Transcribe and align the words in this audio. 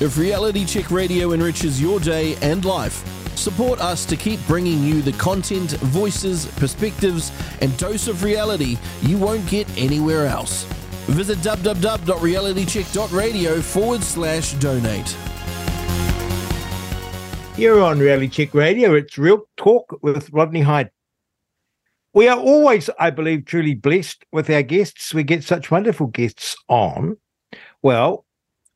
If 0.00 0.16
Reality 0.16 0.64
Check 0.64 0.92
Radio 0.92 1.32
enriches 1.32 1.82
your 1.82 1.98
day 1.98 2.36
and 2.40 2.64
life, 2.64 3.04
support 3.36 3.80
us 3.80 4.04
to 4.04 4.16
keep 4.16 4.38
bringing 4.46 4.80
you 4.84 5.02
the 5.02 5.10
content, 5.14 5.72
voices, 5.72 6.46
perspectives, 6.56 7.32
and 7.60 7.76
dose 7.78 8.06
of 8.06 8.22
reality 8.22 8.78
you 9.02 9.18
won't 9.18 9.44
get 9.48 9.68
anywhere 9.76 10.26
else. 10.26 10.62
Visit 11.08 11.38
www.realitycheck.radio 11.38 13.60
forward 13.60 14.04
slash 14.04 14.52
donate. 14.54 15.16
Here 17.56 17.80
on 17.80 17.98
Reality 17.98 18.28
Check 18.28 18.54
Radio, 18.54 18.94
it's 18.94 19.18
Real 19.18 19.48
Talk 19.56 19.98
with 20.00 20.32
Rodney 20.32 20.60
Hide. 20.60 20.92
We 22.14 22.28
are 22.28 22.38
always, 22.38 22.88
I 23.00 23.10
believe, 23.10 23.46
truly 23.46 23.74
blessed 23.74 24.24
with 24.30 24.48
our 24.48 24.62
guests. 24.62 25.12
We 25.12 25.24
get 25.24 25.42
such 25.42 25.72
wonderful 25.72 26.06
guests 26.06 26.54
on. 26.68 27.16
Well, 27.82 28.26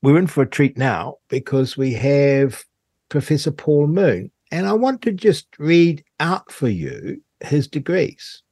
we're 0.02 0.18
in 0.18 0.26
for 0.26 0.42
a 0.42 0.48
treat 0.48 0.76
now 0.76 1.16
because 1.28 1.76
we 1.76 1.92
have 1.94 2.64
Professor 3.08 3.52
Paul 3.52 3.86
Moon. 3.86 4.30
And 4.50 4.66
I 4.66 4.72
want 4.74 5.00
to 5.02 5.12
just 5.12 5.46
read 5.58 6.04
out 6.20 6.52
for 6.52 6.68
you 6.68 7.22
his 7.40 7.66
degrees. 7.68 8.42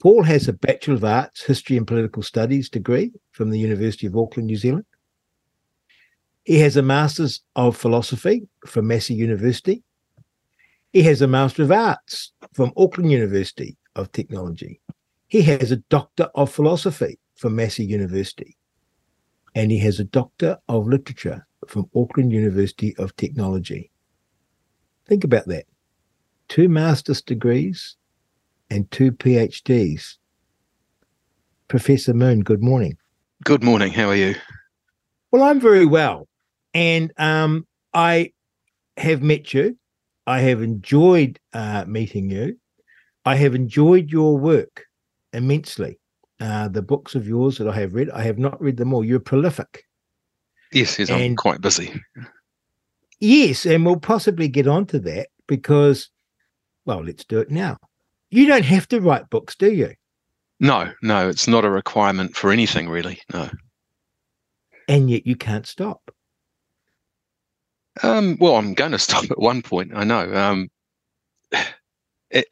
Paul 0.00 0.22
has 0.22 0.46
a 0.46 0.52
Bachelor 0.52 0.94
of 0.94 1.04
Arts, 1.04 1.42
History 1.42 1.76
and 1.76 1.86
Political 1.86 2.22
Studies 2.22 2.68
degree 2.68 3.12
from 3.32 3.50
the 3.50 3.58
University 3.58 4.06
of 4.06 4.16
Auckland, 4.16 4.46
New 4.46 4.56
Zealand. 4.56 4.84
He 6.44 6.60
has 6.60 6.76
a 6.76 6.82
Master's 6.82 7.42
of 7.56 7.76
Philosophy 7.76 8.46
from 8.66 8.86
Massey 8.86 9.14
University. 9.14 9.82
He 10.92 11.02
has 11.02 11.22
a 11.22 11.26
Master 11.26 11.64
of 11.64 11.72
Arts 11.72 12.32
from 12.54 12.72
Auckland 12.76 13.10
University 13.10 13.76
of 13.96 14.12
Technology. 14.12 14.80
He 15.26 15.42
has 15.42 15.72
a 15.72 15.76
Doctor 15.76 16.30
of 16.34 16.52
Philosophy 16.52 17.18
from 17.34 17.56
Massey 17.56 17.84
University. 17.84 18.56
And 19.56 19.70
he 19.70 19.78
has 19.78 19.98
a 19.98 20.04
Doctor 20.04 20.58
of 20.68 20.86
Literature 20.86 21.46
from 21.66 21.88
Auckland 21.96 22.30
University 22.30 22.94
of 22.98 23.16
Technology. 23.16 23.90
Think 25.06 25.24
about 25.24 25.46
that. 25.46 25.64
Two 26.48 26.68
master's 26.68 27.22
degrees 27.22 27.96
and 28.68 28.88
two 28.90 29.12
PhDs. 29.12 30.18
Professor 31.68 32.12
Moon, 32.12 32.40
good 32.40 32.62
morning. 32.62 32.98
Good 33.44 33.64
morning. 33.64 33.92
How 33.92 34.10
are 34.10 34.14
you? 34.14 34.34
Well, 35.30 35.42
I'm 35.42 35.58
very 35.58 35.86
well. 35.86 36.28
And 36.74 37.10
um, 37.16 37.66
I 37.94 38.32
have 38.98 39.22
met 39.22 39.54
you. 39.54 39.78
I 40.26 40.40
have 40.40 40.60
enjoyed 40.60 41.40
uh, 41.54 41.86
meeting 41.88 42.28
you. 42.28 42.58
I 43.24 43.36
have 43.36 43.54
enjoyed 43.54 44.10
your 44.10 44.36
work 44.36 44.84
immensely. 45.32 45.98
Uh, 46.38 46.68
the 46.68 46.82
books 46.82 47.14
of 47.14 47.26
yours 47.26 47.56
that 47.58 47.68
I 47.68 47.74
have 47.76 47.94
read, 47.94 48.10
I 48.10 48.22
have 48.22 48.38
not 48.38 48.60
read 48.60 48.76
them 48.76 48.92
all. 48.92 49.04
You're 49.04 49.20
prolific. 49.20 49.84
Yes, 50.72 50.98
yes, 50.98 51.08
and, 51.08 51.22
I'm 51.22 51.36
quite 51.36 51.60
busy. 51.60 52.00
Yes, 53.20 53.64
and 53.64 53.86
we'll 53.86 53.98
possibly 53.98 54.48
get 54.48 54.66
onto 54.66 54.98
that 54.98 55.28
because, 55.46 56.10
well, 56.84 57.02
let's 57.02 57.24
do 57.24 57.38
it 57.38 57.50
now. 57.50 57.78
You 58.30 58.46
don't 58.46 58.64
have 58.64 58.86
to 58.88 59.00
write 59.00 59.30
books, 59.30 59.54
do 59.54 59.72
you? 59.72 59.94
No, 60.60 60.92
no, 61.02 61.28
it's 61.28 61.48
not 61.48 61.64
a 61.64 61.70
requirement 61.70 62.36
for 62.36 62.50
anything 62.50 62.88
really. 62.88 63.20
No. 63.32 63.48
And 64.88 65.10
yet 65.10 65.26
you 65.26 65.36
can't 65.36 65.66
stop. 65.66 66.10
Um, 68.02 68.36
well, 68.40 68.56
I'm 68.56 68.74
going 68.74 68.92
to 68.92 68.98
stop 68.98 69.30
at 69.30 69.38
one 69.38 69.62
point. 69.62 69.92
I 69.94 70.04
know. 70.04 70.34
Um, 70.34 70.68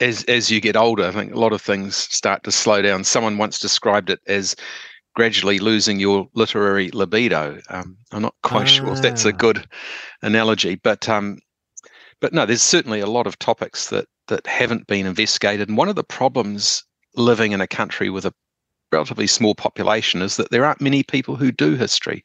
as 0.01 0.25
as 0.25 0.51
you 0.51 0.61
get 0.61 0.77
older, 0.77 1.05
I 1.05 1.11
think 1.11 1.35
a 1.35 1.41
lot 1.41 1.53
of 1.53 1.63
things 1.63 1.97
start 1.97 2.45
to 2.45 2.53
slow 2.53 2.83
down. 2.83 3.05
Someone 3.05 3.39
once 3.39 3.59
described 3.59 4.11
it 4.11 4.21
as 4.27 4.55
gradually 5.15 5.59
losing 5.59 6.01
your 6.01 6.29
literary 6.35 6.91
libido. 6.91 7.61
Um, 7.71 7.97
I'm 8.13 8.23
not 8.23 8.35
quite 8.43 8.63
ah. 8.63 8.67
sure 8.67 8.93
if 8.93 9.03
that's 9.03 9.25
a 9.25 9.29
ah. 9.29 9.37
good 9.37 9.67
analogy, 10.23 10.77
but 10.77 11.09
um, 11.09 11.39
but 12.21 12.33
no, 12.33 12.47
there's 12.47 12.63
certainly 12.63 13.01
a 13.01 13.07
lot 13.07 13.27
of 13.27 13.39
topics 13.39 13.91
that 13.91 14.07
that 14.29 14.47
haven't 14.47 14.87
been 14.87 15.07
investigated. 15.07 15.69
And 15.69 15.77
one 15.77 15.89
of 15.89 15.97
the 15.97 16.05
problems 16.05 16.85
living 17.17 17.53
in 17.53 17.61
a 17.61 17.67
country 17.67 18.11
with 18.11 18.25
a 18.25 18.35
relatively 18.93 19.27
small 19.27 19.55
population 19.55 20.23
is 20.23 20.37
that 20.37 20.51
there 20.51 20.65
aren't 20.65 20.81
many 20.81 21.03
people 21.03 21.37
who 21.37 21.53
do 21.53 21.75
history. 21.75 22.25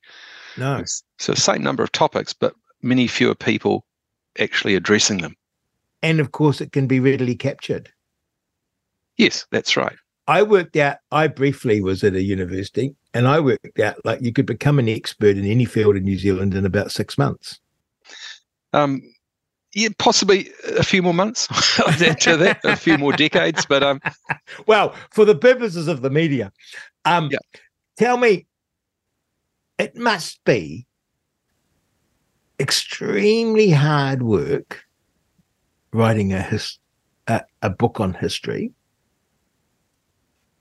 No. 0.57 0.84
So 1.18 1.34
same 1.34 1.63
number 1.63 1.84
of 1.84 1.91
topics, 1.91 2.34
but 2.34 2.53
many 2.81 3.07
fewer 3.07 3.35
people 3.35 3.85
actually 4.40 4.75
addressing 4.75 5.19
them. 5.19 5.35
And 6.01 6.19
of 6.19 6.31
course, 6.31 6.61
it 6.61 6.71
can 6.71 6.87
be 6.87 6.99
readily 6.99 7.35
captured. 7.35 7.89
Yes, 9.17 9.45
that's 9.51 9.75
right. 9.75 9.95
I 10.27 10.43
worked 10.43 10.77
out, 10.77 10.97
I 11.11 11.27
briefly 11.27 11.81
was 11.81 12.03
at 12.03 12.13
a 12.13 12.21
university 12.21 12.95
and 13.13 13.27
I 13.27 13.39
worked 13.39 13.79
out 13.79 13.97
like 14.05 14.21
you 14.21 14.31
could 14.31 14.45
become 14.45 14.77
an 14.77 14.87
expert 14.87 15.37
in 15.37 15.45
any 15.45 15.65
field 15.65 15.95
in 15.95 16.03
New 16.03 16.17
Zealand 16.17 16.53
in 16.53 16.65
about 16.65 16.91
six 16.91 17.17
months. 17.17 17.59
Um, 18.71 19.01
yeah, 19.73 19.89
possibly 19.97 20.49
a 20.77 20.83
few 20.83 21.01
more 21.01 21.13
months 21.13 21.47
to 21.47 22.37
that, 22.37 22.59
a 22.63 22.75
few 22.75 22.97
more 22.97 23.11
decades. 23.11 23.66
But 23.66 23.83
um, 23.83 23.99
well, 24.67 24.95
for 25.11 25.25
the 25.25 25.35
purposes 25.35 25.87
of 25.87 26.01
the 26.01 26.09
media, 26.09 26.51
um, 27.05 27.29
yeah. 27.31 27.39
tell 27.97 28.17
me, 28.17 28.45
it 29.77 29.95
must 29.95 30.43
be 30.43 30.85
extremely 32.59 33.71
hard 33.71 34.21
work 34.21 34.83
writing 35.91 36.33
a, 36.33 36.41
his, 36.41 36.79
a, 37.27 37.41
a 37.61 37.69
book 37.69 38.00
on 38.00 38.13
history 38.13 38.72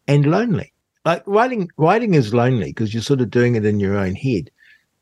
and 0.06 0.26
lonely. 0.26 0.72
Like 1.04 1.22
writing, 1.26 1.70
writing 1.76 2.14
is 2.14 2.34
lonely 2.34 2.70
because 2.70 2.92
you're 2.92 3.02
sort 3.02 3.20
of 3.20 3.30
doing 3.30 3.54
it 3.54 3.64
in 3.64 3.80
your 3.80 3.96
own 3.96 4.14
head. 4.14 4.50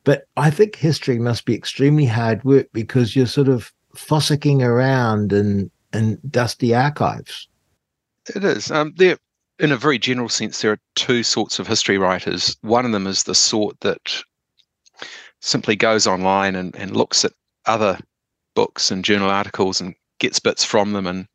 But 0.04 0.24
I 0.36 0.50
think 0.50 0.76
history 0.76 1.18
must 1.18 1.46
be 1.46 1.54
extremely 1.54 2.06
hard 2.06 2.44
work 2.44 2.68
because 2.72 3.16
you're 3.16 3.26
sort 3.26 3.48
of 3.48 3.72
fossicking 3.96 4.62
around 4.62 5.32
in 5.32 5.70
in 5.92 6.18
dusty 6.30 6.74
archives. 6.74 7.48
It 8.34 8.44
is. 8.44 8.70
Um, 8.70 8.92
there, 8.96 9.18
in 9.58 9.72
a 9.72 9.76
very 9.76 9.98
general 9.98 10.28
sense, 10.28 10.60
there 10.60 10.72
are 10.72 10.80
two 10.94 11.22
sorts 11.22 11.58
of 11.58 11.66
history 11.66 11.98
writers. 11.98 12.56
One 12.60 12.84
of 12.84 12.92
them 12.92 13.06
is 13.06 13.24
the 13.24 13.34
sort 13.34 13.80
that 13.80 14.22
simply 15.40 15.76
goes 15.76 16.06
online 16.06 16.54
and, 16.54 16.74
and 16.76 16.96
looks 16.96 17.24
at 17.24 17.32
other 17.66 17.98
books 18.54 18.90
and 18.90 19.04
journal 19.04 19.30
articles 19.30 19.80
and 19.80 19.94
gets 20.18 20.38
bits 20.38 20.64
from 20.64 20.92
them 20.92 21.06
and 21.06 21.26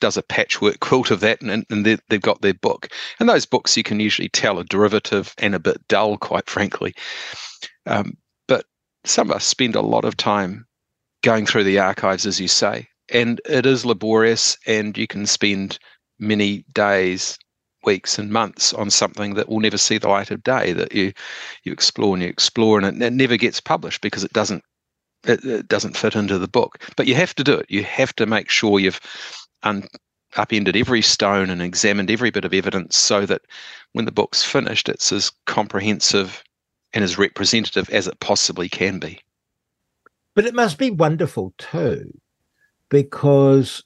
does 0.00 0.16
a 0.16 0.22
patchwork 0.22 0.80
quilt 0.80 1.10
of 1.10 1.20
that 1.20 1.40
and, 1.42 1.64
and 1.70 1.84
they, 1.84 1.96
have 2.10 2.20
got 2.20 2.40
their 2.40 2.54
book. 2.54 2.88
And 3.18 3.28
those 3.28 3.46
books 3.46 3.76
you 3.76 3.82
can 3.82 4.00
usually 4.00 4.28
tell 4.28 4.58
are 4.58 4.64
derivative 4.64 5.34
and 5.38 5.54
a 5.54 5.60
bit 5.60 5.86
dull 5.88 6.16
quite 6.16 6.48
frankly. 6.48 6.94
Um, 7.86 8.16
but 8.46 8.66
some 9.04 9.30
of 9.30 9.36
us 9.36 9.44
spend 9.44 9.74
a 9.74 9.80
lot 9.80 10.04
of 10.04 10.16
time 10.16 10.66
going 11.22 11.46
through 11.46 11.64
the 11.64 11.78
archives 11.78 12.26
as 12.26 12.40
you 12.40 12.48
say 12.48 12.88
and 13.12 13.40
it 13.46 13.66
is 13.66 13.86
laborious 13.86 14.56
and 14.66 14.96
you 14.96 15.06
can 15.06 15.26
spend 15.26 15.78
many 16.18 16.64
days 16.72 17.38
weeks 17.84 18.18
and 18.18 18.30
months 18.30 18.74
on 18.74 18.90
something 18.90 19.34
that 19.34 19.48
will 19.48 19.60
never 19.60 19.78
see 19.78 19.98
the 19.98 20.08
light 20.08 20.30
of 20.30 20.42
day 20.42 20.72
that 20.72 20.92
you 20.92 21.12
you 21.64 21.72
explore 21.72 22.14
and 22.14 22.22
you 22.22 22.28
explore 22.28 22.78
and 22.78 22.86
it, 22.86 23.06
it 23.06 23.12
never 23.12 23.36
gets 23.36 23.60
published 23.60 24.00
because 24.00 24.24
it 24.24 24.32
doesn't 24.32 24.62
it, 25.24 25.44
it, 25.44 25.68
doesn't 25.68 25.96
fit 25.96 26.14
into 26.14 26.38
the 26.38 26.48
book. 26.48 26.78
But 26.96 27.06
you 27.06 27.14
have 27.14 27.34
to 27.36 27.44
do 27.44 27.54
it. 27.54 27.66
You 27.68 27.84
have 27.84 28.14
to 28.16 28.26
make 28.26 28.50
sure 28.50 28.78
you've 28.78 29.00
un, 29.62 29.88
upended 30.36 30.76
every 30.76 31.02
stone 31.02 31.50
and 31.50 31.62
examined 31.62 32.10
every 32.10 32.30
bit 32.30 32.44
of 32.44 32.54
evidence 32.54 32.96
so 32.96 33.26
that 33.26 33.42
when 33.92 34.04
the 34.04 34.12
book's 34.12 34.44
finished 34.44 34.88
it's 34.88 35.10
as 35.10 35.32
comprehensive 35.46 36.42
and 36.92 37.02
as 37.02 37.18
representative 37.18 37.88
as 37.90 38.06
it 38.06 38.20
possibly 38.20 38.68
can 38.68 38.98
be. 38.98 39.20
But 40.34 40.46
it 40.46 40.54
must 40.54 40.78
be 40.78 40.90
wonderful 40.90 41.54
too 41.58 42.12
because 42.88 43.82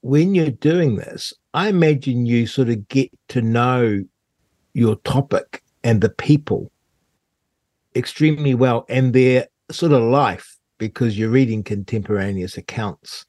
when 0.00 0.34
you're 0.34 0.50
doing 0.50 0.96
this, 0.96 1.32
I 1.54 1.68
imagine 1.68 2.26
you 2.26 2.46
sort 2.46 2.68
of 2.68 2.88
get 2.88 3.10
to 3.28 3.42
know 3.42 4.02
your 4.74 4.96
topic 4.96 5.62
and 5.84 6.00
the 6.00 6.08
people 6.08 6.70
extremely 7.94 8.54
well 8.54 8.86
and 8.88 9.12
their 9.12 9.46
sort 9.74 9.92
of 9.92 10.02
life 10.02 10.56
because 10.78 11.18
you're 11.18 11.28
reading 11.28 11.62
contemporaneous 11.62 12.56
accounts. 12.56 13.24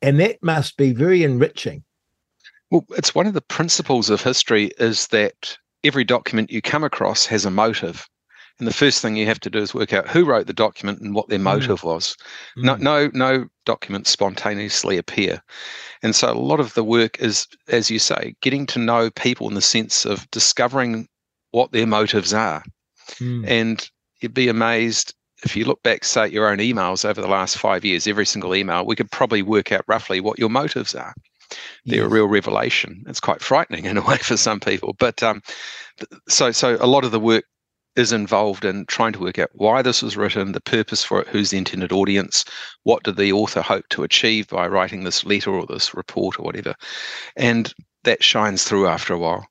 And 0.00 0.18
that 0.20 0.42
must 0.42 0.76
be 0.76 0.92
very 0.92 1.22
enriching. 1.22 1.84
Well, 2.70 2.84
it's 2.90 3.14
one 3.14 3.26
of 3.26 3.34
the 3.34 3.40
principles 3.40 4.10
of 4.10 4.22
history 4.22 4.72
is 4.78 5.06
that 5.08 5.56
every 5.84 6.04
document 6.04 6.50
you 6.50 6.62
come 6.62 6.84
across 6.84 7.26
has 7.26 7.44
a 7.44 7.50
motive. 7.50 8.08
And 8.58 8.68
the 8.68 8.74
first 8.74 9.00
thing 9.00 9.16
you 9.16 9.26
have 9.26 9.40
to 9.40 9.50
do 9.50 9.58
is 9.58 9.74
work 9.74 9.92
out 9.92 10.08
who 10.08 10.24
wrote 10.24 10.46
the 10.46 10.52
document 10.52 11.00
and 11.00 11.14
what 11.14 11.28
their 11.28 11.38
mm. 11.38 11.42
motive 11.42 11.80
mm. 11.80 11.84
was. 11.84 12.16
Mm. 12.56 12.64
No, 12.64 12.76
no, 12.76 13.10
no 13.12 13.46
documents 13.64 14.10
spontaneously 14.10 14.98
appear. 14.98 15.42
And 16.02 16.14
so 16.14 16.32
a 16.32 16.34
lot 16.34 16.60
of 16.60 16.74
the 16.74 16.84
work 16.84 17.20
is, 17.20 17.46
as 17.68 17.90
you 17.90 17.98
say, 17.98 18.34
getting 18.40 18.66
to 18.66 18.78
know 18.78 19.10
people 19.10 19.48
in 19.48 19.54
the 19.54 19.62
sense 19.62 20.04
of 20.04 20.30
discovering 20.30 21.08
what 21.50 21.72
their 21.72 21.86
motives 21.86 22.32
are. 22.34 22.62
Mm. 23.14 23.48
And 23.48 23.90
you'd 24.20 24.34
be 24.34 24.48
amazed 24.48 25.14
if 25.44 25.56
you 25.56 25.64
look 25.64 25.82
back, 25.82 26.04
say, 26.04 26.24
at 26.24 26.32
your 26.32 26.48
own 26.48 26.58
emails 26.58 27.04
over 27.04 27.20
the 27.20 27.28
last 27.28 27.58
five 27.58 27.84
years, 27.84 28.06
every 28.06 28.26
single 28.26 28.54
email, 28.54 28.86
we 28.86 28.96
could 28.96 29.10
probably 29.10 29.42
work 29.42 29.72
out 29.72 29.84
roughly 29.86 30.20
what 30.20 30.38
your 30.38 30.50
motives 30.50 30.94
are. 30.94 31.14
They're 31.84 31.98
yes. 31.98 32.06
a 32.06 32.08
real 32.08 32.26
revelation. 32.26 33.04
It's 33.06 33.20
quite 33.20 33.42
frightening 33.42 33.84
in 33.86 33.98
a 33.98 34.02
way 34.02 34.18
for 34.18 34.36
some 34.36 34.60
people. 34.60 34.94
But 34.98 35.22
um, 35.22 35.42
so, 36.28 36.52
so 36.52 36.76
a 36.80 36.86
lot 36.86 37.04
of 37.04 37.10
the 37.10 37.20
work 37.20 37.44
is 37.94 38.12
involved 38.12 38.64
in 38.64 38.86
trying 38.86 39.12
to 39.12 39.20
work 39.20 39.38
out 39.38 39.50
why 39.52 39.82
this 39.82 40.02
was 40.02 40.16
written, 40.16 40.52
the 40.52 40.60
purpose 40.60 41.04
for 41.04 41.20
it, 41.20 41.28
who's 41.28 41.50
the 41.50 41.58
intended 41.58 41.92
audience, 41.92 42.44
what 42.84 43.02
did 43.02 43.16
the 43.16 43.32
author 43.32 43.60
hope 43.60 43.86
to 43.90 44.02
achieve 44.02 44.48
by 44.48 44.66
writing 44.66 45.04
this 45.04 45.24
letter 45.26 45.50
or 45.50 45.66
this 45.66 45.92
report 45.94 46.38
or 46.38 46.42
whatever. 46.42 46.74
And 47.36 47.72
that 48.04 48.22
shines 48.22 48.64
through 48.64 48.86
after 48.86 49.12
a 49.12 49.18
while. 49.18 49.46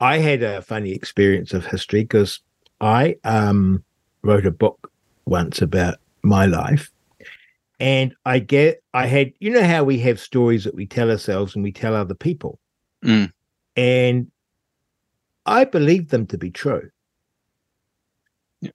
I 0.00 0.18
had 0.18 0.42
a 0.42 0.60
funny 0.60 0.92
experience 0.92 1.54
of 1.54 1.64
history 1.64 2.02
because 2.02 2.40
I 2.80 3.16
um, 3.24 3.84
wrote 4.26 4.46
a 4.46 4.50
book 4.50 4.90
once 5.24 5.62
about 5.62 5.96
my 6.22 6.46
life. 6.46 6.90
And 7.78 8.14
I 8.24 8.38
get, 8.38 8.82
I 8.94 9.06
had, 9.06 9.32
you 9.38 9.50
know, 9.50 9.62
how 9.64 9.84
we 9.84 9.98
have 10.00 10.18
stories 10.18 10.64
that 10.64 10.74
we 10.74 10.86
tell 10.86 11.10
ourselves 11.10 11.54
and 11.54 11.62
we 11.62 11.72
tell 11.72 11.94
other 11.94 12.14
people. 12.14 12.58
Mm. 13.04 13.30
And 13.76 14.30
I 15.44 15.64
believed 15.64 16.10
them 16.10 16.26
to 16.28 16.38
be 16.38 16.50
true. 16.50 16.90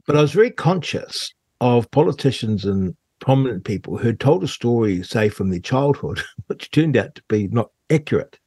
But 0.05 0.15
I 0.15 0.21
was 0.21 0.31
very 0.31 0.51
conscious 0.51 1.33
of 1.59 1.89
politicians 1.91 2.63
and 2.65 2.95
prominent 3.19 3.65
people 3.65 3.97
who 3.97 4.07
had 4.07 4.19
told 4.19 4.43
a 4.43 4.47
story, 4.47 5.03
say, 5.03 5.29
from 5.29 5.49
their 5.49 5.59
childhood, 5.59 6.21
which 6.47 6.71
turned 6.71 6.95
out 6.95 7.15
to 7.15 7.23
be 7.27 7.47
not 7.47 7.71
accurate, 7.89 8.39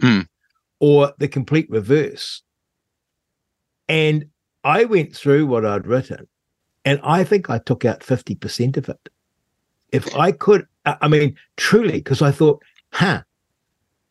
mm. 0.00 0.26
or 0.80 1.12
the 1.18 1.28
complete 1.28 1.68
reverse. 1.68 2.42
And 3.88 4.26
I 4.64 4.84
went 4.84 5.14
through 5.14 5.46
what 5.46 5.64
I'd 5.64 5.86
written, 5.86 6.26
and 6.84 6.98
I 7.04 7.22
think 7.22 7.50
I 7.50 7.58
took 7.58 7.84
out 7.84 8.00
50% 8.00 8.76
of 8.76 8.88
it. 8.88 9.08
If 9.92 10.16
I 10.16 10.32
could, 10.32 10.66
I 10.84 11.06
mean, 11.06 11.36
truly, 11.56 11.92
because 11.92 12.22
I 12.22 12.30
thought, 12.30 12.62
huh, 12.90 13.22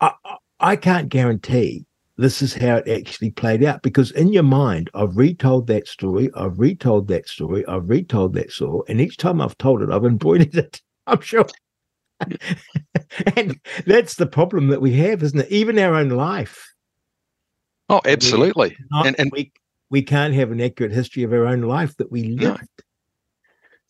I, 0.00 0.12
I 0.60 0.76
can't 0.76 1.08
guarantee 1.08 1.84
this 2.16 2.40
is 2.40 2.54
how 2.54 2.76
it 2.76 2.88
actually 2.88 3.30
played 3.30 3.64
out. 3.64 3.82
Because 3.82 4.10
in 4.12 4.32
your 4.32 4.44
mind, 4.44 4.90
I've 4.94 5.16
retold 5.16 5.66
that 5.66 5.88
story, 5.88 6.30
I've 6.34 6.58
retold 6.58 7.08
that 7.08 7.28
story, 7.28 7.66
I've 7.66 7.88
retold 7.88 8.34
that 8.34 8.50
story, 8.50 8.82
and 8.88 9.00
each 9.00 9.16
time 9.16 9.40
I've 9.40 9.58
told 9.58 9.82
it, 9.82 9.90
I've 9.90 10.04
embroidered 10.04 10.54
it. 10.54 10.80
I'm 11.06 11.20
sure. 11.20 11.46
and 13.36 13.60
that's 13.86 14.14
the 14.14 14.26
problem 14.26 14.68
that 14.68 14.80
we 14.80 14.94
have, 14.94 15.22
isn't 15.22 15.40
it? 15.40 15.50
Even 15.50 15.78
our 15.78 15.94
own 15.94 16.10
life. 16.10 16.72
Oh, 17.90 18.00
absolutely. 18.06 18.76
And, 18.92 19.18
and 19.18 19.30
we 19.32 19.52
we 19.94 20.02
can't 20.02 20.34
have 20.34 20.50
an 20.50 20.60
accurate 20.60 20.90
history 20.90 21.22
of 21.22 21.32
our 21.32 21.46
own 21.46 21.60
life 21.60 21.96
that 21.98 22.10
we 22.10 22.24
lived. 22.24 22.68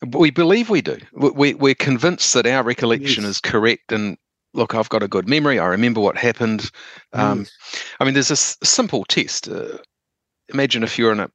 No. 0.03 0.19
We 0.19 0.31
believe 0.31 0.69
we 0.69 0.83
do. 0.83 0.99
We, 1.15 1.55
we're 1.55 1.75
convinced 1.75 2.35
that 2.35 2.47
our 2.47 2.63
recollection 2.63 3.25
yes. 3.25 3.31
is 3.31 3.41
correct 3.41 3.91
and 3.91 4.19
look, 4.53 4.75
I've 4.75 4.91
got 4.91 5.03
a 5.03 5.09
good 5.09 5.27
memory. 5.27 5.59
I 5.59 5.65
remember 5.65 6.03
what 6.03 6.19
happened. 6.19 6.71
Um, 7.15 7.39
yes. 7.39 7.53
I 8.01 8.05
mean, 8.05 8.13
there's 8.13 8.31
a 8.31 8.37
simple 8.37 9.07
test. 9.07 9.49
Uh, 9.49 9.79
imagine 10.51 10.83
if 10.83 10.99
you're 10.99 11.11
in 11.11 11.21
a 11.21 11.31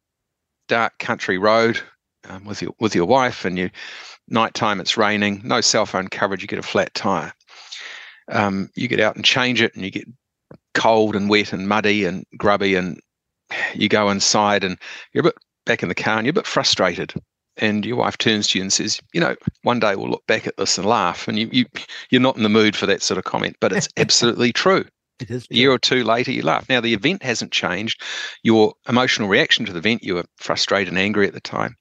dark 0.67 0.99
country 0.99 1.39
road 1.39 1.81
um, 2.29 2.45
with 2.45 2.61
your 2.61 2.75
with 2.79 2.93
your 2.93 3.07
wife, 3.07 3.45
and 3.45 3.57
you 3.57 3.71
nighttime 4.27 4.79
it's 4.79 4.97
raining, 4.97 5.41
no 5.43 5.61
cell 5.61 5.87
phone 5.87 6.09
coverage, 6.09 6.43
you 6.43 6.47
get 6.47 6.59
a 6.59 6.63
flat 6.63 6.93
tire. 6.93 7.33
Um, 8.31 8.69
you 8.75 8.87
get 8.87 8.99
out 8.99 9.15
and 9.15 9.25
change 9.25 9.63
it, 9.63 9.73
and 9.73 9.83
you 9.83 9.89
get 9.89 10.07
cold 10.75 11.15
and 11.15 11.27
wet 11.27 11.53
and 11.53 11.67
muddy 11.67 12.05
and 12.05 12.23
grubby, 12.37 12.75
and 12.75 12.99
you 13.73 13.89
go 13.89 14.09
inside, 14.09 14.63
and 14.63 14.77
you're 15.13 15.21
a 15.21 15.25
bit 15.25 15.37
back 15.65 15.83
in 15.83 15.89
the 15.89 15.95
car, 15.95 16.17
and 16.17 16.25
you're 16.25 16.31
a 16.31 16.33
bit 16.33 16.47
frustrated 16.47 17.13
and 17.61 17.85
your 17.85 17.97
wife 17.97 18.17
turns 18.17 18.47
to 18.47 18.57
you 18.57 18.63
and 18.63 18.71
says, 18.71 19.01
"You 19.13 19.19
know, 19.19 19.35
one 19.63 19.79
day 19.79 19.95
we'll 19.95 20.09
look 20.09 20.25
back 20.27 20.47
at 20.47 20.57
this 20.57 20.77
and 20.77 20.87
laugh," 20.87 21.27
and 21.27 21.37
you 21.37 21.49
you 21.51 21.65
you're 22.09 22.21
not 22.21 22.37
in 22.37 22.43
the 22.43 22.49
mood 22.49 22.75
for 22.75 22.85
that 22.85 23.03
sort 23.03 23.17
of 23.17 23.25
comment, 23.25 23.57
but 23.59 23.73
it's 23.73 23.89
absolutely 23.97 24.53
true. 24.53 24.85
It 25.19 25.29
is. 25.29 25.47
True. 25.47 25.55
A 25.55 25.57
year 25.57 25.71
or 25.71 25.79
two 25.79 26.03
later, 26.03 26.31
you 26.31 26.41
laugh. 26.41 26.67
Now 26.69 26.81
the 26.81 26.93
event 26.93 27.23
hasn't 27.23 27.51
changed. 27.51 28.01
Your 28.43 28.73
emotional 28.87 29.27
reaction 29.27 29.65
to 29.65 29.73
the 29.73 29.79
event, 29.79 30.03
you 30.03 30.15
were 30.15 30.25
frustrated 30.37 30.89
and 30.89 30.97
angry 30.97 31.27
at 31.27 31.33
the 31.33 31.41
time. 31.41 31.75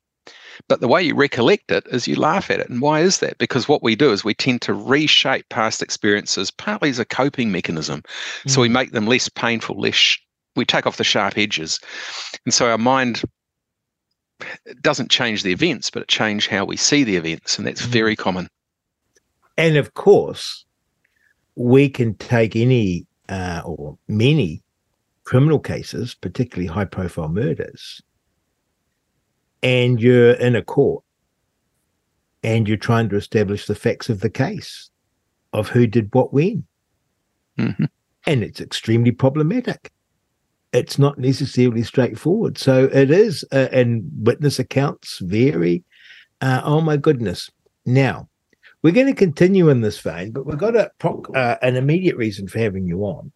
But 0.69 0.81
the 0.81 0.88
way 0.88 1.03
you 1.03 1.14
recollect 1.14 1.71
it 1.71 1.87
is 1.91 2.09
you 2.09 2.17
laugh 2.17 2.50
at 2.50 2.59
it. 2.59 2.69
And 2.69 2.81
why 2.81 3.00
is 3.00 3.21
that? 3.21 3.38
Because 3.38 3.69
what 3.69 3.82
we 3.82 3.94
do 3.94 4.11
is 4.11 4.25
we 4.25 4.35
tend 4.35 4.61
to 4.62 4.75
reshape 4.75 5.49
past 5.50 5.82
experiences 5.82 6.50
partly 6.50 6.91
as 6.91 6.99
a 6.99 7.05
coping 7.05 7.53
mechanism. 7.53 8.03
Mm. 8.44 8.50
So 8.50 8.61
we 8.61 8.69
mm. 8.69 8.73
make 8.73 8.91
them 8.91 9.06
less 9.06 9.29
painful, 9.29 9.79
less, 9.81 10.19
we 10.58 10.66
take 10.66 10.87
off 10.87 10.99
the 10.99 11.05
sharp 11.05 11.38
edges. 11.38 11.81
And 12.44 12.52
so 12.52 12.69
our 12.69 12.78
mind 12.78 13.22
doesn't 14.82 15.10
change 15.10 15.43
the 15.43 15.52
events, 15.52 15.90
but 15.90 16.02
it 16.02 16.08
changes 16.08 16.49
how 16.49 16.64
we 16.64 16.76
see 16.76 17.05
the 17.05 17.16
events, 17.16 17.58
and 17.58 17.66
that's 17.66 17.82
mm. 17.82 17.87
very 17.87 18.16
common. 18.16 18.49
And 19.56 19.76
of 19.76 19.94
course, 19.94 20.64
we 21.56 21.88
can 21.88 22.14
take 22.14 22.55
any 22.55 23.06
uh, 23.28 23.62
or 23.64 23.99
many 24.06 24.62
criminal 25.25 25.58
cases, 25.58 26.14
particularly 26.14 26.69
high-profile 26.69 27.28
murders, 27.28 28.00
and 29.62 30.00
you're 30.00 30.32
in 30.32 30.54
a 30.54 30.62
court, 30.62 31.02
and 32.44 32.69
you're 32.69 32.76
trying 32.76 33.08
to 33.08 33.16
establish 33.16 33.66
the 33.66 33.75
facts 33.75 34.08
of 34.08 34.20
the 34.20 34.31
case, 34.31 34.90
of 35.52 35.69
who 35.69 35.87
did 35.87 36.14
what 36.14 36.32
when, 36.32 36.64
mm-hmm. 37.58 37.84
and 38.26 38.43
it's 38.44 38.61
extremely 38.61 39.11
problematic 39.11 39.90
it's 40.73 40.99
not 40.99 41.19
necessarily 41.19 41.82
straightforward. 41.82 42.59
So 42.59 42.85
it 42.93 43.11
is, 43.11 43.44
uh, 43.53 43.69
and 43.73 44.03
witness 44.19 44.59
accounts 44.59 45.19
vary. 45.19 45.85
Uh, 46.41 46.61
oh 46.65 46.81
my 46.81 46.97
goodness! 46.97 47.50
Now 47.87 48.29
we're 48.82 48.93
going 48.93 49.06
to 49.06 49.15
continue 49.15 49.69
in 49.70 49.81
this 49.81 49.99
vein, 49.99 50.32
but 50.32 50.47
we've 50.47 50.59
got 50.59 50.76
a 50.76 50.91
uh, 51.35 51.56
an 51.62 51.76
immediate 51.76 52.17
reason 52.17 52.49
for 52.49 52.59
having 52.59 52.87
you 52.87 53.03
on, 53.03 53.32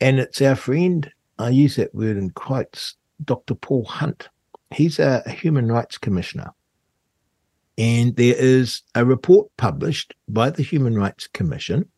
and 0.00 0.18
it's 0.18 0.40
our 0.42 0.56
friend. 0.56 1.10
I 1.38 1.50
use 1.50 1.76
that 1.76 1.94
word 1.94 2.16
in 2.16 2.30
quotes. 2.30 2.96
Dr. 3.24 3.54
Paul 3.54 3.84
Hunt. 3.84 4.28
He's 4.72 4.98
a, 4.98 5.22
a 5.26 5.30
human 5.30 5.70
rights 5.70 5.98
commissioner, 5.98 6.50
and 7.78 8.16
there 8.16 8.34
is 8.36 8.82
a 8.94 9.04
report 9.04 9.48
published 9.56 10.14
by 10.28 10.50
the 10.50 10.62
Human 10.62 10.96
Rights 10.96 11.28
Commission, 11.28 11.88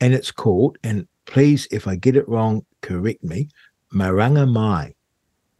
and 0.00 0.14
it's 0.14 0.30
called 0.30 0.78
and 0.82 1.06
please, 1.30 1.68
if 1.70 1.86
I 1.86 1.96
get 1.96 2.16
it 2.16 2.28
wrong, 2.28 2.64
correct 2.80 3.22
me. 3.22 3.48
Maranga 3.92 4.50
Mai. 4.50 4.94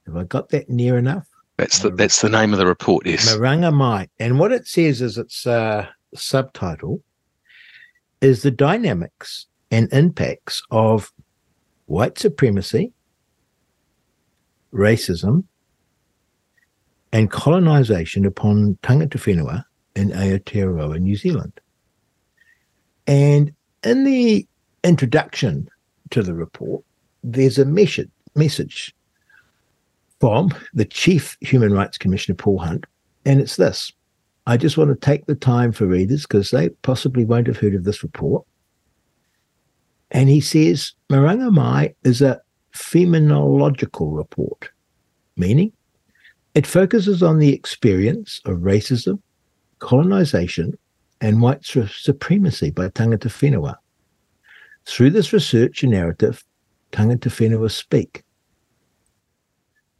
Have 0.06 0.16
I 0.16 0.24
got 0.24 0.48
that 0.50 0.68
near 0.68 0.98
enough? 0.98 1.26
That's 1.56 1.80
the 1.80 1.90
that's 1.90 2.22
the 2.22 2.28
name 2.28 2.52
of 2.52 2.58
the 2.58 2.66
report. 2.66 3.06
Yes. 3.06 3.34
Maranga 3.34 3.72
Mai, 3.72 4.08
and 4.18 4.38
what 4.38 4.52
it 4.52 4.66
says 4.66 5.02
is 5.02 5.18
its 5.18 5.46
uh, 5.46 5.86
subtitle 6.14 7.02
is 8.20 8.42
the 8.42 8.50
dynamics 8.50 9.46
and 9.70 9.92
impacts 9.92 10.62
of 10.70 11.12
white 11.86 12.18
supremacy, 12.18 12.92
racism, 14.72 15.44
and 17.12 17.30
colonization 17.30 18.24
upon 18.24 18.78
tangata 18.82 19.18
whenua 19.18 19.64
in 19.96 20.10
Aotearoa, 20.10 20.98
New 20.98 21.16
Zealand. 21.16 21.60
And 23.06 23.52
in 23.82 24.04
the 24.04 24.46
introduction 24.84 25.68
to 26.10 26.22
the 26.22 26.34
report, 26.34 26.84
there's 27.22 27.58
a 27.58 27.64
message, 27.64 28.10
message 28.34 28.94
from 30.20 30.50
the 30.74 30.84
Chief 30.84 31.36
Human 31.40 31.72
Rights 31.72 31.98
Commissioner, 31.98 32.36
Paul 32.36 32.58
Hunt, 32.58 32.86
and 33.24 33.40
it's 33.40 33.56
this. 33.56 33.92
I 34.46 34.56
just 34.56 34.76
want 34.76 34.90
to 34.90 35.06
take 35.06 35.26
the 35.26 35.34
time 35.34 35.72
for 35.72 35.86
readers 35.86 36.22
because 36.22 36.50
they 36.50 36.70
possibly 36.82 37.24
won't 37.24 37.46
have 37.46 37.58
heard 37.58 37.74
of 37.74 37.84
this 37.84 38.02
report. 38.02 38.44
And 40.10 40.28
he 40.28 40.40
says 40.40 40.92
Maranga 41.08 41.52
Mai 41.52 41.94
is 42.04 42.20
a 42.20 42.40
phenomenological 42.74 44.16
report, 44.16 44.70
meaning 45.36 45.72
it 46.54 46.66
focuses 46.66 47.22
on 47.22 47.38
the 47.38 47.54
experience 47.54 48.40
of 48.44 48.58
racism, 48.58 49.20
colonization, 49.78 50.76
and 51.20 51.40
white 51.40 51.64
supremacy 51.64 52.70
by 52.70 52.88
tangata 52.88 53.28
whenua 53.28 53.76
through 54.86 55.10
this 55.10 55.32
research 55.32 55.82
and 55.82 55.92
narrative, 55.92 56.42
tangata 56.92 57.30
whenua 57.30 57.70
speak. 57.70 58.22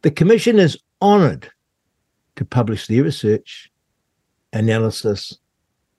The 0.03 0.11
Commission 0.11 0.59
is 0.59 0.79
honoured 1.03 1.51
to 2.37 2.45
publish 2.45 2.87
their 2.87 3.05
research, 3.05 3.71
analysis, 4.53 5.39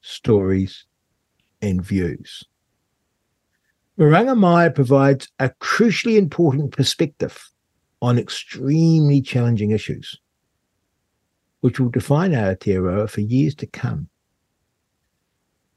stories, 0.02 0.86
and 1.62 1.82
views. 1.82 2.44
Maranga 4.00 4.36
Mai 4.36 4.70
provides 4.70 5.28
a 5.40 5.50
crucially 5.62 6.18
important 6.18 6.72
perspective 6.72 7.52
on 8.02 8.18
extremely 8.18 9.22
challenging 9.22 9.72
issues, 9.72 10.20
which 11.60 11.80
will 11.80 11.90
define 11.90 12.32
Aotearoa 12.32 13.10
for 13.10 13.22
years 13.22 13.54
to 13.56 13.68
come. 13.68 14.10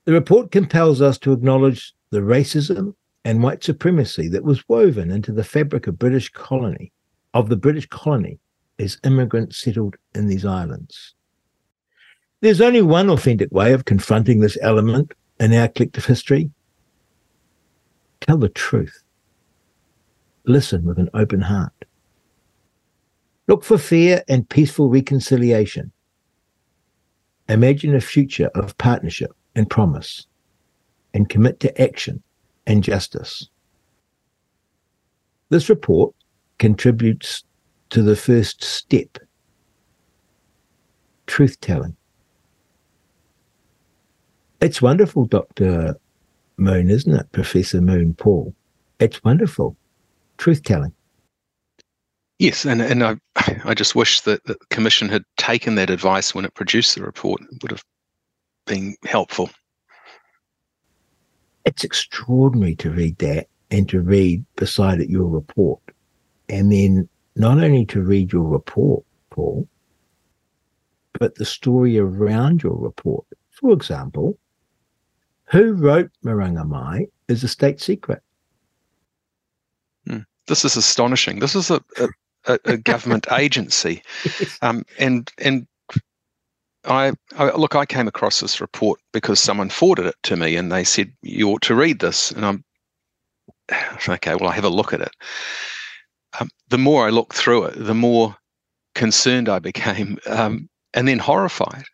The 0.06 0.12
report 0.12 0.50
compels 0.50 1.02
us 1.02 1.18
to 1.18 1.32
acknowledge 1.32 1.94
the 2.10 2.20
racism 2.20 2.94
and 3.24 3.42
white 3.42 3.64
supremacy 3.64 4.28
that 4.28 4.44
was 4.44 4.68
woven 4.68 5.10
into 5.10 5.32
the 5.32 5.44
fabric 5.44 5.86
of 5.86 5.98
British 5.98 6.30
colony, 6.30 6.92
of 7.32 7.48
the 7.48 7.56
British 7.56 7.86
colony 7.86 8.38
as 8.78 8.98
immigrants 9.04 9.58
settled 9.58 9.96
in 10.14 10.26
these 10.26 10.44
islands. 10.44 11.14
There's 12.40 12.60
only 12.60 12.82
one 12.82 13.08
authentic 13.08 13.50
way 13.52 13.72
of 13.72 13.86
confronting 13.86 14.40
this 14.40 14.58
element 14.60 15.12
in 15.40 15.54
our 15.54 15.68
collective 15.68 16.04
history. 16.04 16.50
Tell 18.20 18.36
the 18.36 18.50
truth. 18.50 19.02
Listen 20.44 20.84
with 20.84 20.98
an 20.98 21.08
open 21.14 21.40
heart. 21.40 21.72
Look 23.48 23.64
for 23.64 23.78
fair 23.78 24.22
and 24.28 24.48
peaceful 24.48 24.90
reconciliation. 24.90 25.90
Imagine 27.48 27.94
a 27.94 28.00
future 28.00 28.50
of 28.54 28.76
partnership 28.78 29.32
and 29.54 29.68
promise, 29.68 30.26
and 31.12 31.28
commit 31.28 31.60
to 31.60 31.80
action 31.80 32.22
and 32.66 32.82
justice. 32.82 33.48
This 35.50 35.68
report 35.68 36.14
contributes 36.58 37.44
to 37.90 38.02
the 38.02 38.16
first 38.16 38.62
step 38.62 39.18
truth 41.26 41.60
telling. 41.60 41.96
It's 44.60 44.80
wonderful, 44.80 45.26
Dr. 45.26 45.96
Moon, 46.56 46.90
isn't 46.90 47.14
it, 47.14 47.32
Professor 47.32 47.80
Moon 47.80 48.14
Paul? 48.14 48.54
It's 48.98 49.22
wonderful. 49.22 49.76
Truth 50.38 50.62
telling. 50.62 50.92
Yes, 52.38 52.64
and, 52.64 52.80
and 52.80 53.04
I, 53.04 53.16
I 53.64 53.74
just 53.74 53.94
wish 53.94 54.22
that, 54.22 54.44
the 54.44 54.56
Commission 54.70 55.08
had 55.08 55.24
taken 55.36 55.74
that 55.76 55.90
advice 55.90 56.34
when 56.34 56.44
it 56.44 56.54
produced 56.54 56.94
the 56.94 57.02
report. 57.02 57.42
It 57.42 57.62
would 57.62 57.70
have 57.70 57.84
been 58.66 58.96
helpful. 59.04 59.50
It's 61.64 61.84
extraordinary 61.84 62.76
to 62.76 62.90
read 62.90 63.18
that 63.18 63.48
and 63.70 63.88
to 63.88 64.00
read 64.00 64.44
beside 64.56 65.00
it 65.00 65.08
your 65.08 65.26
report. 65.26 65.80
And 66.48 66.70
then 66.70 67.08
not 67.36 67.58
only 67.58 67.86
to 67.86 68.02
read 68.02 68.32
your 68.32 68.44
report, 68.44 69.04
Paul, 69.30 69.66
but 71.18 71.36
the 71.36 71.44
story 71.44 71.98
around 71.98 72.62
your 72.62 72.76
report. 72.76 73.24
For 73.50 73.72
example, 73.72 74.38
who 75.44 75.72
wrote 75.74 76.10
Maranga 76.24 76.66
Mai 76.66 77.06
is 77.28 77.44
a 77.44 77.48
state 77.48 77.80
secret. 77.80 78.22
Hmm. 80.06 80.18
This 80.46 80.64
is 80.64 80.76
astonishing. 80.76 81.38
This 81.38 81.54
is 81.54 81.70
a, 81.70 81.82
a, 82.46 82.58
a 82.64 82.76
government 82.76 83.26
agency, 83.32 84.02
um, 84.62 84.84
and 84.98 85.30
and 85.38 85.66
I, 86.86 87.12
I, 87.36 87.50
look. 87.56 87.74
I 87.74 87.86
came 87.86 88.08
across 88.08 88.40
this 88.40 88.60
report 88.60 89.00
because 89.12 89.40
someone 89.40 89.70
forwarded 89.70 90.06
it 90.06 90.16
to 90.24 90.36
me, 90.36 90.56
and 90.56 90.70
they 90.70 90.84
said 90.84 91.12
you 91.22 91.50
ought 91.50 91.62
to 91.62 91.74
read 91.74 92.00
this, 92.00 92.30
and 92.30 92.44
I'm 92.44 92.64
okay. 94.08 94.34
Well, 94.34 94.50
I 94.50 94.54
have 94.54 94.64
a 94.64 94.70
look 94.70 94.92
at 94.92 95.00
it. 95.00 95.14
Um, 96.40 96.48
the 96.68 96.78
more 96.78 97.06
I 97.06 97.10
looked 97.10 97.34
through 97.34 97.64
it, 97.64 97.74
the 97.76 97.94
more 97.94 98.36
concerned 98.94 99.48
I 99.48 99.58
became, 99.70 100.18
um, 100.26 100.68
and 100.92 101.08
then 101.08 101.18
horrified. 101.18 101.84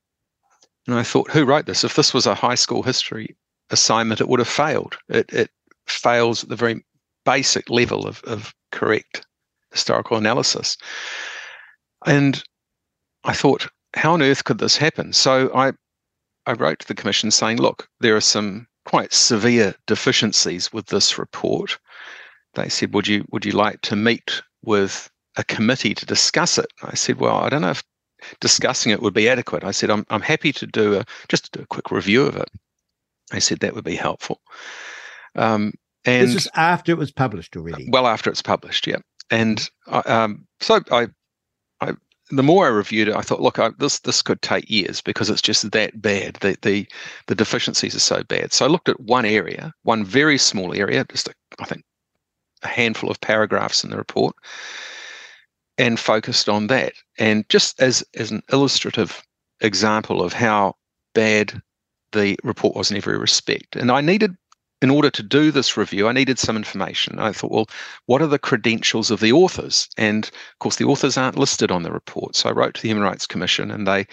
And 0.86 0.96
I 0.96 1.02
thought, 1.02 1.30
who 1.30 1.44
wrote 1.44 1.66
this? 1.66 1.84
If 1.84 1.94
this 1.94 2.12
was 2.14 2.26
a 2.26 2.34
high 2.34 2.54
school 2.54 2.82
history 2.82 3.36
assignment, 3.70 4.20
it 4.20 4.28
would 4.28 4.40
have 4.40 4.48
failed. 4.48 4.96
It, 5.08 5.32
it 5.32 5.50
fails 5.86 6.42
at 6.42 6.48
the 6.48 6.56
very 6.56 6.84
basic 7.24 7.68
level 7.70 8.06
of, 8.06 8.22
of 8.24 8.54
correct 8.72 9.26
historical 9.70 10.16
analysis. 10.16 10.76
And 12.06 12.42
I 13.24 13.34
thought, 13.34 13.68
how 13.94 14.12
on 14.12 14.22
earth 14.22 14.44
could 14.44 14.58
this 14.58 14.76
happen? 14.76 15.12
So 15.12 15.50
I, 15.54 15.72
I 16.46 16.52
wrote 16.52 16.80
to 16.80 16.88
the 16.88 16.94
commission 16.94 17.30
saying, 17.30 17.58
look, 17.58 17.88
there 18.00 18.16
are 18.16 18.20
some 18.20 18.66
quite 18.84 19.12
severe 19.12 19.74
deficiencies 19.86 20.72
with 20.72 20.86
this 20.86 21.18
report. 21.18 21.78
They 22.54 22.68
said, 22.68 22.94
would 22.94 23.06
you 23.06 23.24
would 23.30 23.44
you 23.44 23.52
like 23.52 23.80
to 23.82 23.96
meet 23.96 24.42
with 24.62 25.10
a 25.36 25.44
committee 25.44 25.94
to 25.94 26.06
discuss 26.06 26.58
it? 26.58 26.66
I 26.82 26.94
said, 26.94 27.20
well, 27.20 27.36
I 27.36 27.48
don't 27.48 27.62
know 27.62 27.70
if 27.70 27.84
discussing 28.40 28.92
it 28.92 29.02
would 29.02 29.14
be 29.14 29.28
adequate. 29.28 29.64
I 29.64 29.70
said, 29.70 29.90
I'm, 29.90 30.04
I'm 30.10 30.20
happy 30.20 30.52
to 30.52 30.66
do 30.66 30.96
a 30.96 31.04
just 31.28 31.52
do 31.52 31.62
a 31.62 31.66
quick 31.66 31.90
review 31.90 32.26
of 32.26 32.36
it. 32.36 32.50
I 33.32 33.38
said 33.38 33.60
that 33.60 33.74
would 33.74 33.84
be 33.84 33.96
helpful. 33.96 34.40
Um, 35.36 35.72
and 36.04 36.28
this 36.28 36.34
is 36.34 36.48
after 36.54 36.92
it 36.92 36.98
was 36.98 37.12
published 37.12 37.56
already. 37.56 37.88
Well, 37.90 38.06
after 38.06 38.30
it's 38.30 38.42
published, 38.42 38.86
yeah. 38.86 38.98
And 39.30 39.68
um, 39.86 40.46
so 40.60 40.80
I, 40.90 41.08
I, 41.80 41.92
the 42.30 42.42
more 42.42 42.66
I 42.66 42.70
reviewed 42.70 43.08
it, 43.08 43.16
I 43.16 43.22
thought, 43.22 43.42
look, 43.42 43.58
I, 43.58 43.70
this 43.78 44.00
this 44.00 44.22
could 44.22 44.40
take 44.42 44.70
years 44.70 45.00
because 45.00 45.30
it's 45.30 45.42
just 45.42 45.70
that 45.70 46.00
bad. 46.00 46.34
The 46.36 46.56
the 46.62 46.86
the 47.26 47.34
deficiencies 47.34 47.94
are 47.94 48.00
so 48.00 48.22
bad. 48.22 48.52
So 48.52 48.64
I 48.64 48.68
looked 48.68 48.88
at 48.88 49.00
one 49.00 49.24
area, 49.24 49.72
one 49.82 50.04
very 50.04 50.38
small 50.38 50.74
area, 50.74 51.04
just 51.10 51.28
a, 51.28 51.34
I 51.58 51.64
think 51.64 51.84
a 52.62 52.68
handful 52.68 53.10
of 53.10 53.20
paragraphs 53.20 53.84
in 53.84 53.90
the 53.90 53.96
report, 53.96 54.36
and 55.78 55.98
focused 55.98 56.48
on 56.48 56.68
that. 56.68 56.92
And 57.18 57.48
just 57.48 57.80
as 57.80 58.04
as 58.14 58.30
an 58.30 58.42
illustrative 58.52 59.22
example 59.60 60.22
of 60.22 60.32
how 60.32 60.74
bad 61.14 61.60
the 62.12 62.38
report 62.42 62.76
was 62.76 62.90
in 62.90 62.96
every 62.96 63.18
respect. 63.18 63.76
And 63.76 63.90
I 63.90 64.00
needed, 64.00 64.36
in 64.82 64.90
order 64.90 65.10
to 65.10 65.22
do 65.22 65.50
this 65.50 65.76
review, 65.76 66.08
I 66.08 66.12
needed 66.12 66.38
some 66.38 66.56
information. 66.56 67.18
I 67.18 67.32
thought, 67.32 67.50
well, 67.50 67.68
what 68.06 68.22
are 68.22 68.26
the 68.26 68.38
credentials 68.38 69.10
of 69.10 69.20
the 69.20 69.32
authors? 69.32 69.88
And 69.96 70.24
of 70.24 70.58
course, 70.58 70.76
the 70.76 70.86
authors 70.86 71.16
aren't 71.16 71.38
listed 71.38 71.70
on 71.70 71.82
the 71.82 71.92
report. 71.92 72.36
So 72.36 72.48
I 72.48 72.52
wrote 72.52 72.74
to 72.74 72.82
the 72.82 72.88
Human 72.88 73.04
Rights 73.04 73.26
Commission 73.26 73.70
and 73.70 73.86
they 73.86 74.06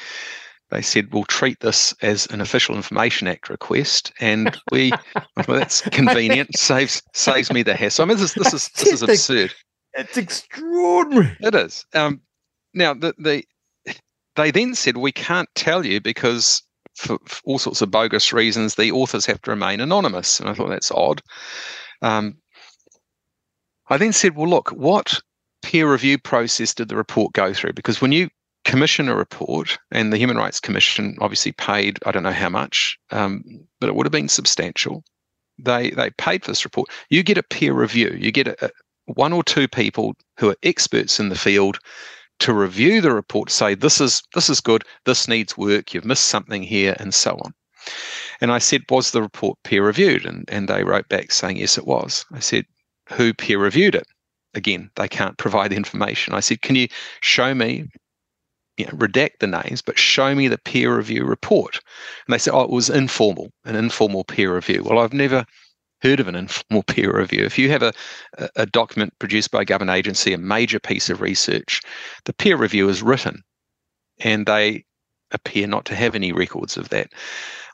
they 0.69 0.81
said 0.81 1.13
we'll 1.13 1.23
treat 1.23 1.59
this 1.61 1.93
as 2.01 2.27
an 2.27 2.41
official 2.41 2.75
information 2.75 3.27
act 3.27 3.49
request 3.49 4.11
and 4.19 4.57
we 4.71 4.91
well, 5.47 5.59
that's 5.59 5.81
convenient 5.81 6.57
saves 6.57 7.01
saves 7.13 7.53
me 7.53 7.63
the 7.63 7.73
hassle 7.73 8.03
i 8.03 8.07
mean 8.07 8.17
this, 8.17 8.33
this 8.33 8.53
is 8.53 8.67
this 8.69 8.93
is 8.93 9.01
absurd 9.01 9.53
it's 9.93 10.17
extraordinary 10.17 11.37
it 11.39 11.55
is 11.55 11.85
um, 11.93 12.19
now 12.73 12.93
the, 12.93 13.13
the 13.17 13.43
they 14.35 14.51
then 14.51 14.75
said 14.75 14.97
we 14.97 15.11
can't 15.11 15.49
tell 15.55 15.85
you 15.85 16.01
because 16.01 16.61
for, 16.97 17.19
for, 17.25 17.41
all 17.45 17.59
sorts 17.59 17.81
of 17.81 17.91
bogus 17.91 18.33
reasons, 18.33 18.75
the 18.75 18.91
authors 18.91 19.25
have 19.25 19.41
to 19.43 19.51
remain 19.51 19.79
anonymous. 19.79 20.39
And 20.39 20.49
I 20.49 20.53
thought 20.53 20.69
that's 20.69 20.91
odd. 20.91 21.21
Um, 22.01 22.37
I 23.89 23.97
then 23.97 24.13
said, 24.13 24.35
well, 24.35 24.49
look, 24.49 24.69
what 24.69 25.21
peer 25.61 25.89
review 25.91 26.17
process 26.17 26.73
did 26.73 26.89
the 26.89 26.95
report 26.95 27.33
go 27.33 27.53
through? 27.53 27.73
Because 27.73 28.01
when 28.01 28.11
you 28.11 28.29
commission 28.65 29.07
a 29.07 29.15
report, 29.15 29.77
and 29.91 30.11
the 30.11 30.17
Human 30.17 30.37
Rights 30.37 30.59
Commission 30.59 31.15
obviously 31.21 31.53
paid, 31.53 31.99
I 32.05 32.11
don't 32.11 32.23
know 32.23 32.31
how 32.31 32.49
much, 32.49 32.97
um, 33.11 33.43
but 33.79 33.87
it 33.87 33.95
would 33.95 34.05
have 34.05 34.11
been 34.11 34.27
substantial. 34.27 35.03
They 35.57 35.91
they 35.91 36.11
paid 36.11 36.43
for 36.43 36.51
this 36.51 36.65
report. 36.65 36.89
You 37.09 37.23
get 37.23 37.37
a 37.37 37.43
peer 37.43 37.73
review. 37.73 38.15
You 38.19 38.31
get 38.31 38.47
a, 38.47 38.65
a, 38.65 38.69
one 39.05 39.33
or 39.33 39.43
two 39.43 39.67
people 39.67 40.15
who 40.37 40.49
are 40.49 40.57
experts 40.63 41.19
in 41.19 41.29
the 41.29 41.35
field 41.35 41.79
to 42.39 42.53
review 42.53 43.01
the 43.01 43.11
report, 43.11 43.49
say 43.49 43.75
this 43.75 43.99
is 43.99 44.23
this 44.33 44.49
is 44.49 44.61
good, 44.61 44.83
this 45.05 45.27
needs 45.27 45.57
work, 45.57 45.93
you've 45.93 46.05
missed 46.05 46.25
something 46.25 46.63
here, 46.63 46.95
and 46.99 47.13
so 47.13 47.37
on. 47.43 47.53
And 48.41 48.51
I 48.51 48.59
said, 48.59 48.83
was 48.89 49.11
the 49.11 49.21
report 49.21 49.57
peer 49.63 49.85
reviewed? 49.85 50.25
And 50.25 50.45
and 50.49 50.67
they 50.67 50.83
wrote 50.83 51.09
back 51.09 51.31
saying 51.31 51.57
yes, 51.57 51.77
it 51.77 51.87
was. 51.87 52.25
I 52.31 52.39
said, 52.39 52.65
who 53.09 53.33
peer 53.33 53.59
reviewed 53.59 53.95
it? 53.95 54.07
Again, 54.53 54.89
they 54.95 55.07
can't 55.07 55.37
provide 55.43 55.73
information. 55.73 56.33
I 56.33 56.41
said, 56.41 56.61
can 56.61 56.75
you 56.75 56.87
show 57.21 57.53
me? 57.53 57.85
You 58.77 58.85
know, 58.85 58.91
redact 58.91 59.39
the 59.39 59.47
names, 59.47 59.81
but 59.81 59.97
show 59.97 60.35
me 60.35 60.47
the 60.47 60.59
peer 60.59 60.95
review 60.95 61.25
report. 61.25 61.79
And 62.27 62.33
they 62.33 62.37
said, 62.37 62.53
oh, 62.53 62.61
it 62.61 62.69
was 62.69 62.91
informal, 62.91 63.51
an 63.65 63.75
informal 63.75 64.23
peer 64.23 64.53
review. 64.53 64.83
Well, 64.83 64.99
I've 64.99 65.13
never 65.13 65.47
heard 66.01 66.19
of 66.19 66.27
an 66.27 66.35
informal 66.35 66.83
peer 66.87 67.17
review. 67.17 67.43
If 67.43 67.57
you 67.57 67.69
have 67.69 67.83
a, 67.83 67.93
a 68.55 68.65
document 68.65 69.13
produced 69.19 69.51
by 69.51 69.61
a 69.61 69.65
government 69.65 69.97
agency, 69.97 70.33
a 70.33 70.37
major 70.37 70.79
piece 70.79 71.09
of 71.09 71.21
research, 71.21 71.81
the 72.25 72.33
peer 72.33 72.57
review 72.57 72.89
is 72.89 73.03
written 73.03 73.43
and 74.19 74.45
they 74.45 74.85
appear 75.31 75.67
not 75.67 75.85
to 75.85 75.95
have 75.95 76.15
any 76.15 76.31
records 76.31 76.77
of 76.77 76.89
that. 76.89 77.11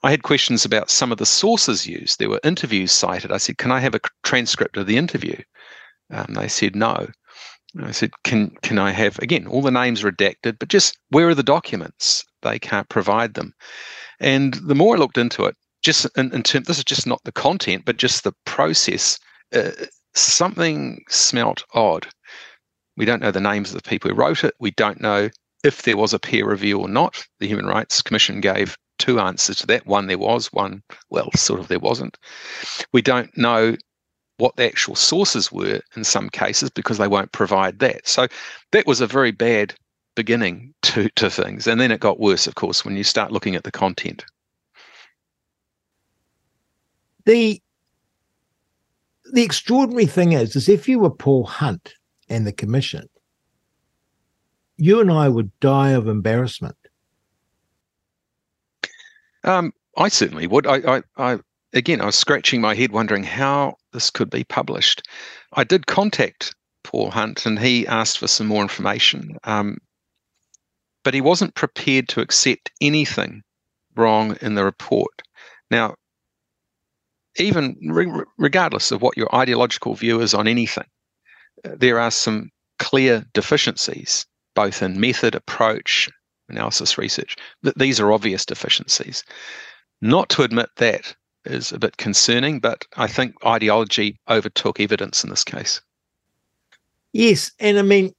I 0.03 0.11
had 0.11 0.23
questions 0.23 0.65
about 0.65 0.89
some 0.89 1.11
of 1.11 1.17
the 1.17 1.25
sources 1.25 1.87
used. 1.87 2.19
There 2.19 2.29
were 2.29 2.39
interviews 2.43 2.91
cited. 2.91 3.31
I 3.31 3.37
said, 3.37 3.57
Can 3.57 3.71
I 3.71 3.79
have 3.79 3.95
a 3.95 4.01
transcript 4.23 4.75
of 4.75 4.87
the 4.87 4.97
interview? 4.97 5.37
Um, 6.09 6.33
they 6.33 6.47
said, 6.47 6.75
No. 6.75 7.07
I 7.81 7.91
said, 7.91 8.11
can 8.23 8.51
can 8.61 8.77
I 8.77 8.91
have 8.91 9.17
again 9.19 9.47
all 9.47 9.63
the 9.63 9.71
names 9.71 10.03
redacted, 10.03 10.59
but 10.59 10.69
just 10.69 10.97
where 11.09 11.27
are 11.29 11.35
the 11.35 11.41
documents? 11.41 12.23
They 12.43 12.59
can't 12.59 12.87
provide 12.87 13.33
them. 13.33 13.53
And 14.19 14.53
the 14.53 14.75
more 14.75 14.95
I 14.95 14.99
looked 14.99 15.17
into 15.17 15.45
it, 15.45 15.55
just 15.83 16.07
in, 16.17 16.33
in 16.33 16.43
terms, 16.43 16.67
this 16.67 16.77
is 16.77 16.85
just 16.85 17.05
not 17.05 17.23
the 17.23 17.31
content, 17.31 17.83
but 17.85 17.97
just 17.97 18.23
the 18.23 18.33
process. 18.45 19.19
Uh, 19.53 19.71
something 20.15 21.03
smelt 21.09 21.63
odd. 21.73 22.07
We 22.97 23.05
don't 23.05 23.21
know 23.21 23.31
the 23.31 23.41
names 23.41 23.69
of 23.69 23.81
the 23.81 23.89
people 23.89 24.09
who 24.09 24.15
wrote 24.15 24.43
it. 24.43 24.53
We 24.59 24.71
don't 24.71 25.01
know 25.01 25.29
if 25.63 25.83
there 25.83 25.97
was 25.97 26.13
a 26.13 26.19
peer 26.19 26.49
review 26.49 26.79
or 26.79 26.87
not. 26.87 27.25
The 27.39 27.47
Human 27.47 27.65
Rights 27.65 28.01
Commission 28.01 28.41
gave 28.41 28.77
two 28.97 29.19
answers 29.19 29.57
to 29.57 29.67
that. 29.67 29.85
One 29.85 30.07
there 30.07 30.17
was, 30.17 30.47
one, 30.53 30.83
well, 31.09 31.29
sort 31.35 31.59
of 31.59 31.67
there 31.67 31.79
wasn't. 31.79 32.17
We 32.93 33.01
don't 33.01 33.35
know 33.37 33.75
what 34.37 34.55
the 34.55 34.65
actual 34.65 34.95
sources 34.95 35.51
were 35.51 35.81
in 35.95 36.03
some 36.03 36.29
cases 36.29 36.69
because 36.69 36.97
they 36.97 37.07
won't 37.07 37.31
provide 37.31 37.79
that. 37.79 38.07
So 38.07 38.27
that 38.71 38.87
was 38.87 39.01
a 39.01 39.07
very 39.07 39.31
bad 39.31 39.75
beginning 40.15 40.73
to, 40.83 41.09
to 41.15 41.29
things. 41.29 41.67
And 41.67 41.81
then 41.81 41.91
it 41.91 41.99
got 41.99 42.19
worse, 42.19 42.47
of 42.47 42.55
course, 42.55 42.85
when 42.85 42.95
you 42.95 43.03
start 43.03 43.31
looking 43.31 43.55
at 43.55 43.63
the 43.63 43.71
content 43.71 44.23
the 47.25 47.61
the 49.31 49.43
extraordinary 49.43 50.05
thing 50.05 50.33
is, 50.33 50.55
is 50.55 50.69
if 50.69 50.87
you 50.87 50.99
were 50.99 51.09
Paul 51.09 51.45
Hunt 51.45 51.93
and 52.29 52.45
the 52.45 52.51
commission, 52.51 53.07
you 54.77 54.99
and 54.99 55.11
I 55.11 55.29
would 55.29 55.51
die 55.59 55.91
of 55.91 56.07
embarrassment. 56.07 56.75
Um, 59.43 59.73
I 59.97 60.09
certainly 60.09 60.47
would. 60.47 60.67
I, 60.67 60.97
I, 60.97 61.01
I, 61.17 61.39
again, 61.73 62.01
I 62.01 62.05
was 62.05 62.15
scratching 62.15 62.61
my 62.61 62.75
head, 62.75 62.91
wondering 62.91 63.23
how 63.23 63.75
this 63.91 64.09
could 64.09 64.29
be 64.29 64.43
published. 64.43 65.07
I 65.53 65.63
did 65.63 65.87
contact 65.87 66.55
Paul 66.83 67.11
Hunt, 67.11 67.45
and 67.45 67.59
he 67.59 67.87
asked 67.87 68.19
for 68.19 68.27
some 68.27 68.47
more 68.47 68.61
information. 68.61 69.37
Um, 69.43 69.77
but 71.03 71.13
he 71.13 71.21
wasn't 71.21 71.55
prepared 71.55 72.07
to 72.09 72.21
accept 72.21 72.71
anything 72.81 73.41
wrong 73.95 74.37
in 74.41 74.55
the 74.55 74.63
report. 74.63 75.21
Now, 75.69 75.95
even 77.37 77.77
re- 77.89 78.23
regardless 78.37 78.91
of 78.91 79.01
what 79.01 79.17
your 79.17 79.33
ideological 79.35 79.95
view 79.95 80.21
is 80.21 80.33
on 80.33 80.47
anything, 80.47 80.85
uh, 81.65 81.71
there 81.75 81.99
are 81.99 82.11
some 82.11 82.51
clear 82.79 83.25
deficiencies, 83.33 84.25
both 84.55 84.81
in 84.81 84.99
method, 84.99 85.35
approach, 85.35 86.09
analysis, 86.49 86.97
research. 86.97 87.35
That 87.63 87.77
These 87.77 87.99
are 87.99 88.11
obvious 88.11 88.45
deficiencies. 88.45 89.23
Not 90.01 90.29
to 90.29 90.43
admit 90.43 90.69
that 90.77 91.15
is 91.45 91.71
a 91.71 91.79
bit 91.79 91.97
concerning, 91.97 92.59
but 92.59 92.85
I 92.97 93.07
think 93.07 93.35
ideology 93.45 94.19
overtook 94.29 94.79
evidence 94.79 95.23
in 95.23 95.29
this 95.29 95.43
case. 95.43 95.81
Yes, 97.11 97.51
and 97.59 97.77
I 97.77 97.83
mean, 97.83 98.13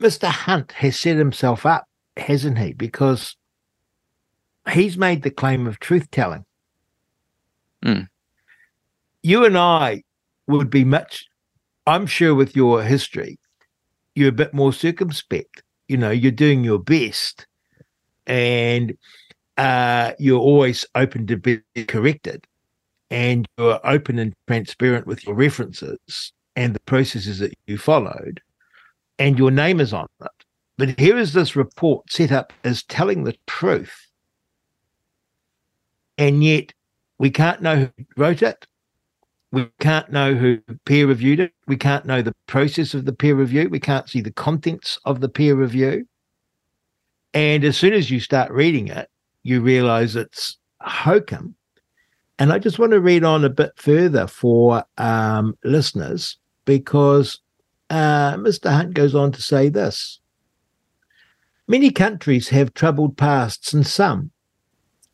Mr. 0.00 0.28
Hunt 0.28 0.72
has 0.72 0.98
set 0.98 1.16
himself 1.16 1.64
up, 1.64 1.86
hasn't 2.16 2.58
he? 2.58 2.72
Because 2.72 3.36
he's 4.70 4.98
made 4.98 5.22
the 5.22 5.30
claim 5.30 5.66
of 5.66 5.78
truth 5.78 6.10
telling. 6.10 6.44
Mm. 7.84 8.08
You 9.22 9.44
and 9.44 9.56
I 9.56 10.02
would 10.46 10.70
be 10.70 10.84
much, 10.84 11.26
I'm 11.86 12.06
sure, 12.06 12.34
with 12.34 12.56
your 12.56 12.82
history, 12.82 13.38
you're 14.14 14.28
a 14.28 14.32
bit 14.32 14.52
more 14.52 14.72
circumspect. 14.72 15.62
You 15.88 15.96
know, 15.96 16.10
you're 16.10 16.32
doing 16.32 16.64
your 16.64 16.78
best 16.78 17.46
and 18.26 18.96
uh, 19.56 20.12
you're 20.18 20.40
always 20.40 20.86
open 20.94 21.26
to 21.26 21.36
be 21.36 21.60
corrected 21.86 22.46
and 23.10 23.46
you're 23.58 23.80
open 23.84 24.18
and 24.18 24.34
transparent 24.46 25.06
with 25.06 25.24
your 25.26 25.34
references 25.34 26.32
and 26.56 26.74
the 26.74 26.80
processes 26.80 27.38
that 27.40 27.52
you 27.66 27.78
followed 27.78 28.40
and 29.18 29.38
your 29.38 29.50
name 29.50 29.80
is 29.80 29.92
on 29.92 30.08
it. 30.20 30.30
But 30.78 30.98
here 30.98 31.16
is 31.16 31.32
this 31.32 31.54
report 31.54 32.10
set 32.10 32.32
up 32.32 32.52
as 32.64 32.82
telling 32.82 33.24
the 33.24 33.36
truth. 33.46 34.08
And 36.18 36.42
yet 36.42 36.72
we 37.22 37.30
can't 37.30 37.62
know 37.62 37.76
who 37.76 38.04
wrote 38.16 38.42
it. 38.42 38.66
We 39.52 39.68
can't 39.78 40.10
know 40.10 40.34
who 40.34 40.58
peer 40.86 41.06
reviewed 41.06 41.38
it. 41.38 41.52
We 41.68 41.76
can't 41.76 42.04
know 42.04 42.20
the 42.20 42.34
process 42.48 42.94
of 42.94 43.04
the 43.04 43.12
peer 43.12 43.36
review. 43.36 43.68
We 43.68 43.78
can't 43.78 44.08
see 44.08 44.20
the 44.20 44.32
contents 44.32 44.98
of 45.04 45.20
the 45.20 45.28
peer 45.28 45.54
review. 45.54 46.08
And 47.32 47.62
as 47.62 47.76
soon 47.76 47.92
as 47.92 48.10
you 48.10 48.18
start 48.18 48.50
reading 48.50 48.88
it, 48.88 49.08
you 49.44 49.60
realize 49.60 50.16
it's 50.16 50.58
hokum. 50.80 51.54
And 52.40 52.52
I 52.52 52.58
just 52.58 52.80
want 52.80 52.90
to 52.90 53.00
read 53.00 53.22
on 53.22 53.44
a 53.44 53.48
bit 53.48 53.70
further 53.76 54.26
for 54.26 54.82
um, 54.98 55.56
listeners 55.62 56.38
because 56.64 57.38
uh, 57.88 58.34
Mr. 58.34 58.68
Hunt 58.68 58.94
goes 58.94 59.14
on 59.14 59.30
to 59.30 59.40
say 59.40 59.68
this 59.68 60.18
Many 61.68 61.92
countries 61.92 62.48
have 62.48 62.74
troubled 62.74 63.16
pasts, 63.16 63.72
and 63.72 63.86
some, 63.86 64.31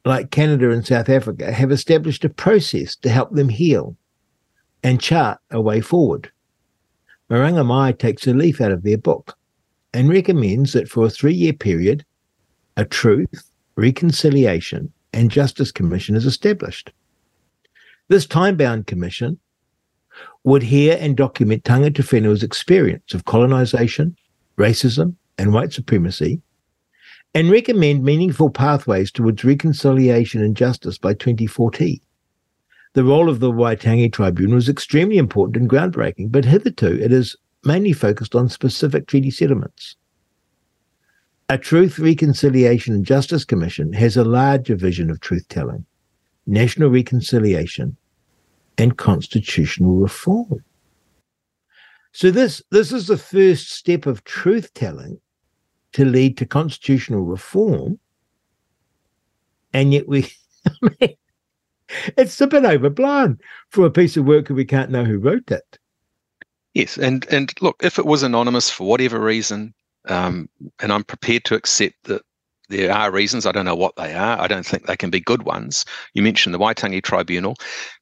like 0.09 0.31
Canada 0.31 0.71
and 0.71 0.87
South 0.87 1.11
Africa, 1.11 1.53
have 1.53 1.71
established 1.71 2.25
a 2.25 2.31
process 2.31 2.97
to 2.97 3.11
help 3.11 3.31
them 3.33 3.51
heal 3.51 3.95
and 4.83 5.03
chart 5.03 5.39
a 5.51 5.61
way 5.61 5.83
forward. 5.83 6.33
Maranga 7.31 7.65
Mai 7.65 7.93
takes 7.93 8.27
a 8.27 8.33
leaf 8.33 8.59
out 8.61 8.73
of 8.73 8.83
their 8.83 8.97
book 8.97 9.37
and 9.93 10.09
recommends 10.09 10.73
that 10.73 10.89
for 10.89 11.05
a 11.05 11.11
three 11.11 11.35
year 11.35 11.53
period, 11.53 12.07
a 12.79 12.87
truth, 12.87 13.51
reconciliation, 13.77 14.91
and 15.13 15.31
justice 15.31 15.71
commission 15.71 16.17
is 16.17 16.25
established. 16.25 16.91
This 18.09 18.25
time 18.25 18.57
bound 18.57 18.87
commission 18.87 19.39
would 20.45 20.63
hear 20.63 20.97
and 20.99 21.19
document 21.19 21.65
Tangata 21.65 22.03
Whenua's 22.03 22.43
experience 22.43 23.13
of 23.13 23.27
colonisation, 23.27 24.17
racism, 24.57 25.17
and 25.37 25.53
white 25.53 25.75
supremacy, 25.75 26.41
and 27.35 27.51
recommend 27.51 28.03
meaningful 28.03 28.51
pathways 28.51 29.11
towards 29.11 29.45
reconciliation 29.45 30.43
and 30.43 30.57
justice 30.57 30.99
by 30.99 31.15
2040. 31.15 32.03
The 32.95 33.05
role 33.05 33.29
of 33.29 33.41
the 33.41 33.53
Waitangi 33.53 34.13
Tribunal 34.13 34.57
is 34.57 34.69
extremely 34.69 35.19
important 35.19 35.57
and 35.57 35.71
groundbreaking, 35.71 36.33
but 36.33 36.45
hitherto 36.45 37.01
it 37.01 37.13
is 37.13 37.37
mainly 37.65 37.93
focused 37.93 38.35
on 38.35 38.49
specific 38.49 39.07
treaty 39.07 39.31
settlements. 39.31 39.97
A 41.51 41.59
Truth, 41.59 41.99
Reconciliation 41.99 42.95
and 42.95 43.07
Justice 43.07 43.45
Commission 43.45 43.93
has 43.93 44.17
a 44.17 44.25
larger 44.25 44.77
vision 44.77 45.11
of 45.11 45.21
truth 45.21 45.47
telling, 45.49 45.87
national 46.47 46.91
reconciliation, 46.91 47.97
and 48.77 48.97
constitutional 48.97 49.97
reform. 49.97 50.63
So 52.13 52.31
this 52.31 52.63
this 52.71 52.93
is 52.93 53.07
the 53.07 53.19
first 53.19 53.71
step 53.71 54.07
of 54.07 54.25
truth 54.25 54.73
telling 54.75 55.21
to 55.99 56.05
lead 56.05 56.37
to 56.37 56.47
constitutional 56.47 57.23
reform, 57.23 57.99
and 59.73 59.93
yet 59.93 60.07
we, 60.07 60.31
I 60.67 60.91
mean, 61.01 61.17
it's 62.17 62.41
a 62.41 62.47
bit 62.47 62.65
overblown 62.65 63.41
for 63.71 63.85
a 63.85 63.91
piece 63.91 64.17
of 64.17 64.25
work 64.25 64.49
and 64.49 64.57
we 64.57 64.65
can't 64.65 64.93
know 64.93 65.05
who 65.05 65.19
wrote 65.19 65.51
it. 65.51 65.77
Yes, 66.73 66.99
and 66.99 67.27
and 67.33 67.53
look, 67.61 67.81
if 67.83 67.99
it 67.99 68.07
was 68.07 68.23
anonymous 68.23 68.71
for 68.71 68.87
whatever 68.87 69.19
reason, 69.19 69.75
um, 70.09 70.49
and 70.79 70.93
I'm 70.93 71.03
prepared 71.03 71.45
to 71.47 71.57
accept 71.57 71.97
that 72.05 72.23
there 72.69 72.93
are 72.93 73.11
reasons. 73.11 73.45
I 73.45 73.51
don't 73.51 73.65
know 73.65 73.75
what 73.75 73.97
they 73.97 74.15
are. 74.15 74.41
I 74.41 74.47
don't 74.47 74.65
think 74.65 74.87
they 74.87 74.97
can 74.97 75.11
be 75.11 75.19
good 75.19 75.43
ones. 75.43 75.85
You 76.15 76.23
mentioned 76.23 76.55
the 76.55 76.61
Waitangi 76.61 77.03
Tribunal. 77.03 77.57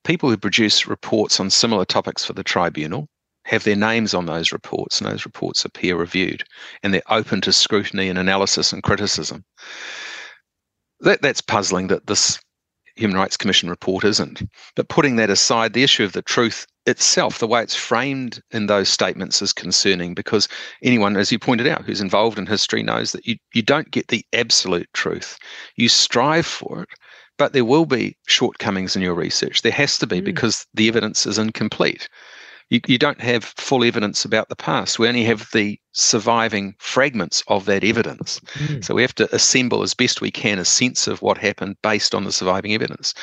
People 0.04 0.28
who 0.28 0.36
produce 0.36 0.86
reports 0.86 1.40
on 1.40 1.48
similar 1.48 1.86
topics 1.86 2.26
for 2.26 2.34
the 2.34 2.44
tribunal 2.44 3.08
have 3.46 3.64
their 3.64 3.76
names 3.76 4.12
on 4.12 4.26
those 4.26 4.52
reports, 4.52 5.00
and 5.00 5.10
those 5.10 5.24
reports 5.24 5.64
are 5.64 5.70
peer 5.70 5.96
reviewed, 5.96 6.44
and 6.82 6.92
they're 6.92 7.02
open 7.08 7.40
to 7.42 7.52
scrutiny 7.52 8.08
and 8.08 8.18
analysis 8.18 8.72
and 8.72 8.82
criticism. 8.82 9.44
That, 11.00 11.22
that's 11.22 11.40
puzzling 11.40 11.86
that 11.88 12.06
this 12.06 12.38
Human 12.96 13.16
Rights 13.16 13.36
Commission 13.36 13.70
report 13.70 14.04
isn't. 14.04 14.42
But 14.74 14.88
putting 14.88 15.16
that 15.16 15.30
aside, 15.30 15.74
the 15.74 15.84
issue 15.84 16.02
of 16.02 16.12
the 16.12 16.22
truth 16.22 16.66
itself, 16.86 17.38
the 17.38 17.46
way 17.46 17.62
it's 17.62 17.74
framed 17.74 18.40
in 18.50 18.66
those 18.66 18.88
statements 18.88 19.40
is 19.42 19.52
concerning 19.52 20.14
because 20.14 20.48
anyone, 20.82 21.16
as 21.16 21.30
you 21.30 21.38
pointed 21.38 21.68
out, 21.68 21.84
who's 21.84 22.00
involved 22.00 22.38
in 22.38 22.46
history 22.46 22.82
knows 22.82 23.12
that 23.12 23.26
you, 23.26 23.36
you 23.54 23.62
don't 23.62 23.90
get 23.90 24.08
the 24.08 24.24
absolute 24.32 24.88
truth. 24.92 25.38
You 25.76 25.88
strive 25.88 26.46
for 26.46 26.82
it, 26.82 26.88
but 27.38 27.52
there 27.52 27.64
will 27.64 27.86
be 27.86 28.16
shortcomings 28.26 28.96
in 28.96 29.02
your 29.02 29.14
research. 29.14 29.62
There 29.62 29.72
has 29.72 29.98
to 29.98 30.06
be 30.06 30.20
mm. 30.20 30.24
because 30.24 30.66
the 30.74 30.88
evidence 30.88 31.26
is 31.26 31.38
incomplete 31.38 32.08
you, 32.68 32.80
you 32.86 32.98
don't 32.98 33.20
have 33.20 33.44
full 33.44 33.84
evidence 33.84 34.24
about 34.24 34.48
the 34.48 34.56
past. 34.56 34.98
We 34.98 35.08
only 35.08 35.24
have 35.24 35.48
the 35.52 35.78
surviving 35.92 36.74
fragments 36.78 37.42
of 37.46 37.64
that 37.66 37.84
evidence. 37.84 38.40
Mm. 38.54 38.84
So 38.84 38.94
we 38.94 39.02
have 39.02 39.14
to 39.16 39.34
assemble 39.34 39.82
as 39.82 39.94
best 39.94 40.20
we 40.20 40.30
can 40.30 40.58
a 40.58 40.64
sense 40.64 41.06
of 41.06 41.22
what 41.22 41.38
happened 41.38 41.76
based 41.82 42.14
on 42.14 42.24
the 42.24 42.32
surviving 42.32 42.74
evidence. 42.74 43.14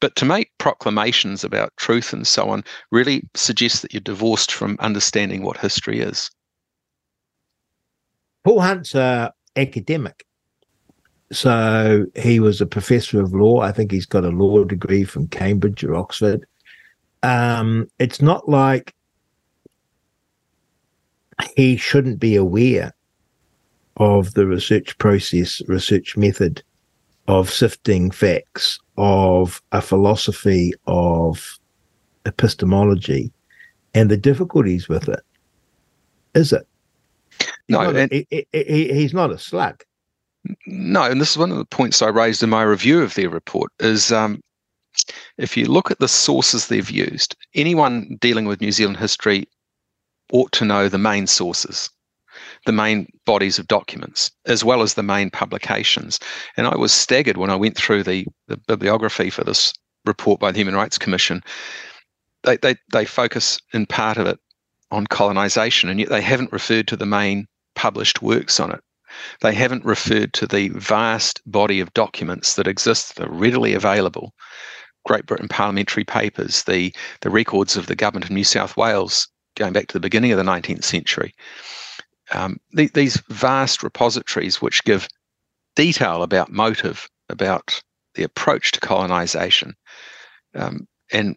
But 0.00 0.16
to 0.16 0.24
make 0.24 0.50
proclamations 0.58 1.44
about 1.44 1.76
truth 1.76 2.12
and 2.12 2.26
so 2.26 2.48
on 2.50 2.64
really 2.90 3.22
suggests 3.34 3.82
that 3.82 3.94
you're 3.94 4.00
divorced 4.00 4.52
from 4.52 4.76
understanding 4.80 5.42
what 5.42 5.58
history 5.58 6.00
is. 6.00 6.30
Paul 8.44 8.60
Hunt's 8.60 8.94
an 8.94 9.30
academic. 9.56 10.24
So 11.30 12.06
he 12.16 12.40
was 12.40 12.60
a 12.60 12.66
professor 12.66 13.20
of 13.20 13.34
law. 13.34 13.60
I 13.60 13.70
think 13.70 13.92
he's 13.92 14.06
got 14.06 14.24
a 14.24 14.30
law 14.30 14.64
degree 14.64 15.04
from 15.04 15.28
Cambridge 15.28 15.84
or 15.84 15.94
Oxford 15.94 16.46
um, 17.22 17.88
it's 17.98 18.20
not 18.20 18.48
like 18.48 18.94
he 21.56 21.76
shouldn't 21.76 22.18
be 22.18 22.36
aware 22.36 22.92
of 23.96 24.34
the 24.34 24.46
research 24.46 24.96
process, 24.98 25.60
research 25.66 26.16
method 26.16 26.62
of 27.26 27.50
sifting 27.50 28.10
facts, 28.10 28.78
of 28.96 29.62
a 29.72 29.82
philosophy 29.82 30.72
of 30.86 31.58
epistemology, 32.26 33.32
and 33.94 34.10
the 34.10 34.16
difficulties 34.16 34.88
with 34.88 35.08
it. 35.08 35.20
Is 36.34 36.52
it? 36.52 36.66
He's 37.40 37.48
no, 37.68 37.82
not 37.82 37.96
and, 37.96 38.12
a, 38.12 38.26
he, 38.30 38.46
he, 38.52 38.92
he's 38.92 39.14
not 39.14 39.30
a 39.30 39.38
slug. 39.38 39.82
No, 40.66 41.02
and 41.02 41.20
this 41.20 41.32
is 41.32 41.38
one 41.38 41.50
of 41.50 41.58
the 41.58 41.64
points 41.64 42.00
I 42.00 42.08
raised 42.08 42.42
in 42.42 42.50
my 42.50 42.62
review 42.62 43.02
of 43.02 43.14
their 43.14 43.28
report. 43.28 43.72
Is 43.80 44.12
um, 44.12 44.40
if 45.38 45.56
you 45.56 45.66
look 45.66 45.90
at 45.90 46.00
the 46.00 46.08
sources 46.08 46.66
they've 46.66 46.90
used, 46.90 47.36
anyone 47.54 48.18
dealing 48.20 48.46
with 48.46 48.60
New 48.60 48.72
Zealand 48.72 48.98
history 48.98 49.48
ought 50.32 50.52
to 50.52 50.64
know 50.64 50.88
the 50.88 50.98
main 50.98 51.26
sources, 51.26 51.88
the 52.66 52.72
main 52.72 53.10
bodies 53.24 53.58
of 53.58 53.68
documents, 53.68 54.30
as 54.46 54.64
well 54.64 54.82
as 54.82 54.94
the 54.94 55.02
main 55.02 55.30
publications. 55.30 56.18
And 56.56 56.66
I 56.66 56.76
was 56.76 56.92
staggered 56.92 57.36
when 57.36 57.50
I 57.50 57.56
went 57.56 57.76
through 57.76 58.02
the, 58.02 58.26
the 58.48 58.56
bibliography 58.56 59.30
for 59.30 59.44
this 59.44 59.72
report 60.04 60.40
by 60.40 60.52
the 60.52 60.58
Human 60.58 60.76
Rights 60.76 60.98
Commission. 60.98 61.42
They, 62.42 62.56
they, 62.56 62.76
they 62.92 63.04
focus 63.04 63.60
in 63.72 63.86
part 63.86 64.18
of 64.18 64.26
it 64.26 64.38
on 64.90 65.06
colonisation, 65.06 65.88
and 65.88 66.00
yet 66.00 66.08
they 66.08 66.22
haven't 66.22 66.52
referred 66.52 66.88
to 66.88 66.96
the 66.96 67.06
main 67.06 67.46
published 67.74 68.22
works 68.22 68.58
on 68.58 68.72
it. 68.72 68.80
They 69.40 69.54
haven't 69.54 69.84
referred 69.84 70.32
to 70.34 70.46
the 70.46 70.68
vast 70.70 71.40
body 71.46 71.80
of 71.80 71.94
documents 71.94 72.54
that 72.54 72.66
exist 72.66 73.16
that 73.16 73.28
are 73.28 73.32
readily 73.32 73.74
available 73.74 74.34
Great 75.08 75.24
Britain 75.24 75.48
parliamentary 75.48 76.04
papers, 76.04 76.64
the, 76.64 76.94
the 77.22 77.30
records 77.30 77.78
of 77.78 77.86
the 77.86 77.96
government 77.96 78.26
of 78.26 78.30
New 78.30 78.44
South 78.44 78.76
Wales 78.76 79.26
going 79.56 79.72
back 79.72 79.86
to 79.88 79.94
the 79.94 80.00
beginning 80.00 80.32
of 80.32 80.36
the 80.36 80.44
19th 80.44 80.84
century. 80.84 81.34
Um, 82.32 82.60
the, 82.72 82.88
these 82.92 83.16
vast 83.30 83.82
repositories 83.82 84.60
which 84.60 84.84
give 84.84 85.08
detail 85.76 86.22
about 86.22 86.52
motive, 86.52 87.08
about 87.30 87.80
the 88.16 88.22
approach 88.22 88.72
to 88.72 88.80
colonization. 88.80 89.74
Um, 90.54 90.86
and 91.10 91.36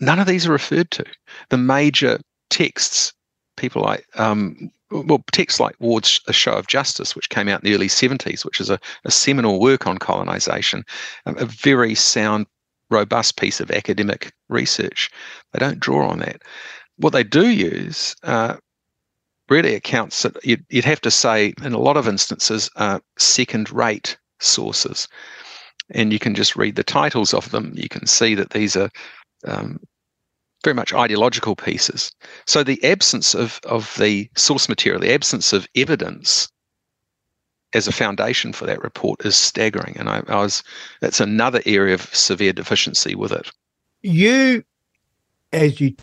none 0.00 0.18
of 0.18 0.26
these 0.26 0.48
are 0.48 0.52
referred 0.52 0.90
to. 0.90 1.04
The 1.50 1.58
major 1.58 2.18
texts, 2.50 3.12
people 3.56 3.82
like, 3.82 4.06
um, 4.16 4.72
well, 4.90 5.22
texts 5.30 5.60
like 5.60 5.76
Ward's 5.78 6.20
A 6.26 6.32
Show 6.32 6.54
of 6.54 6.66
Justice, 6.66 7.14
which 7.14 7.28
came 7.28 7.48
out 7.48 7.62
in 7.62 7.70
the 7.70 7.76
early 7.76 7.88
70s, 7.88 8.44
which 8.44 8.60
is 8.60 8.70
a, 8.70 8.80
a 9.04 9.10
seminal 9.12 9.60
work 9.60 9.86
on 9.86 9.98
colonization, 9.98 10.84
a 11.26 11.46
very 11.46 11.94
sound, 11.94 12.46
robust 12.90 13.36
piece 13.36 13.60
of 13.60 13.70
academic 13.70 14.32
research. 14.48 15.10
They 15.52 15.58
don't 15.58 15.80
draw 15.80 16.08
on 16.08 16.20
that. 16.20 16.42
What 16.96 17.12
they 17.12 17.24
do 17.24 17.48
use 17.48 18.14
uh, 18.22 18.56
really 19.48 19.74
accounts 19.74 20.22
that 20.22 20.36
you'd, 20.44 20.64
you'd, 20.68 20.84
have 20.84 21.00
to 21.02 21.10
say, 21.10 21.54
in 21.62 21.72
a 21.72 21.78
lot 21.78 21.96
of 21.96 22.08
instances, 22.08 22.70
uh, 22.76 23.00
second 23.18 23.70
rate 23.70 24.16
sources. 24.40 25.08
And 25.90 26.12
you 26.12 26.18
can 26.18 26.34
just 26.34 26.56
read 26.56 26.76
the 26.76 26.84
titles 26.84 27.32
of 27.32 27.50
them. 27.50 27.72
You 27.76 27.88
can 27.88 28.06
see 28.06 28.34
that 28.34 28.50
these 28.50 28.76
are 28.76 28.90
um, 29.44 29.78
very 30.64 30.74
much 30.74 30.92
ideological 30.92 31.54
pieces. 31.54 32.10
So 32.46 32.64
the 32.64 32.82
absence 32.82 33.34
of, 33.34 33.60
of 33.64 33.94
the 33.98 34.28
source 34.36 34.68
material, 34.68 35.00
the 35.00 35.14
absence 35.14 35.52
of 35.52 35.68
evidence 35.76 36.48
as 37.76 37.86
a 37.86 37.92
foundation 37.92 38.52
for 38.52 38.66
that 38.66 38.82
report 38.82 39.24
is 39.24 39.36
staggering. 39.36 39.96
And 39.98 40.08
I, 40.08 40.22
I 40.28 40.36
was 40.36 40.62
that's 41.00 41.20
another 41.20 41.60
area 41.66 41.94
of 41.94 42.02
severe 42.14 42.52
deficiency 42.52 43.14
with 43.14 43.32
it. 43.32 43.50
You, 44.02 44.64
as 45.52 45.80
you 45.80 45.94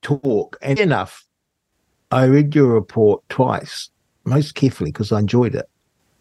talk, 0.00 0.56
and 0.62 0.80
enough, 0.80 1.26
I 2.10 2.24
read 2.24 2.54
your 2.54 2.68
report 2.68 3.22
twice, 3.28 3.90
most 4.24 4.54
carefully 4.54 4.90
because 4.90 5.12
I 5.12 5.20
enjoyed 5.20 5.54
it. 5.54 5.68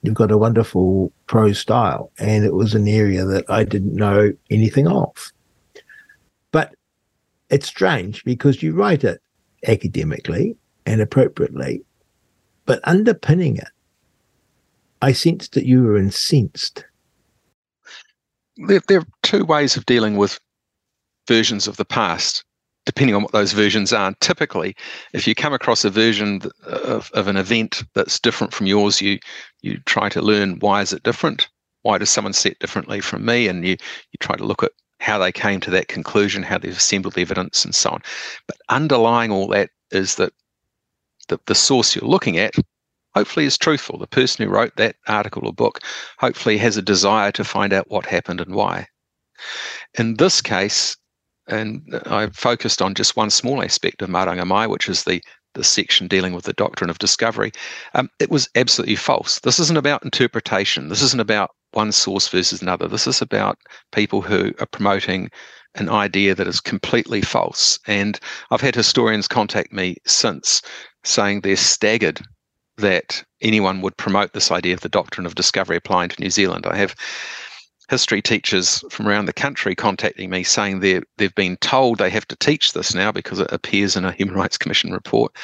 You've 0.04 0.16
got 0.16 0.32
a 0.32 0.38
wonderful 0.38 1.12
prose 1.28 1.60
style, 1.60 2.12
and 2.18 2.44
it 2.44 2.54
was 2.54 2.74
an 2.74 2.88
area 2.88 3.24
that 3.26 3.50
I 3.50 3.64
didn't 3.64 3.96
know 3.96 4.34
anything 4.50 4.88
of. 4.88 5.32
But 6.52 6.76
it's 7.50 7.68
strange 7.68 8.24
because 8.24 8.64
you 8.64 8.74
write 8.74 9.04
it 9.04 9.22
academically 9.68 10.58
and 10.86 11.02
appropriately, 11.02 11.84
but 12.66 12.80
underpinning 12.84 13.58
it, 13.58 13.68
I 15.02 15.14
sensed 15.14 15.54
that 15.54 15.66
you 15.66 15.84
were 15.84 15.98
incensed. 15.98 16.86
There, 18.68 18.82
there 18.88 19.00
are 19.00 19.08
two 19.24 19.46
ways 19.46 19.76
of 19.76 19.86
dealing 19.86 20.18
with 20.18 20.40
versions 21.28 21.68
of 21.68 21.78
the 21.78 21.86
past 21.86 22.44
depending 22.86 23.16
on 23.16 23.22
what 23.22 23.32
those 23.32 23.54
versions 23.54 23.94
are. 23.94 24.14
Typically, 24.20 24.76
if 25.14 25.28
you 25.28 25.36
come 25.36 25.54
across 25.54 25.86
a 25.86 25.90
version 25.90 26.42
of, 26.66 27.12
of 27.14 27.28
an 27.28 27.38
event 27.38 27.84
that's 27.94 28.20
different 28.20 28.54
from 28.54 28.68
yours, 28.68 29.02
you 29.02 29.20
you 29.62 29.78
try 29.86 30.10
to 30.10 30.22
learn 30.22 30.60
why 30.60 30.82
is 30.82 30.94
it 30.94 31.04
different? 31.04 31.48
Why 31.84 31.98
does 31.98 32.10
someone 32.10 32.34
see 32.34 32.50
it 32.50 32.60
differently 32.60 33.00
from 33.00 33.26
me? 33.26 33.48
And 33.48 33.66
you 33.66 33.78
you 34.12 34.18
try 34.20 34.36
to 34.36 34.44
look 34.44 34.64
at 34.64 34.72
how 35.00 35.18
they 35.18 35.32
came 35.32 35.60
to 35.62 35.72
that 35.72 35.88
conclusion, 35.88 36.44
how 36.44 36.58
they've 36.58 36.76
assembled 36.76 37.14
the 37.14 37.22
evidence, 37.22 37.66
and 37.66 37.74
so 37.74 37.92
on. 37.92 38.02
But 38.48 38.58
underlying 38.70 39.32
all 39.32 39.48
that 39.50 39.70
is 39.92 40.16
that 40.16 40.34
the, 41.28 41.40
the 41.46 41.56
source 41.56 41.96
you're 41.96 42.10
looking 42.10 42.38
at 42.38 42.56
hopefully 43.14 43.46
is 43.46 43.58
truthful. 43.58 43.98
The 43.98 44.08
person 44.08 44.46
who 44.46 44.52
wrote 44.52 44.76
that 44.78 44.96
article 45.08 45.46
or 45.46 45.54
book 45.54 45.80
hopefully 46.20 46.58
has 46.58 46.78
a 46.78 46.82
desire 46.82 47.32
to 47.34 47.44
find 47.44 47.74
out 47.74 47.90
what 47.90 48.06
happened 48.06 48.42
and 48.42 48.56
why. 48.56 48.88
In 49.98 50.16
this 50.16 50.42
case, 50.42 50.98
and 51.48 51.82
I 52.06 52.28
focused 52.28 52.82
on 52.82 52.94
just 52.94 53.18
one 53.18 53.30
small 53.30 53.64
aspect 53.64 54.02
of 54.02 54.10
Maranga 54.10 54.46
Mai, 54.46 54.68
which 54.68 54.88
is 54.88 55.04
the 55.04 55.22
the 55.54 55.64
section 55.66 56.08
dealing 56.08 56.34
with 56.34 56.46
the 56.46 56.54
doctrine 56.54 56.90
of 56.90 57.00
discovery. 57.00 57.52
Um, 57.94 58.10
it 58.20 58.32
was 58.32 58.48
absolutely 58.56 58.96
false. 58.96 59.40
This 59.42 59.60
isn't 59.60 59.78
about 59.78 60.04
interpretation. 60.06 60.88
This 60.88 61.02
isn't 61.02 61.20
about 61.20 61.52
one 61.72 61.92
source 61.92 62.30
versus 62.30 62.62
another. 62.62 62.88
This 62.88 63.06
is 63.06 63.22
about 63.22 63.58
people 63.92 64.22
who 64.22 64.54
are 64.60 64.66
promoting 64.68 65.30
an 65.76 65.90
idea 65.90 66.36
that 66.36 66.48
is 66.48 66.62
completely 66.62 67.22
false. 67.22 67.80
And 67.86 68.18
I've 68.50 68.62
had 68.62 68.76
historians 68.76 69.28
contact 69.28 69.74
me 69.74 69.98
since 70.06 70.62
saying 71.04 71.42
they're 71.42 71.58
staggered 71.58 72.22
that 72.78 73.24
anyone 73.42 73.82
would 73.82 73.98
promote 73.98 74.34
this 74.34 74.52
idea 74.52 74.74
of 74.74 74.82
the 74.82 74.90
doctrine 74.90 75.26
of 75.26 75.36
discovery 75.36 75.78
applying 75.78 76.10
to 76.10 76.22
New 76.22 76.30
Zealand. 76.30 76.66
I 76.66 76.78
have 76.78 76.96
history 77.90 78.22
teachers 78.22 78.84
from 78.90 79.06
around 79.08 79.26
the 79.26 79.34
country 79.34 79.76
contacting 79.76 80.30
me 80.30 80.44
saying 80.44 80.80
they 80.80 81.02
they've 81.18 81.36
been 81.36 81.58
told 81.58 81.98
they 81.98 82.10
have 82.10 82.28
to 82.30 82.38
teach 82.38 82.72
this 82.72 82.96
now 82.96 83.12
because 83.12 83.40
it 83.40 83.52
appears 83.52 83.98
in 83.98 84.06
a 84.06 84.14
Human 84.14 84.36
Rights 84.36 84.58
Commission 84.58 84.92
report, 84.92 85.36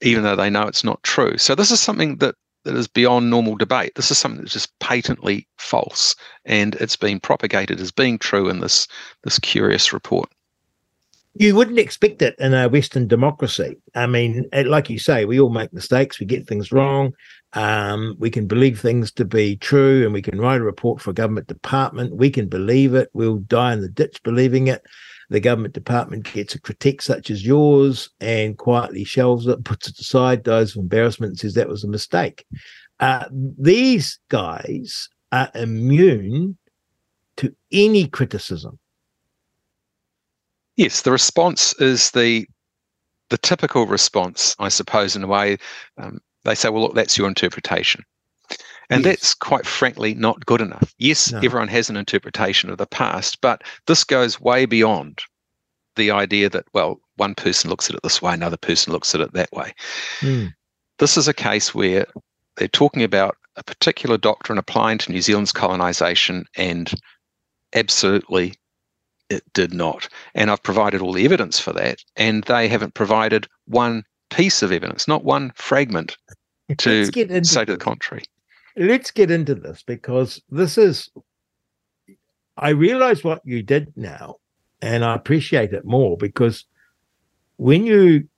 even 0.00 0.22
though 0.22 0.36
they 0.36 0.48
know 0.48 0.66
it's 0.66 0.82
not 0.82 1.02
true. 1.02 1.36
So 1.36 1.54
this 1.54 1.70
is 1.70 1.78
something 1.78 2.16
that 2.16 2.34
that 2.64 2.74
is 2.74 2.88
beyond 2.88 3.30
normal 3.30 3.56
debate. 3.56 3.92
This 3.94 4.10
is 4.10 4.18
something 4.18 4.40
that's 4.40 4.52
just 4.52 4.78
patently 4.80 5.46
false, 5.58 6.16
and 6.44 6.74
it's 6.76 6.96
been 6.96 7.20
propagated 7.20 7.80
as 7.80 7.92
being 7.92 8.18
true 8.18 8.48
in 8.48 8.60
this 8.60 8.88
this 9.22 9.38
curious 9.38 9.92
report. 9.92 10.30
You 11.34 11.54
wouldn't 11.54 11.78
expect 11.78 12.22
it 12.22 12.34
in 12.38 12.54
a 12.54 12.68
Western 12.68 13.06
democracy. 13.06 13.76
I 13.94 14.06
mean, 14.06 14.46
like 14.52 14.90
you 14.90 14.98
say, 14.98 15.24
we 15.24 15.38
all 15.38 15.50
make 15.50 15.72
mistakes, 15.72 16.18
we 16.18 16.26
get 16.26 16.46
things 16.46 16.72
wrong. 16.72 17.12
Um, 17.52 18.16
we 18.18 18.30
can 18.30 18.46
believe 18.46 18.80
things 18.80 19.12
to 19.12 19.24
be 19.24 19.56
true 19.56 20.04
and 20.04 20.12
we 20.12 20.22
can 20.22 20.40
write 20.40 20.60
a 20.60 20.64
report 20.64 21.00
for 21.00 21.10
a 21.10 21.14
government 21.14 21.46
department. 21.46 22.16
We 22.16 22.30
can 22.30 22.48
believe 22.48 22.94
it. 22.94 23.10
We'll 23.12 23.38
die 23.38 23.72
in 23.72 23.80
the 23.80 23.88
ditch 23.88 24.22
believing 24.22 24.66
it. 24.66 24.82
The 25.30 25.40
government 25.40 25.74
department 25.74 26.32
gets 26.32 26.56
a 26.56 26.60
critique 26.60 27.02
such 27.02 27.30
as 27.30 27.46
yours 27.46 28.10
and 28.20 28.58
quietly 28.58 29.04
shelves 29.04 29.46
it, 29.46 29.64
puts 29.64 29.88
it 29.88 29.98
aside, 29.98 30.42
dies 30.42 30.76
of 30.76 30.82
embarrassment, 30.82 31.38
says 31.38 31.54
that 31.54 31.68
was 31.68 31.84
a 31.84 31.88
mistake. 31.88 32.44
Uh, 32.98 33.24
these 33.30 34.18
guys 34.28 35.08
are 35.32 35.50
immune 35.54 36.58
to 37.36 37.54
any 37.72 38.06
criticism. 38.08 38.78
Yes, 40.80 41.02
the 41.02 41.12
response 41.12 41.74
is 41.74 42.12
the 42.12 42.48
the 43.28 43.36
typical 43.36 43.86
response, 43.86 44.56
I 44.58 44.70
suppose, 44.70 45.14
in 45.14 45.22
a 45.22 45.26
way. 45.26 45.58
Um, 45.98 46.20
they 46.44 46.54
say, 46.54 46.70
well, 46.70 46.84
look, 46.84 46.94
that's 46.94 47.18
your 47.18 47.28
interpretation. 47.28 48.02
And 48.88 49.04
yes. 49.04 49.16
that's 49.16 49.34
quite 49.34 49.66
frankly 49.66 50.14
not 50.14 50.46
good 50.46 50.62
enough. 50.62 50.94
Yes, 50.96 51.32
no. 51.32 51.40
everyone 51.40 51.68
has 51.68 51.90
an 51.90 51.98
interpretation 51.98 52.70
of 52.70 52.78
the 52.78 52.86
past, 52.86 53.42
but 53.42 53.62
this 53.86 54.04
goes 54.04 54.40
way 54.40 54.64
beyond 54.64 55.20
the 55.96 56.10
idea 56.12 56.48
that, 56.48 56.64
well, 56.72 56.98
one 57.16 57.34
person 57.34 57.68
looks 57.68 57.90
at 57.90 57.96
it 57.96 58.02
this 58.02 58.22
way, 58.22 58.32
another 58.32 58.56
person 58.56 58.90
looks 58.90 59.14
at 59.14 59.20
it 59.20 59.34
that 59.34 59.52
way. 59.52 59.74
Mm. 60.20 60.54
This 60.98 61.18
is 61.18 61.28
a 61.28 61.34
case 61.34 61.74
where 61.74 62.06
they're 62.56 62.68
talking 62.68 63.02
about 63.02 63.36
a 63.56 63.62
particular 63.62 64.16
doctrine 64.16 64.56
applying 64.56 64.96
to 64.96 65.12
New 65.12 65.20
Zealand's 65.20 65.52
colonization, 65.52 66.46
and 66.56 66.90
absolutely 67.74 68.54
it 69.30 69.44
did 69.52 69.72
not. 69.72 70.08
And 70.34 70.50
I've 70.50 70.62
provided 70.62 71.00
all 71.00 71.12
the 71.12 71.24
evidence 71.24 71.58
for 71.58 71.72
that, 71.72 72.04
and 72.16 72.44
they 72.44 72.68
haven't 72.68 72.94
provided 72.94 73.46
one 73.66 74.04
piece 74.28 74.62
of 74.62 74.72
evidence, 74.72 75.08
not 75.08 75.24
one 75.24 75.52
fragment 75.54 76.16
to 76.78 77.06
say 77.06 77.64
to 77.64 77.72
the 77.72 77.78
contrary. 77.78 78.24
Let's 78.76 79.10
get 79.10 79.30
into 79.30 79.54
this 79.54 79.82
because 79.82 80.40
this 80.50 80.76
is, 80.76 81.10
I 82.56 82.70
realize 82.70 83.24
what 83.24 83.40
you 83.44 83.62
did 83.62 83.92
now, 83.96 84.36
and 84.82 85.04
I 85.04 85.14
appreciate 85.14 85.72
it 85.72 85.84
more 85.84 86.16
because 86.16 86.64
when 87.56 87.84
you 87.84 88.28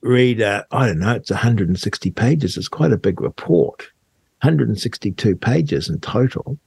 read, 0.00 0.40
uh, 0.40 0.64
I 0.70 0.86
don't 0.86 1.00
know, 1.00 1.14
it's 1.14 1.30
160 1.30 2.10
pages, 2.12 2.56
it's 2.56 2.68
quite 2.68 2.92
a 2.92 2.96
big 2.96 3.20
report, 3.20 3.82
162 4.42 5.36
pages 5.36 5.88
in 5.88 6.00
total. 6.00 6.58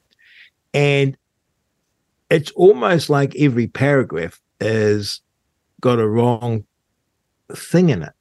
And 0.74 1.18
it's 2.30 2.52
almost 2.52 3.10
like 3.10 3.36
every 3.36 3.68
paragraph 3.68 4.40
has 4.60 5.22
got 5.82 6.00
a 6.00 6.08
wrong 6.08 6.66
thing 7.54 7.90
in 7.90 8.04
it. 8.04 8.14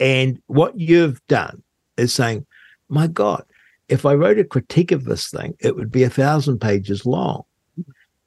And 0.00 0.42
what 0.46 0.78
you've 0.78 1.24
done 1.28 1.62
is 1.96 2.12
saying, 2.12 2.44
my 2.88 3.06
God, 3.06 3.44
if 3.88 4.04
I 4.04 4.14
wrote 4.14 4.38
a 4.38 4.44
critique 4.44 4.92
of 4.92 5.04
this 5.04 5.30
thing, 5.30 5.54
it 5.60 5.76
would 5.76 5.90
be 5.90 6.02
a 6.02 6.10
thousand 6.10 6.60
pages 6.60 7.06
long. 7.06 7.44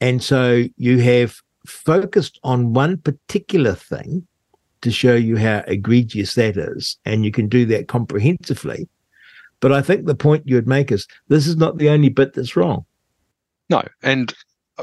And 0.00 0.22
so 0.22 0.64
you 0.76 0.98
have 1.00 1.36
focused 1.66 2.38
on 2.42 2.72
one 2.72 2.98
particular 2.98 3.74
thing 3.74 4.26
to 4.82 4.90
show 4.90 5.14
you 5.14 5.36
how 5.36 5.62
egregious 5.66 6.34
that 6.34 6.56
is. 6.56 6.98
And 7.04 7.24
you 7.24 7.30
can 7.30 7.48
do 7.48 7.66
that 7.66 7.88
comprehensively. 7.88 8.88
But 9.60 9.72
I 9.72 9.82
think 9.82 10.06
the 10.06 10.14
point 10.14 10.46
you 10.46 10.54
would 10.54 10.68
make 10.68 10.92
is 10.92 11.06
this 11.28 11.46
is 11.46 11.56
not 11.56 11.78
the 11.78 11.88
only 11.88 12.08
bit 12.08 12.34
that's 12.34 12.56
wrong. 12.56 12.84
No. 13.68 13.82
And 14.02 14.32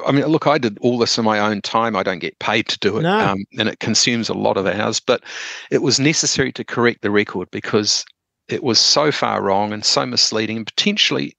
I 0.05 0.11
mean, 0.11 0.25
look, 0.25 0.47
I 0.47 0.57
did 0.57 0.77
all 0.79 0.97
this 0.97 1.17
in 1.17 1.25
my 1.25 1.39
own 1.39 1.61
time. 1.61 1.95
I 1.95 2.03
don't 2.03 2.19
get 2.19 2.39
paid 2.39 2.67
to 2.69 2.79
do 2.79 2.97
it, 2.97 3.03
no. 3.03 3.19
um, 3.19 3.45
and 3.59 3.69
it 3.69 3.79
consumes 3.79 4.27
a 4.27 4.33
lot 4.33 4.57
of 4.57 4.65
hours. 4.65 4.99
But 4.99 5.23
it 5.69 5.81
was 5.81 5.99
necessary 5.99 6.51
to 6.53 6.63
correct 6.63 7.01
the 7.01 7.11
record 7.11 7.49
because 7.51 8.03
it 8.47 8.63
was 8.63 8.79
so 8.79 9.11
far 9.11 9.41
wrong 9.41 9.71
and 9.71 9.85
so 9.85 10.05
misleading 10.05 10.57
and 10.57 10.65
potentially 10.65 11.37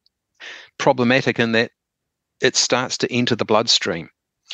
problematic 0.78 1.38
in 1.38 1.52
that 1.52 1.72
it 2.40 2.56
starts 2.56 2.96
to 2.98 3.12
enter 3.12 3.36
the 3.36 3.44
bloodstream. 3.44 4.08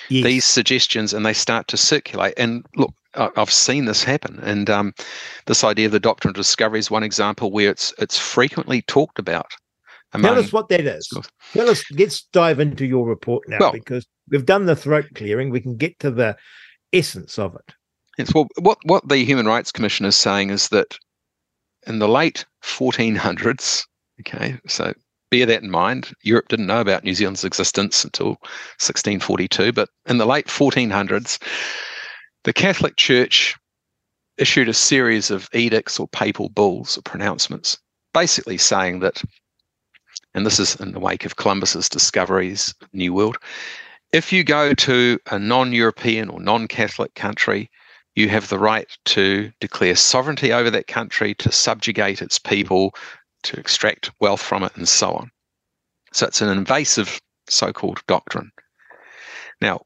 Yes. 0.09 0.25
These 0.25 0.45
suggestions 0.45 1.13
and 1.13 1.27
they 1.27 1.33
start 1.33 1.69
to 1.69 1.77
circulate. 1.77 2.35
And 2.37 2.65
look, 2.77 2.95
I've 3.15 3.51
seen 3.51 3.87
this 3.87 4.05
happen, 4.05 4.39
and 4.41 4.71
um, 4.71 4.95
this 5.47 5.65
idea 5.65 5.87
of 5.87 5.93
the 5.93 6.01
doctrine 6.01 6.31
of 6.31 6.37
discovery 6.37 6.79
is 6.79 6.91
one 6.91 7.03
example 7.03 7.51
where 7.51 7.71
it's 7.71 7.93
it's 7.99 8.19
frequently 8.19 8.83
talked 8.83 9.19
about. 9.19 9.53
Tell 10.13 10.39
us 10.39 10.53
what 10.53 10.69
that 10.69 10.81
is. 10.81 11.09
Tell 11.53 11.71
us. 11.71 11.85
Let's 11.93 12.23
dive 12.33 12.59
into 12.59 12.85
your 12.85 13.07
report 13.07 13.49
now 13.49 13.59
well, 13.61 13.73
because 13.73 14.07
we've 14.29 14.47
done 14.47 14.67
the 14.67 14.77
throat 14.77 15.07
clearing. 15.15 15.51
We 15.51 15.61
can 15.61 15.77
get 15.77 15.99
to 16.01 16.11
the 16.11 16.37
essence 16.93 17.39
of 17.39 17.55
it. 17.55 17.75
It's 18.19 18.35
well, 18.35 18.49
what 18.59 18.79
what 18.85 19.09
the 19.09 19.19
Human 19.19 19.47
Rights 19.47 19.71
Commission 19.71 20.07
is 20.07 20.17
saying 20.17 20.51
is 20.51 20.69
that 20.69 20.99
in 21.87 22.01
the 22.01 22.09
late 22.09 22.45
1400s, 22.63 23.87
okay, 24.21 24.59
so 24.67 24.93
bear 25.31 25.47
that 25.47 25.63
in 25.63 25.71
mind. 25.71 26.13
Europe 26.23 26.49
didn't 26.49 26.67
know 26.67 26.81
about 26.81 27.05
New 27.05 27.15
Zealand's 27.15 27.45
existence 27.45 28.05
until 28.05 28.31
1642, 28.81 29.73
but 29.73 29.89
in 30.07 30.19
the 30.19 30.27
late 30.27 30.49
1400s, 30.49 31.41
the 32.45 32.53
Catholic 32.53 32.97
Church 32.97 33.57
issued 34.39 34.69
a 34.69 34.75
series 34.75 35.31
of 35.31 35.49
edicts 35.53 36.01
or 36.01 36.09
papal 36.09 36.49
bulls 36.49 36.99
or 36.99 37.03
pronouncements, 37.03 37.79
basically 38.13 38.59
saying 38.59 39.01
that, 39.01 39.23
and 40.35 40.47
this 40.47 40.59
is 40.59 40.77
in 40.77 40.93
the 40.93 41.01
wake 41.01 41.25
of 41.25 41.37
Columbus's 41.37 41.89
discoveries 41.89 42.75
New 42.93 43.13
World, 43.13 43.37
if 44.13 44.33
you 44.33 44.43
go 44.45 44.75
to 44.75 45.19
a 45.31 45.39
non-European 45.39 46.29
or 46.29 46.41
non-Catholic 46.41 47.15
country, 47.15 47.71
you 48.17 48.29
have 48.29 48.49
the 48.49 48.59
right 48.59 48.89
to 49.07 49.53
declare 49.61 49.95
sovereignty 49.95 50.53
over 50.53 50.71
that 50.71 50.89
country, 50.89 51.35
to 51.35 51.53
subjugate 51.53 52.21
its 52.21 52.39
people, 52.39 52.95
to 53.45 53.59
extract 53.59 54.11
wealth 54.21 54.43
from 54.43 54.65
it, 54.65 54.77
and 54.77 54.89
so 54.89 55.13
on. 55.13 55.31
So 56.13 56.27
it's 56.27 56.41
an 56.41 56.49
invasive 56.49 57.21
so-called 57.49 58.03
doctrine. 58.07 58.51
Now, 59.61 59.83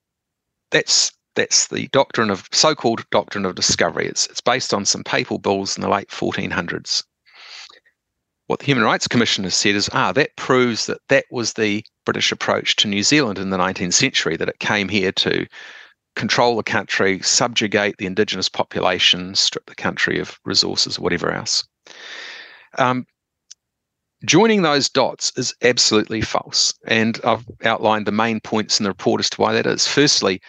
that's 0.70 1.12
that's 1.34 1.66
the 1.66 1.88
doctrine 1.88 2.30
of 2.30 2.48
so-called 2.52 3.04
doctrine 3.10 3.44
of 3.44 3.56
discovery. 3.56 4.06
It's 4.06 4.26
it's 4.28 4.40
based 4.40 4.72
on 4.72 4.84
some 4.84 5.04
papal 5.04 5.38
bulls 5.38 5.76
in 5.76 5.82
the 5.82 5.88
late 5.88 6.08
1400s. 6.08 7.04
What 8.46 8.58
the 8.58 8.66
Human 8.66 8.84
Rights 8.84 9.08
Commission 9.08 9.44
has 9.44 9.54
said 9.54 9.74
is, 9.74 9.88
ah, 9.92 10.12
that 10.12 10.36
proves 10.36 10.86
that 10.86 10.98
that 11.08 11.24
was 11.30 11.54
the 11.54 11.84
British 12.04 12.30
approach 12.30 12.76
to 12.76 12.88
New 12.88 13.02
Zealand 13.02 13.38
in 13.38 13.50
the 13.50 13.56
19th 13.56 13.94
century. 13.94 14.36
That 14.36 14.48
it 14.48 14.58
came 14.58 14.88
here 14.88 15.12
to 15.12 15.46
control 16.14 16.56
the 16.56 16.62
country, 16.62 17.20
subjugate 17.20 17.96
the 17.98 18.06
indigenous 18.06 18.48
population, 18.48 19.34
strip 19.34 19.66
the 19.66 19.74
country 19.74 20.18
of 20.20 20.38
resources, 20.44 20.98
whatever 20.98 21.32
else. 21.32 21.66
Um, 22.78 23.06
joining 24.24 24.62
those 24.62 24.88
dots 24.88 25.32
is 25.36 25.54
absolutely 25.62 26.20
false. 26.20 26.72
And 26.86 27.18
I've 27.24 27.44
outlined 27.64 28.06
the 28.06 28.12
main 28.12 28.40
points 28.40 28.78
in 28.78 28.84
the 28.84 28.90
report 28.90 29.20
as 29.20 29.30
to 29.30 29.40
why 29.40 29.52
that 29.54 29.66
is. 29.66 29.88
Firstly, 29.88 30.40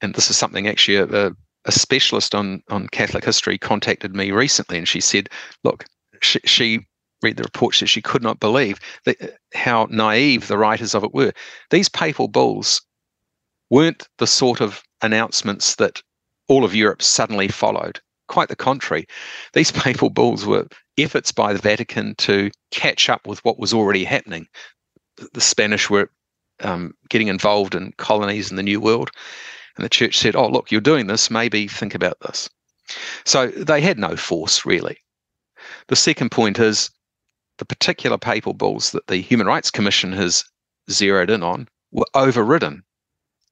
and 0.00 0.14
this 0.14 0.30
is 0.30 0.36
something 0.36 0.68
actually 0.68 0.96
a, 0.96 1.32
a 1.64 1.72
specialist 1.72 2.34
on, 2.34 2.62
on 2.70 2.88
Catholic 2.88 3.24
history 3.24 3.58
contacted 3.58 4.14
me 4.14 4.30
recently, 4.30 4.78
and 4.78 4.86
she 4.86 5.00
said, 5.00 5.28
look, 5.64 5.84
she, 6.20 6.40
she 6.44 6.86
read 7.22 7.36
the 7.36 7.42
report, 7.42 7.76
that 7.80 7.86
she 7.86 8.02
could 8.02 8.22
not 8.22 8.40
believe 8.40 8.78
that, 9.04 9.38
how 9.54 9.86
naive 9.90 10.48
the 10.48 10.58
writers 10.58 10.94
of 10.94 11.04
it 11.04 11.14
were. 11.14 11.32
These 11.70 11.88
papal 11.88 12.28
bulls 12.28 12.82
weren't 13.70 14.08
the 14.18 14.26
sort 14.26 14.60
of 14.60 14.82
announcements 15.02 15.76
that 15.76 16.02
all 16.48 16.64
of 16.64 16.74
Europe 16.74 17.02
suddenly 17.02 17.48
followed. 17.48 18.00
Quite 18.28 18.48
the 18.48 18.56
contrary. 18.56 19.06
These 19.52 19.72
papal 19.84 20.10
bulls 20.10 20.46
were 20.46 20.66
efforts 20.96 21.32
by 21.32 21.52
the 21.52 21.60
Vatican 21.60 22.14
to 22.16 22.50
catch 22.70 23.08
up 23.08 23.26
with 23.26 23.44
what 23.44 23.58
was 23.58 23.72
already 23.72 24.04
happening. 24.04 24.46
The 25.32 25.40
Spanish 25.40 25.90
were 25.90 26.10
um, 26.60 26.94
getting 27.08 27.28
involved 27.28 27.74
in 27.74 27.92
colonies 27.98 28.50
in 28.50 28.56
the 28.56 28.62
New 28.62 28.80
World, 28.80 29.10
and 29.76 29.84
the 29.84 29.88
church 29.88 30.18
said, 30.18 30.36
Oh, 30.36 30.48
look, 30.48 30.70
you're 30.70 30.80
doing 30.80 31.06
this, 31.06 31.30
maybe 31.30 31.68
think 31.68 31.94
about 31.94 32.18
this. 32.20 32.48
So 33.24 33.48
they 33.48 33.80
had 33.80 33.98
no 33.98 34.16
force, 34.16 34.64
really. 34.64 34.98
The 35.88 35.96
second 35.96 36.30
point 36.30 36.58
is 36.58 36.90
the 37.58 37.64
particular 37.64 38.18
papal 38.18 38.54
bulls 38.54 38.92
that 38.92 39.06
the 39.08 39.18
Human 39.18 39.46
Rights 39.46 39.70
Commission 39.70 40.12
has 40.12 40.44
zeroed 40.90 41.30
in 41.30 41.42
on 41.42 41.68
were 41.92 42.06
overridden 42.14 42.82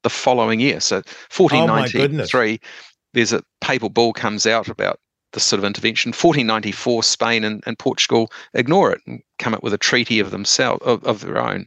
the 0.03 0.11
following 0.11 0.61
year. 0.61 0.81
So 0.81 0.97
1493, 1.35 2.61
oh 2.63 2.67
there's 3.13 3.33
a 3.33 3.43
papal 3.61 3.89
bull 3.89 4.13
comes 4.13 4.47
out 4.47 4.69
about 4.69 5.01
this 5.33 5.45
sort 5.45 5.59
of 5.59 5.65
intervention. 5.65 6.11
1494, 6.11 7.03
Spain 7.03 7.45
and, 7.45 7.63
and 7.67 7.79
Portugal 7.79 8.31
ignore 8.55 8.93
it 8.93 9.01
and 9.07 9.21
come 9.39 9.55
up 9.55 9.63
with 9.63 9.75
a 9.75 9.79
treaty 9.79 10.21
of 10.21 10.31
themselves 10.31 10.83
of, 10.85 11.03
of 11.05 11.21
their 11.21 11.39
own 11.39 11.67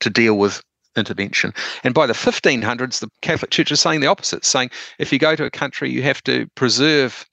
to 0.00 0.10
deal 0.10 0.38
with 0.38 0.62
intervention. 0.96 1.52
And 1.84 1.94
by 1.94 2.06
the 2.06 2.12
1500s, 2.12 3.00
the 3.00 3.10
Catholic 3.22 3.50
Church 3.50 3.72
is 3.72 3.80
saying 3.80 4.00
the 4.00 4.06
opposite, 4.06 4.44
saying 4.44 4.70
if 4.98 5.12
you 5.12 5.18
go 5.18 5.36
to 5.36 5.44
a 5.44 5.50
country, 5.50 5.90
you 5.90 6.02
have 6.02 6.22
to 6.24 6.46
preserve 6.54 7.26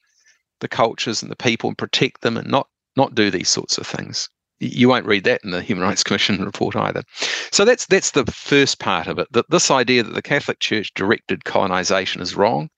the 0.60 0.68
cultures 0.68 1.22
and 1.22 1.30
the 1.30 1.36
people 1.36 1.68
and 1.68 1.78
protect 1.78 2.22
them 2.22 2.36
and 2.36 2.48
not 2.48 2.68
not 2.96 3.14
do 3.14 3.30
these 3.30 3.48
sorts 3.48 3.78
of 3.78 3.86
things. 3.86 4.28
You 4.60 4.88
won't 4.88 5.06
read 5.06 5.24
that 5.24 5.40
in 5.44 5.50
the 5.50 5.62
Human 5.62 5.84
Rights 5.84 6.02
Commission 6.02 6.44
report 6.44 6.76
either. 6.76 7.02
So 7.52 7.64
that's 7.64 7.86
that's 7.86 8.12
the 8.12 8.26
first 8.26 8.78
part 8.78 9.06
of 9.06 9.18
it. 9.18 9.28
That 9.32 9.50
this 9.50 9.70
idea 9.70 10.02
that 10.02 10.14
the 10.14 10.22
Catholic 10.22 10.58
Church 10.60 10.92
directed 10.94 11.44
colonization 11.44 12.20
is 12.20 12.34
wrong, 12.34 12.68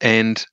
and 0.00 0.44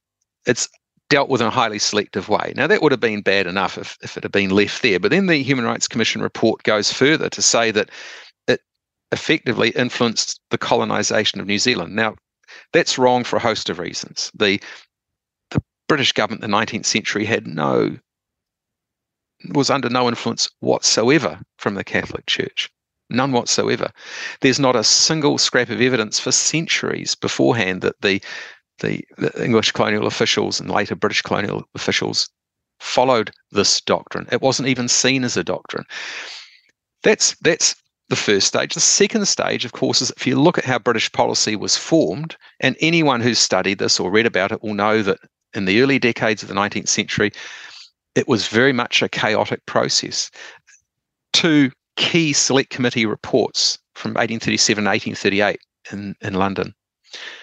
it's 0.46 0.70
dealt 1.10 1.30
with 1.30 1.42
in 1.42 1.48
a 1.48 1.52
highly 1.52 1.78
selective 1.78 2.30
way. 2.30 2.54
Now 2.56 2.68
that 2.68 2.82
would 2.82 2.94
have 2.94 3.02
been 3.02 3.22
bad 3.22 3.46
enough 3.46 3.78
if, 3.78 3.98
if 4.02 4.16
it 4.16 4.24
had 4.24 4.32
been 4.32 4.50
left 4.50 4.82
there. 4.82 5.00
But 5.00 5.12
then 5.12 5.28
the 5.28 5.44
Human 5.44 5.66
Rights 5.66 5.88
Commission 5.88 6.22
report 6.22 6.64
goes 6.64 6.92
further 6.92 7.30
to 7.30 7.42
say 7.42 7.70
that 7.72 7.90
it 8.48 8.62
effectively 9.12 9.72
influenced 9.72 10.40
the 10.52 10.58
colonization 10.58 11.42
of 11.42 11.48
New 11.48 11.60
Zealand. 11.60 11.96
Now 11.96 12.16
that's 12.72 12.98
wrong 12.98 13.26
for 13.26 13.36
a 13.36 13.42
host 13.42 13.70
of 13.70 13.78
reasons. 13.78 14.32
The 14.34 14.62
the 15.50 15.62
British 15.88 16.14
government 16.14 16.44
in 16.44 16.52
the 16.52 16.58
19th 16.58 16.86
century 16.86 17.26
had 17.26 17.46
no 17.46 17.98
was 19.50 19.70
under 19.70 19.90
no 19.90 20.08
influence 20.08 20.50
whatsoever 20.60 21.40
from 21.58 21.76
the 21.76 21.84
Catholic 21.84 22.26
Church. 22.26 22.70
None 23.10 23.32
whatsoever. 23.32 23.92
There's 24.40 24.60
not 24.60 24.76
a 24.76 24.84
single 24.84 25.38
scrap 25.38 25.70
of 25.70 25.82
evidence 25.82 26.20
for 26.20 26.32
centuries 26.32 27.14
beforehand 27.16 27.82
that 27.82 28.00
the, 28.02 28.22
the, 28.80 29.04
the 29.18 29.44
English 29.44 29.74
colonial 29.74 30.08
officials 30.08 30.60
and 30.60 30.72
later 30.72 30.96
British 30.96 31.22
colonial 31.22 31.64
officials 31.76 32.30
followed 32.80 33.32
this 33.52 33.82
doctrine. 33.82 34.28
It 34.32 34.42
wasn't 34.42 34.70
even 34.70 34.88
seen 34.88 35.24
as 35.24 35.38
a 35.38 35.44
doctrine. 35.44 35.86
That's 37.04 37.36
that's 37.42 37.76
the 38.10 38.16
first 38.16 38.48
stage. 38.48 38.74
The 38.74 38.80
second 38.80 39.26
stage, 39.28 39.66
of 39.66 39.72
course, 39.72 40.02
is 40.02 40.12
if 40.18 40.28
you 40.28 40.40
look 40.40 40.58
at 40.58 40.66
how 40.66 40.80
British 40.80 41.12
policy 41.12 41.56
was 41.56 41.78
formed, 41.78 42.36
and 42.60 42.76
anyone 42.82 43.22
who's 43.22 43.40
studied 43.40 43.80
this 43.80 44.00
or 44.00 44.12
read 44.12 44.26
about 44.26 44.52
it 44.52 44.62
will 44.62 44.74
know 44.74 45.02
that 45.02 45.20
in 45.54 45.66
the 45.66 45.82
early 45.82 46.00
decades 46.00 46.44
of 46.44 46.50
the 46.50 46.56
19th 46.56 46.90
century, 46.90 47.32
it 48.16 48.28
was 48.28 48.48
very 48.48 48.74
much 48.74 49.02
a 49.02 49.10
chaotic 49.10 49.66
process. 49.66 50.32
Two 51.34 51.72
key 51.96 52.34
select 52.34 52.70
committee 52.70 53.06
reports 53.06 53.78
from 53.96 54.12
1837 54.12 54.82
and 54.82 54.88
1838 54.88 55.60
in, 55.92 56.16
in 56.22 56.34
London 56.34 56.74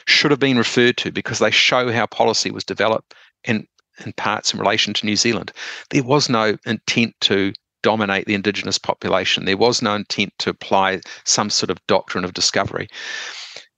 should 0.06 0.30
have 0.30 0.40
been 0.40 0.58
referred 0.58 0.96
to 0.96 1.12
because 1.12 1.38
they 1.38 1.50
show 1.50 1.92
how 1.92 2.06
policy 2.06 2.50
was 2.50 2.64
developed 2.64 3.14
in, 3.44 3.66
in 4.04 4.12
parts 4.14 4.52
in 4.52 4.60
relation 4.60 4.94
to 4.94 5.06
New 5.06 5.16
Zealand. 5.16 5.52
There 5.90 6.02
was 6.02 6.28
no 6.28 6.56
intent 6.66 7.14
to 7.22 7.52
dominate 7.82 8.26
the 8.26 8.34
indigenous 8.34 8.78
population. 8.78 9.44
There 9.44 9.56
was 9.56 9.82
no 9.82 9.94
intent 9.94 10.32
to 10.38 10.50
apply 10.50 11.00
some 11.24 11.50
sort 11.50 11.70
of 11.70 11.78
doctrine 11.86 12.24
of 12.24 12.34
discovery. 12.34 12.88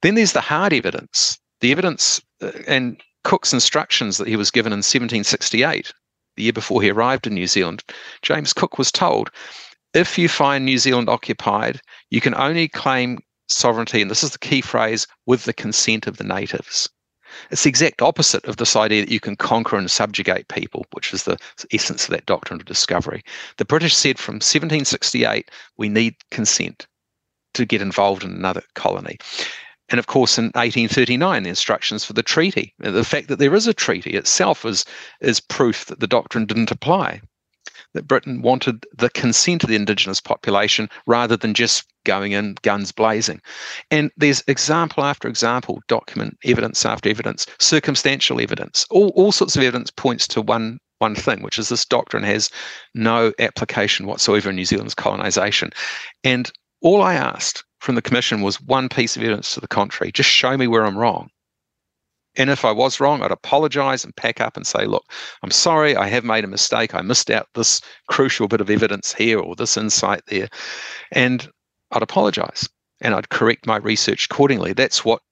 Then 0.03 0.15
there's 0.15 0.33
the 0.33 0.41
hard 0.41 0.73
evidence, 0.73 1.39
the 1.61 1.73
evidence 1.73 2.21
uh, 2.41 2.53
and 2.67 3.01
Cook's 3.25 3.53
instructions 3.53 4.17
that 4.17 4.29
he 4.29 4.37
was 4.37 4.51
given 4.51 4.73
in 4.73 4.79
1768 4.79 5.93
the 6.37 6.45
year 6.45 6.53
before 6.53 6.83
he 6.83 6.91
arrived 6.91 7.27
in 7.27 7.35
New 7.35 7.47
Zealand, 7.47 7.85
James 8.23 8.53
Cook 8.53 8.79
was 8.79 8.93
told 8.93 9.31
if 9.93 10.17
you 10.17 10.29
find 10.29 10.65
New 10.65 10.79
Zealand 10.79 11.09
occupied, 11.09 11.81
you 12.11 12.21
can 12.21 12.35
only 12.35 12.69
claim 12.69 13.19
sovereignty, 13.49 14.01
and 14.01 14.11
this 14.11 14.23
is 14.23 14.31
the 14.31 14.39
key 14.39 14.61
phrase, 14.61 15.07
with 15.27 15.45
the 15.45 15.53
consent 15.53 16.07
of 16.07 16.17
the 16.17 16.25
natives. 16.25 16.89
It's 17.51 17.65
the 17.65 17.69
exact 17.69 18.03
opposite 18.03 18.45
of 18.45 18.57
this 18.57 18.77
idea 18.77 19.03
that 19.03 19.13
you 19.13 19.21
can 19.21 19.37
conquer 19.37 19.77
and 19.77 19.91
subjugate 19.91 20.49
people, 20.49 20.87
which 20.93 21.13
is 21.13 21.25
the 21.25 21.39
essence 21.73 22.05
of 22.05 22.11
that 22.11 22.27
doctrine 22.27 22.61
of 22.61 22.67
discovery. 22.67 23.23
The 23.57 23.65
British 23.65 23.97
said 23.97 24.19
from 24.19 24.37
1768, 24.37 25.51
we 25.77 25.89
need 25.89 26.17
consent 26.31 26.87
to 27.55 27.65
get 27.65 27.83
involved 27.83 28.25
in 28.25 28.31
another 28.31 28.63
colony. 28.75 29.19
And 29.91 29.99
of 29.99 30.07
course, 30.07 30.39
in 30.39 30.47
1839, 30.47 31.43
the 31.43 31.49
instructions 31.49 32.05
for 32.05 32.13
the 32.13 32.23
treaty, 32.23 32.75
the 32.79 33.05
fact 33.05 33.29
that 33.29 33.39
there 33.41 33.55
is 33.55 33.67
a 33.67 33.75
treaty 33.75 34.11
itself 34.11 34.65
is, 34.65 34.85
is 35.21 35.41
proof 35.41 35.87
that 35.87 36.01
the 36.01 36.07
doctrine 36.07 36.47
didn't 36.47 36.71
apply. 36.71 37.21
That 37.93 38.07
Britain 38.07 38.41
wanted 38.41 38.87
the 38.97 39.11
consent 39.11 39.65
of 39.65 39.69
the 39.69 39.75
indigenous 39.75 40.21
population 40.21 40.89
rather 41.07 41.37
than 41.37 41.55
just 41.55 41.85
going 42.05 42.33
in 42.33 42.57
guns 42.63 42.93
blazing. 42.93 43.41
And 43.91 44.13
there's 44.17 44.45
example 44.47 45.03
after 45.03 45.27
example, 45.27 45.81
document 45.89 46.39
evidence 46.45 46.87
after 46.87 47.09
evidence, 47.09 47.47
circumstantial 47.59 48.41
evidence, 48.41 48.87
all, 48.91 49.09
all 49.17 49.33
sorts 49.33 49.57
of 49.57 49.63
evidence 49.63 49.91
points 49.91 50.29
to 50.29 50.41
one 50.41 50.79
one 50.99 51.15
thing, 51.15 51.43
which 51.43 51.59
is 51.59 51.71
this 51.71 51.87
doctrine 51.87 52.23
has 52.23 52.51
no 52.95 53.33
application 53.39 54.07
whatsoever 54.07 54.51
in 54.51 54.57
New 54.57 54.67
Zealand's 54.67 54.95
colonization. 54.95 55.71
And 56.25 56.53
all 56.83 57.01
I 57.01 57.15
asked 57.15 57.65
from 57.81 57.95
the 57.95 58.03
commission 58.03 58.43
was 58.43 58.61
one 58.61 58.89
piece 58.89 59.17
of 59.17 59.23
evidence 59.23 59.55
to 59.55 59.61
the 59.61 59.69
contrary. 59.69 60.13
Just 60.13 60.31
show 60.31 60.57
me 60.57 60.67
where 60.67 60.85
I'm 60.85 60.97
wrong. 60.97 61.31
And 62.37 62.49
if 62.49 62.65
I 62.65 62.71
was 62.71 63.01
wrong, 63.01 63.23
I'd 63.23 63.33
apologize 63.33 64.05
and 64.05 64.15
pack 64.15 64.41
up 64.41 64.57
and 64.57 64.67
say, 64.67 64.85
look, 64.85 65.05
I'm 65.43 65.51
sorry, 65.51 65.97
I 65.97 66.07
have 66.07 66.23
made 66.23 66.45
a 66.45 66.49
mistake. 66.49 66.95
I 66.95 67.03
missed 67.03 67.31
out 67.31 67.49
this 67.55 67.81
crucial 68.07 68.47
bit 68.47 68.61
of 68.61 68.71
evidence 68.71 69.13
here 69.13 69.41
or 69.41 69.57
this 69.57 69.77
insight 69.77 70.23
there. 70.27 70.49
And 71.11 71.51
I'd 71.91 72.03
apologize 72.03 72.69
and 73.01 73.15
I'd 73.15 73.31
correct 73.31 73.67
my 73.67 73.79
research 73.79 74.27
accordingly. 74.31 74.73
That's 74.73 75.05
what 75.05 75.23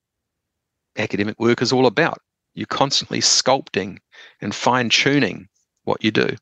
academic 0.97 1.39
work 1.39 1.63
is 1.63 1.73
all 1.73 1.87
about. 1.87 2.19
You're 2.55 2.67
constantly 2.67 3.21
sculpting 3.21 3.99
and 4.41 4.53
fine 4.53 4.89
tuning 4.89 5.49
what 5.85 6.03
you 6.03 6.11
do. 6.11 6.37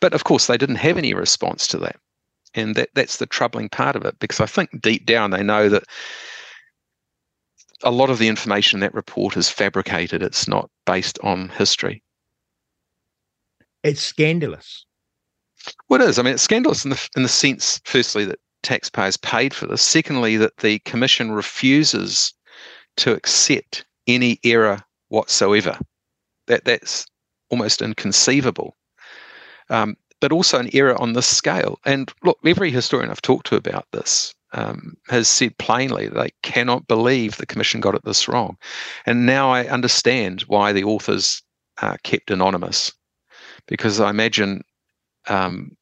But 0.00 0.12
of 0.12 0.24
course, 0.24 0.46
they 0.46 0.58
didn't 0.58 0.76
have 0.76 0.98
any 0.98 1.14
response 1.14 1.66
to 1.68 1.78
that. 1.78 1.96
And 2.54 2.74
that, 2.74 2.90
that's 2.94 3.16
the 3.16 3.26
troubling 3.26 3.68
part 3.68 3.96
of 3.96 4.04
it 4.04 4.18
because 4.18 4.40
I 4.40 4.46
think 4.46 4.80
deep 4.82 5.06
down 5.06 5.30
they 5.30 5.42
know 5.42 5.68
that 5.68 5.84
a 7.82 7.90
lot 7.90 8.10
of 8.10 8.18
the 8.18 8.28
information 8.28 8.76
in 8.76 8.80
that 8.80 8.94
report 8.94 9.36
is 9.36 9.48
fabricated. 9.48 10.22
It's 10.22 10.46
not 10.46 10.70
based 10.86 11.18
on 11.22 11.48
history. 11.48 12.02
It's 13.82 14.00
scandalous. 14.00 14.86
Well, 15.88 16.00
it 16.00 16.08
is. 16.08 16.18
I 16.18 16.22
mean, 16.22 16.34
it's 16.34 16.42
scandalous 16.42 16.84
in 16.84 16.90
the 16.90 17.08
in 17.16 17.22
the 17.22 17.28
sense, 17.28 17.80
firstly, 17.84 18.24
that 18.26 18.38
taxpayers 18.62 19.16
paid 19.16 19.54
for 19.54 19.66
this. 19.66 19.82
Secondly, 19.82 20.36
that 20.36 20.56
the 20.58 20.78
commission 20.80 21.32
refuses 21.32 22.32
to 22.96 23.12
accept 23.12 23.84
any 24.06 24.38
error 24.44 24.82
whatsoever. 25.08 25.78
That 26.46 26.64
that's 26.64 27.06
almost 27.50 27.82
inconceivable. 27.82 28.76
Um, 29.70 29.96
but 30.22 30.30
also 30.30 30.60
an 30.60 30.70
error 30.72 30.98
on 31.02 31.14
this 31.14 31.26
scale. 31.26 31.80
And 31.84 32.12
look, 32.22 32.38
every 32.46 32.70
historian 32.70 33.10
I've 33.10 33.20
talked 33.20 33.48
to 33.48 33.56
about 33.56 33.88
this 33.90 34.32
um, 34.52 34.96
has 35.08 35.26
said 35.26 35.58
plainly 35.58 36.06
they 36.06 36.30
cannot 36.42 36.86
believe 36.86 37.36
the 37.36 37.44
commission 37.44 37.80
got 37.80 37.96
it 37.96 38.04
this 38.04 38.28
wrong. 38.28 38.56
And 39.04 39.26
now 39.26 39.50
I 39.50 39.66
understand 39.66 40.42
why 40.42 40.72
the 40.72 40.84
authors 40.84 41.42
are 41.82 41.98
kept 42.04 42.30
anonymous, 42.30 42.92
because 43.66 43.98
I 43.98 44.10
imagine 44.10 44.62
um, 45.26 45.76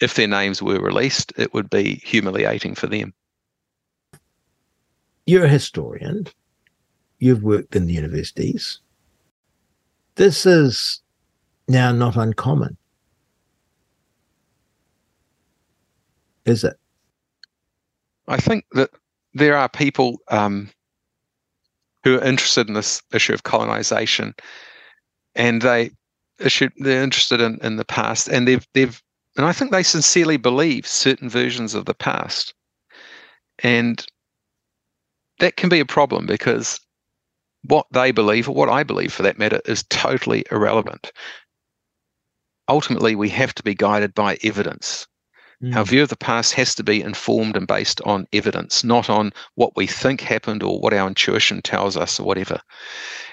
if 0.00 0.14
their 0.14 0.26
names 0.26 0.60
were 0.60 0.80
released, 0.80 1.32
it 1.36 1.54
would 1.54 1.70
be 1.70 2.02
humiliating 2.04 2.74
for 2.74 2.88
them. 2.88 3.14
You're 5.24 5.44
a 5.44 5.48
historian. 5.48 6.26
You've 7.20 7.44
worked 7.44 7.76
in 7.76 7.86
the 7.86 7.94
universities. 7.94 8.80
This 10.16 10.46
is 10.46 11.00
now 11.68 11.92
not 11.92 12.16
uncommon. 12.16 12.76
Is 16.46 16.64
it? 16.64 16.76
I 18.28 18.38
think 18.38 18.64
that 18.72 18.90
there 19.34 19.56
are 19.56 19.68
people 19.68 20.18
um, 20.28 20.70
who 22.04 22.16
are 22.18 22.24
interested 22.24 22.68
in 22.68 22.74
this 22.74 23.02
issue 23.12 23.34
of 23.34 23.42
colonization, 23.42 24.34
and 25.34 25.62
they 25.62 25.90
issue 26.38 26.68
they're 26.76 27.02
interested 27.02 27.40
in, 27.40 27.58
in 27.62 27.76
the 27.76 27.84
past, 27.84 28.28
and 28.28 28.46
they've 28.46 28.66
they've 28.74 29.00
and 29.36 29.46
I 29.46 29.52
think 29.52 29.72
they 29.72 29.82
sincerely 29.82 30.36
believe 30.36 30.86
certain 30.86 31.28
versions 31.28 31.74
of 31.74 31.86
the 31.86 31.94
past, 31.94 32.54
and 33.62 34.04
that 35.40 35.56
can 35.56 35.68
be 35.68 35.80
a 35.80 35.86
problem 35.86 36.26
because 36.26 36.78
what 37.62 37.86
they 37.90 38.12
believe, 38.12 38.48
or 38.48 38.54
what 38.54 38.68
I 38.68 38.82
believe 38.82 39.12
for 39.12 39.22
that 39.22 39.38
matter, 39.38 39.60
is 39.64 39.84
totally 39.84 40.44
irrelevant. 40.50 41.10
Ultimately, 42.68 43.14
we 43.14 43.28
have 43.30 43.54
to 43.54 43.62
be 43.62 43.74
guided 43.74 44.14
by 44.14 44.38
evidence. 44.42 45.06
Mm. 45.64 45.74
Our 45.76 45.84
view 45.84 46.02
of 46.02 46.10
the 46.10 46.16
past 46.16 46.52
has 46.54 46.74
to 46.74 46.82
be 46.82 47.00
informed 47.00 47.56
and 47.56 47.66
based 47.66 48.02
on 48.04 48.26
evidence, 48.34 48.84
not 48.84 49.08
on 49.08 49.32
what 49.54 49.74
we 49.76 49.86
think 49.86 50.20
happened 50.20 50.62
or 50.62 50.78
what 50.78 50.92
our 50.92 51.08
intuition 51.08 51.62
tells 51.62 51.96
us 51.96 52.20
or 52.20 52.26
whatever. 52.26 52.60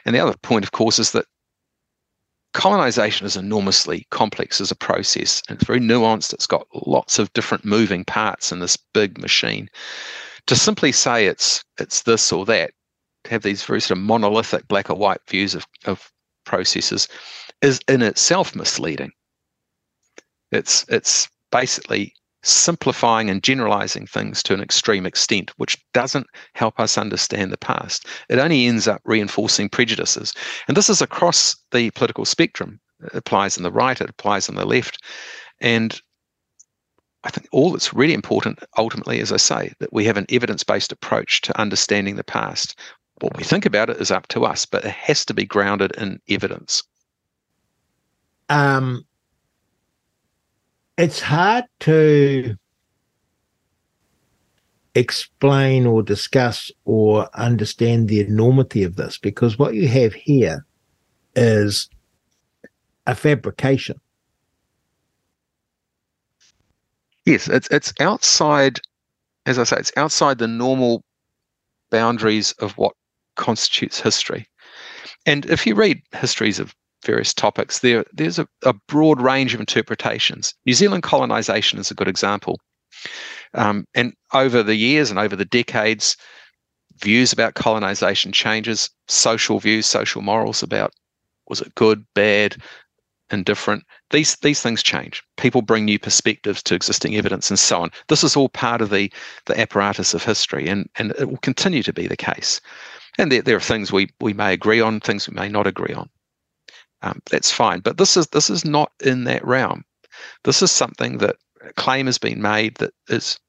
And 0.05 0.15
the 0.15 0.19
other 0.19 0.37
point, 0.37 0.63
of 0.63 0.71
course, 0.71 0.97
is 0.97 1.11
that 1.11 1.25
colonization 2.53 3.25
is 3.25 3.35
enormously 3.35 4.07
complex 4.11 4.61
as 4.61 4.71
a 4.71 4.75
process 4.75 5.41
and 5.49 5.57
it's 5.57 5.67
very 5.67 5.81
nuanced. 5.81 6.33
It's 6.33 6.47
got 6.47 6.67
lots 6.73 7.19
of 7.19 7.33
different 7.33 7.65
moving 7.65 8.05
parts 8.05 8.51
in 8.51 8.59
this 8.59 8.77
big 8.77 9.17
machine. 9.19 9.69
To 10.47 10.55
simply 10.55 10.93
say 10.93 11.27
it's 11.27 11.63
it's 11.79 12.03
this 12.03 12.31
or 12.31 12.45
that, 12.45 12.71
to 13.25 13.31
have 13.31 13.43
these 13.43 13.63
very 13.63 13.81
sort 13.81 13.97
of 13.97 14.03
monolithic 14.05 14.67
black 14.69 14.89
or 14.89 14.95
white 14.95 15.21
views 15.29 15.53
of, 15.53 15.65
of 15.85 16.09
processes 16.45 17.09
is 17.61 17.81
in 17.89 18.01
itself 18.01 18.55
misleading. 18.55 19.11
It's 20.51 20.85
it's 20.87 21.29
basically 21.51 22.13
simplifying 22.43 23.29
and 23.29 23.43
generalizing 23.43 24.07
things 24.07 24.41
to 24.43 24.53
an 24.53 24.61
extreme 24.61 25.05
extent, 25.05 25.51
which 25.57 25.77
doesn't 25.93 26.27
help 26.53 26.79
us 26.79 26.97
understand 26.97 27.51
the 27.51 27.57
past. 27.57 28.05
It 28.29 28.39
only 28.39 28.65
ends 28.65 28.87
up 28.87 29.01
reinforcing 29.05 29.69
prejudices. 29.69 30.33
And 30.67 30.75
this 30.75 30.89
is 30.89 31.01
across 31.01 31.55
the 31.71 31.91
political 31.91 32.25
spectrum. 32.25 32.79
It 33.03 33.13
applies 33.13 33.57
in 33.57 33.63
the 33.63 33.71
right, 33.71 33.99
it 33.99 34.09
applies 34.09 34.49
in 34.49 34.55
the 34.55 34.65
left. 34.65 35.03
And 35.59 35.99
I 37.23 37.29
think 37.29 37.47
all 37.51 37.71
that's 37.71 37.93
really 37.93 38.13
important 38.13 38.59
ultimately, 38.77 39.19
as 39.19 39.31
I 39.31 39.37
say, 39.37 39.73
that 39.79 39.93
we 39.93 40.05
have 40.05 40.17
an 40.17 40.25
evidence 40.29 40.63
based 40.63 40.91
approach 40.91 41.41
to 41.41 41.59
understanding 41.59 42.15
the 42.15 42.23
past. 42.23 42.79
What 43.21 43.37
we 43.37 43.43
think 43.43 43.67
about 43.67 43.91
it 43.91 43.97
is 43.97 44.09
up 44.09 44.27
to 44.27 44.45
us, 44.45 44.65
but 44.65 44.83
it 44.83 44.91
has 44.91 45.23
to 45.25 45.33
be 45.33 45.45
grounded 45.45 45.91
in 45.97 46.19
evidence. 46.27 46.81
Um, 48.49 49.05
it's 50.97 51.21
hard 51.21 51.65
to 51.81 52.55
explain 54.95 55.85
or 55.85 56.03
discuss 56.03 56.71
or 56.85 57.29
understand 57.33 58.09
the 58.09 58.19
enormity 58.19 58.83
of 58.83 58.95
this 58.95 59.17
because 59.17 59.57
what 59.57 59.73
you 59.73 59.87
have 59.87 60.13
here 60.13 60.65
is 61.35 61.89
a 63.07 63.15
fabrication. 63.15 63.99
Yes, 67.25 67.47
it's 67.47 67.67
it's 67.69 67.93
outside, 67.99 68.79
as 69.45 69.59
I 69.59 69.63
say, 69.63 69.77
it's 69.77 69.91
outside 69.95 70.39
the 70.39 70.47
normal 70.47 71.03
boundaries 71.89 72.51
of 72.53 72.71
what 72.73 72.93
constitutes 73.35 73.99
history. 73.99 74.47
And 75.25 75.45
if 75.45 75.67
you 75.67 75.75
read 75.75 76.01
histories 76.13 76.59
of 76.59 76.75
various 77.03 77.33
topics, 77.33 77.79
there 77.79 78.05
there's 78.13 78.39
a, 78.39 78.47
a 78.63 78.73
broad 78.87 79.21
range 79.21 79.53
of 79.53 79.59
interpretations. 79.59 80.53
New 80.65 80.73
Zealand 80.73 81.03
colonization 81.03 81.79
is 81.79 81.91
a 81.91 81.95
good 81.95 82.07
example. 82.07 82.59
Um, 83.53 83.85
and 83.93 84.13
over 84.33 84.63
the 84.63 84.75
years 84.75 85.09
and 85.09 85.19
over 85.19 85.35
the 85.35 85.45
decades, 85.45 86.15
views 87.01 87.33
about 87.33 87.55
colonization 87.55 88.31
changes, 88.31 88.89
social 89.07 89.59
views, 89.59 89.85
social 89.85 90.21
morals 90.21 90.63
about 90.63 90.93
was 91.47 91.61
it 91.61 91.75
good, 91.75 92.05
bad, 92.13 92.55
indifferent. 93.31 93.83
These 94.11 94.35
these 94.37 94.61
things 94.61 94.83
change. 94.83 95.23
People 95.37 95.61
bring 95.61 95.85
new 95.85 95.99
perspectives 95.99 96.61
to 96.63 96.75
existing 96.75 97.15
evidence 97.15 97.49
and 97.49 97.59
so 97.59 97.81
on. 97.81 97.91
This 98.07 98.23
is 98.23 98.35
all 98.35 98.49
part 98.49 98.81
of 98.81 98.89
the 98.89 99.11
the 99.45 99.59
apparatus 99.59 100.13
of 100.13 100.23
history, 100.23 100.67
and 100.67 100.89
and 100.95 101.11
it 101.19 101.29
will 101.29 101.37
continue 101.37 101.83
to 101.83 101.93
be 101.93 102.07
the 102.07 102.17
case. 102.17 102.61
And 103.17 103.31
there, 103.31 103.41
there 103.41 103.57
are 103.57 103.61
things 103.61 103.91
we 103.91 104.09
we 104.21 104.33
may 104.33 104.53
agree 104.53 104.81
on, 104.81 104.99
things 104.99 105.27
we 105.27 105.35
may 105.35 105.49
not 105.49 105.67
agree 105.67 105.93
on 105.93 106.09
um, 107.01 107.21
that's 107.29 107.51
fine. 107.51 107.79
But 107.79 107.97
this 107.97 108.17
is 108.17 108.27
this 108.27 108.49
is 108.49 108.65
not 108.65 108.91
in 109.03 109.23
that 109.25 109.45
realm. 109.45 109.83
This 110.43 110.61
is 110.61 110.71
something 110.71 111.17
that 111.19 111.37
a 111.61 111.73
claim 111.73 112.05
has 112.05 112.17
been 112.17 112.41
made 112.41 112.75
that 112.75 112.93
is 113.09 113.39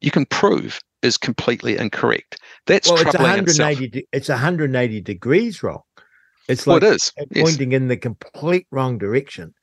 you 0.00 0.10
can 0.10 0.26
prove 0.26 0.80
is 1.02 1.16
completely 1.16 1.76
incorrect. 1.76 2.40
That's 2.66 2.88
well, 2.88 3.00
it's 3.00 3.14
180. 3.14 3.84
Itself. 3.84 4.04
It's 4.12 4.28
180 4.28 5.00
degrees 5.00 5.62
wrong. 5.62 5.82
It's 6.48 6.66
like 6.66 6.82
well, 6.82 6.92
it 6.92 6.96
is. 6.96 7.12
pointing 7.36 7.72
yes. 7.72 7.80
in 7.80 7.88
the 7.88 7.96
complete 7.96 8.66
wrong 8.70 8.98
direction. 8.98 9.54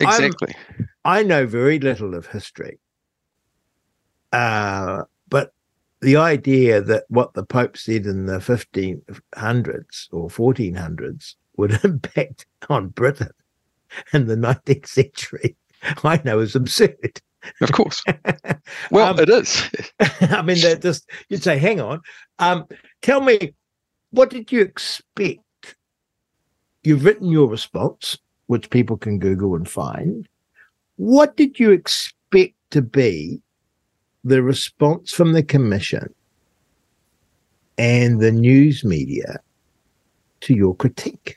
Exactly. 0.00 0.54
I'm, 0.78 0.88
i 1.04 1.22
know 1.22 1.46
very 1.46 1.78
little 1.78 2.14
of 2.14 2.26
history, 2.26 2.80
uh, 4.32 5.04
but 5.28 5.52
the 6.00 6.16
idea 6.16 6.80
that 6.80 7.04
what 7.08 7.34
the 7.34 7.44
Pope 7.44 7.76
said 7.76 8.06
in 8.06 8.26
the 8.26 8.38
1500s 8.38 10.08
or 10.10 10.28
1400s 10.28 11.34
would 11.56 11.78
impact 11.84 12.46
on 12.68 12.88
Britain 12.88 13.30
in 14.12 14.26
the 14.26 14.36
19th 14.36 14.86
century, 14.86 15.56
I 16.04 16.20
know 16.24 16.40
is 16.40 16.56
absurd. 16.56 17.20
Of 17.60 17.72
course. 17.72 18.02
Well, 18.90 19.10
um, 19.10 19.18
it 19.18 19.28
is. 19.28 19.62
I 20.20 20.40
mean, 20.42 20.58
that 20.60 20.80
just 20.80 21.08
you'd 21.28 21.42
say, 21.42 21.58
hang 21.58 21.80
on. 21.80 22.00
Um, 22.38 22.66
tell 23.02 23.20
me, 23.20 23.54
what 24.10 24.30
did 24.30 24.50
you 24.50 24.62
expect? 24.62 25.40
You've 26.82 27.04
written 27.04 27.28
your 27.28 27.48
response, 27.48 28.16
which 28.46 28.70
people 28.70 28.96
can 28.96 29.18
Google 29.18 29.54
and 29.54 29.68
find. 29.68 30.26
What 30.96 31.36
did 31.36 31.58
you 31.58 31.72
expect 31.72 32.54
to 32.70 32.80
be 32.80 33.42
the 34.22 34.42
response 34.42 35.12
from 35.12 35.32
the 35.32 35.42
commission 35.42 36.14
and 37.76 38.20
the 38.20 38.32
news 38.32 38.84
media 38.84 39.40
to 40.40 40.54
your 40.54 40.74
critique? 40.74 41.36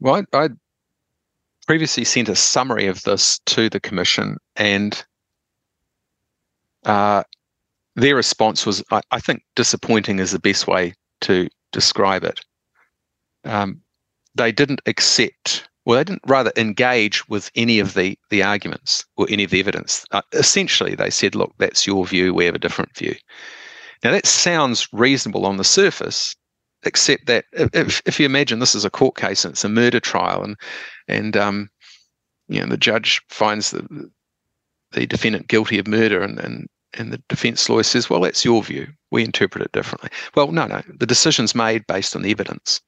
Well, 0.00 0.22
I, 0.32 0.44
I 0.44 0.48
previously 1.66 2.04
sent 2.04 2.28
a 2.28 2.36
summary 2.36 2.86
of 2.86 3.02
this 3.02 3.38
to 3.46 3.68
the 3.68 3.80
commission, 3.80 4.36
and 4.56 5.04
uh, 6.84 7.24
their 7.96 8.14
response 8.14 8.66
was, 8.66 8.82
I, 8.90 9.00
I, 9.10 9.20
think, 9.20 9.42
disappointing 9.56 10.18
is 10.18 10.32
the 10.32 10.38
best 10.38 10.66
way 10.66 10.94
to 11.22 11.48
describe 11.72 12.24
it. 12.24 12.40
um, 13.44 13.80
they 14.34 14.52
didn't 14.52 14.82
accept 14.86 15.68
well, 15.86 15.96
they 15.96 16.04
didn't 16.04 16.22
rather 16.26 16.52
engage 16.56 17.26
with 17.28 17.48
any 17.54 17.78
of 17.78 17.94
the 17.94 18.18
the 18.28 18.42
arguments 18.42 19.04
or 19.16 19.26
any 19.30 19.44
of 19.44 19.50
the 19.50 19.60
evidence. 19.60 20.04
Uh, 20.10 20.22
essentially, 20.32 20.96
they 20.96 21.10
said, 21.10 21.36
"Look, 21.36 21.54
that's 21.58 21.86
your 21.86 22.04
view. 22.04 22.34
We 22.34 22.44
have 22.44 22.56
a 22.56 22.58
different 22.58 22.96
view." 22.96 23.14
Now, 24.02 24.10
that 24.10 24.26
sounds 24.26 24.88
reasonable 24.92 25.46
on 25.46 25.58
the 25.58 25.64
surface, 25.64 26.34
except 26.84 27.26
that 27.26 27.44
if, 27.52 28.02
if 28.06 28.20
you 28.20 28.26
imagine 28.26 28.58
this 28.58 28.74
is 28.74 28.84
a 28.84 28.90
court 28.90 29.16
case 29.16 29.44
and 29.44 29.52
it's 29.52 29.64
a 29.64 29.68
murder 29.68 30.00
trial, 30.00 30.42
and 30.42 30.56
and 31.08 31.36
um, 31.36 31.68
you 32.48 32.60
know 32.60 32.66
the 32.66 32.76
judge 32.76 33.20
finds 33.28 33.70
the 33.70 34.10
the 34.92 35.06
defendant 35.06 35.48
guilty 35.48 35.78
of 35.78 35.86
murder, 35.86 36.22
and 36.22 36.38
and 36.38 36.68
and 36.94 37.12
the 37.12 37.22
defense 37.28 37.68
lawyer 37.68 37.82
says, 37.82 38.08
"Well, 38.08 38.20
that's 38.20 38.44
your 38.44 38.62
view. 38.62 38.88
We 39.10 39.24
interpret 39.24 39.64
it 39.64 39.72
differently." 39.72 40.10
Well, 40.34 40.52
no, 40.52 40.66
no. 40.66 40.82
The 40.88 41.06
decision's 41.06 41.54
made 41.54 41.86
based 41.86 42.14
on 42.16 42.22
the 42.22 42.30
evidence. 42.30 42.80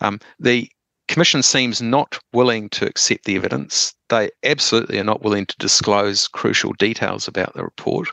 Um, 0.00 0.20
the 0.38 0.68
Commission 1.08 1.42
seems 1.42 1.82
not 1.82 2.18
willing 2.32 2.70
to 2.70 2.86
accept 2.86 3.24
the 3.24 3.36
evidence. 3.36 3.92
They 4.08 4.30
absolutely 4.44 4.98
are 4.98 5.04
not 5.04 5.22
willing 5.22 5.46
to 5.46 5.56
disclose 5.58 6.28
crucial 6.28 6.72
details 6.74 7.28
about 7.28 7.54
the 7.54 7.64
report. 7.64 8.08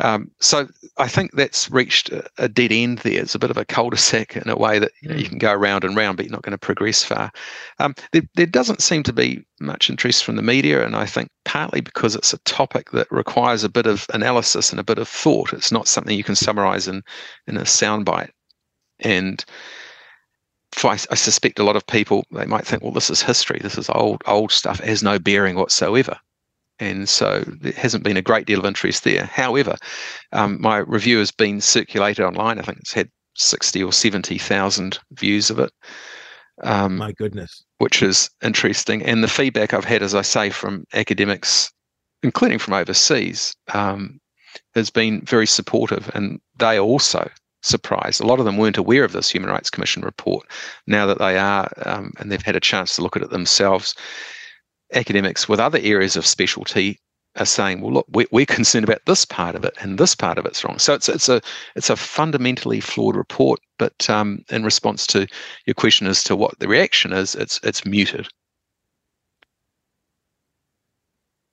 Um, 0.00 0.30
so 0.40 0.66
I 0.96 1.08
think 1.08 1.32
that's 1.32 1.70
reached 1.70 2.10
a, 2.10 2.24
a, 2.38 2.48
dead 2.48 2.72
end 2.72 2.98
there. 2.98 3.20
It's 3.20 3.34
a 3.34 3.38
bit 3.38 3.50
of 3.50 3.58
a 3.58 3.66
cul-de-sac 3.66 4.34
in 4.36 4.48
a 4.48 4.56
way 4.56 4.78
that 4.78 4.92
you, 5.02 5.10
know, 5.10 5.14
you 5.14 5.28
can 5.28 5.36
go 5.36 5.52
round 5.52 5.84
and 5.84 5.94
round, 5.94 6.16
but 6.16 6.24
you're 6.24 6.32
not 6.32 6.42
going 6.42 6.52
to 6.52 6.58
progress 6.58 7.04
far. 7.04 7.30
Um, 7.78 7.94
there, 8.12 8.22
there, 8.34 8.46
doesn't 8.46 8.82
seem 8.82 9.02
to 9.04 9.12
be 9.12 9.44
much 9.60 9.90
interest 9.90 10.24
from 10.24 10.36
the 10.36 10.42
media, 10.42 10.84
and 10.84 10.96
I 10.96 11.04
think 11.04 11.28
partly 11.44 11.82
because 11.82 12.14
it's 12.14 12.32
a 12.32 12.38
topic 12.38 12.90
that 12.92 13.10
requires 13.10 13.62
a 13.62 13.68
bit 13.68 13.86
of 13.86 14.06
analysis 14.14 14.70
and 14.70 14.80
a 14.80 14.84
bit 14.84 14.98
of 14.98 15.08
thought. 15.08 15.52
It's 15.52 15.72
not 15.72 15.86
something 15.86 16.16
you 16.16 16.24
can 16.24 16.36
summarise 16.36 16.88
in 16.88 17.02
in 17.46 17.58
a 17.58 17.62
soundbite. 17.62 18.30
And 19.00 19.44
I, 20.82 20.98
I 21.10 21.14
suspect 21.14 21.58
a 21.58 21.64
lot 21.64 21.76
of 21.76 21.86
people 21.86 22.24
they 22.30 22.46
might 22.46 22.66
think, 22.66 22.82
well, 22.82 22.92
this 22.92 23.10
is 23.10 23.22
history. 23.22 23.60
This 23.62 23.76
is 23.76 23.90
old 23.90 24.22
old 24.26 24.50
stuff. 24.50 24.80
It 24.80 24.88
has 24.88 25.02
no 25.02 25.18
bearing 25.18 25.56
whatsoever. 25.56 26.18
And 26.80 27.08
so 27.08 27.44
there 27.60 27.72
hasn't 27.72 28.04
been 28.04 28.16
a 28.16 28.22
great 28.22 28.46
deal 28.46 28.58
of 28.58 28.64
interest 28.64 29.04
there. 29.04 29.26
However, 29.26 29.76
um, 30.32 30.60
my 30.60 30.78
review 30.78 31.18
has 31.18 31.30
been 31.30 31.60
circulated 31.60 32.24
online. 32.24 32.58
I 32.58 32.62
think 32.62 32.78
it's 32.78 32.92
had 32.92 33.10
60 33.36 33.82
or 33.82 33.92
70,000 33.92 34.98
views 35.12 35.50
of 35.50 35.58
it. 35.58 35.72
Um, 36.62 36.96
my 36.96 37.12
goodness. 37.12 37.64
Which 37.78 38.02
is 38.02 38.30
interesting. 38.42 39.02
And 39.02 39.22
the 39.22 39.28
feedback 39.28 39.72
I've 39.72 39.84
had, 39.84 40.02
as 40.02 40.14
I 40.14 40.22
say, 40.22 40.50
from 40.50 40.84
academics, 40.94 41.70
including 42.22 42.58
from 42.58 42.74
overseas, 42.74 43.54
um, 43.72 44.18
has 44.74 44.90
been 44.90 45.22
very 45.22 45.46
supportive. 45.46 46.10
And 46.14 46.40
they 46.58 46.78
also 46.78 47.30
surprised. 47.62 48.20
A 48.20 48.26
lot 48.26 48.38
of 48.38 48.44
them 48.46 48.56
weren't 48.56 48.78
aware 48.78 49.04
of 49.04 49.12
this 49.12 49.30
Human 49.30 49.50
Rights 49.50 49.70
Commission 49.70 50.02
report. 50.02 50.46
Now 50.86 51.06
that 51.06 51.18
they 51.18 51.38
are, 51.38 51.70
um, 51.84 52.12
and 52.18 52.30
they've 52.30 52.42
had 52.42 52.56
a 52.56 52.60
chance 52.60 52.96
to 52.96 53.02
look 53.02 53.16
at 53.16 53.22
it 53.22 53.30
themselves, 53.30 53.94
academics 54.92 55.48
with 55.48 55.60
other 55.60 55.78
areas 55.82 56.16
of 56.16 56.26
specialty 56.26 56.98
are 57.36 57.46
saying, 57.46 57.80
well, 57.80 57.92
look, 57.92 58.06
we're, 58.10 58.26
we're 58.32 58.46
concerned 58.46 58.84
about 58.84 59.04
this 59.06 59.24
part 59.24 59.54
of 59.54 59.64
it, 59.64 59.74
and 59.80 59.98
this 59.98 60.14
part 60.14 60.38
of 60.38 60.46
it's 60.46 60.64
wrong. 60.64 60.78
So 60.78 60.94
it's 60.94 61.08
it's 61.08 61.28
a 61.28 61.40
it's 61.76 61.90
a 61.90 61.96
fundamentally 61.96 62.80
flawed 62.80 63.16
report. 63.16 63.60
But 63.78 64.10
um, 64.10 64.44
in 64.50 64.64
response 64.64 65.06
to 65.08 65.26
your 65.64 65.74
question 65.74 66.06
as 66.06 66.24
to 66.24 66.36
what 66.36 66.58
the 66.58 66.68
reaction 66.68 67.12
is, 67.12 67.34
it's 67.34 67.60
it's 67.62 67.84
muted. 67.84 68.28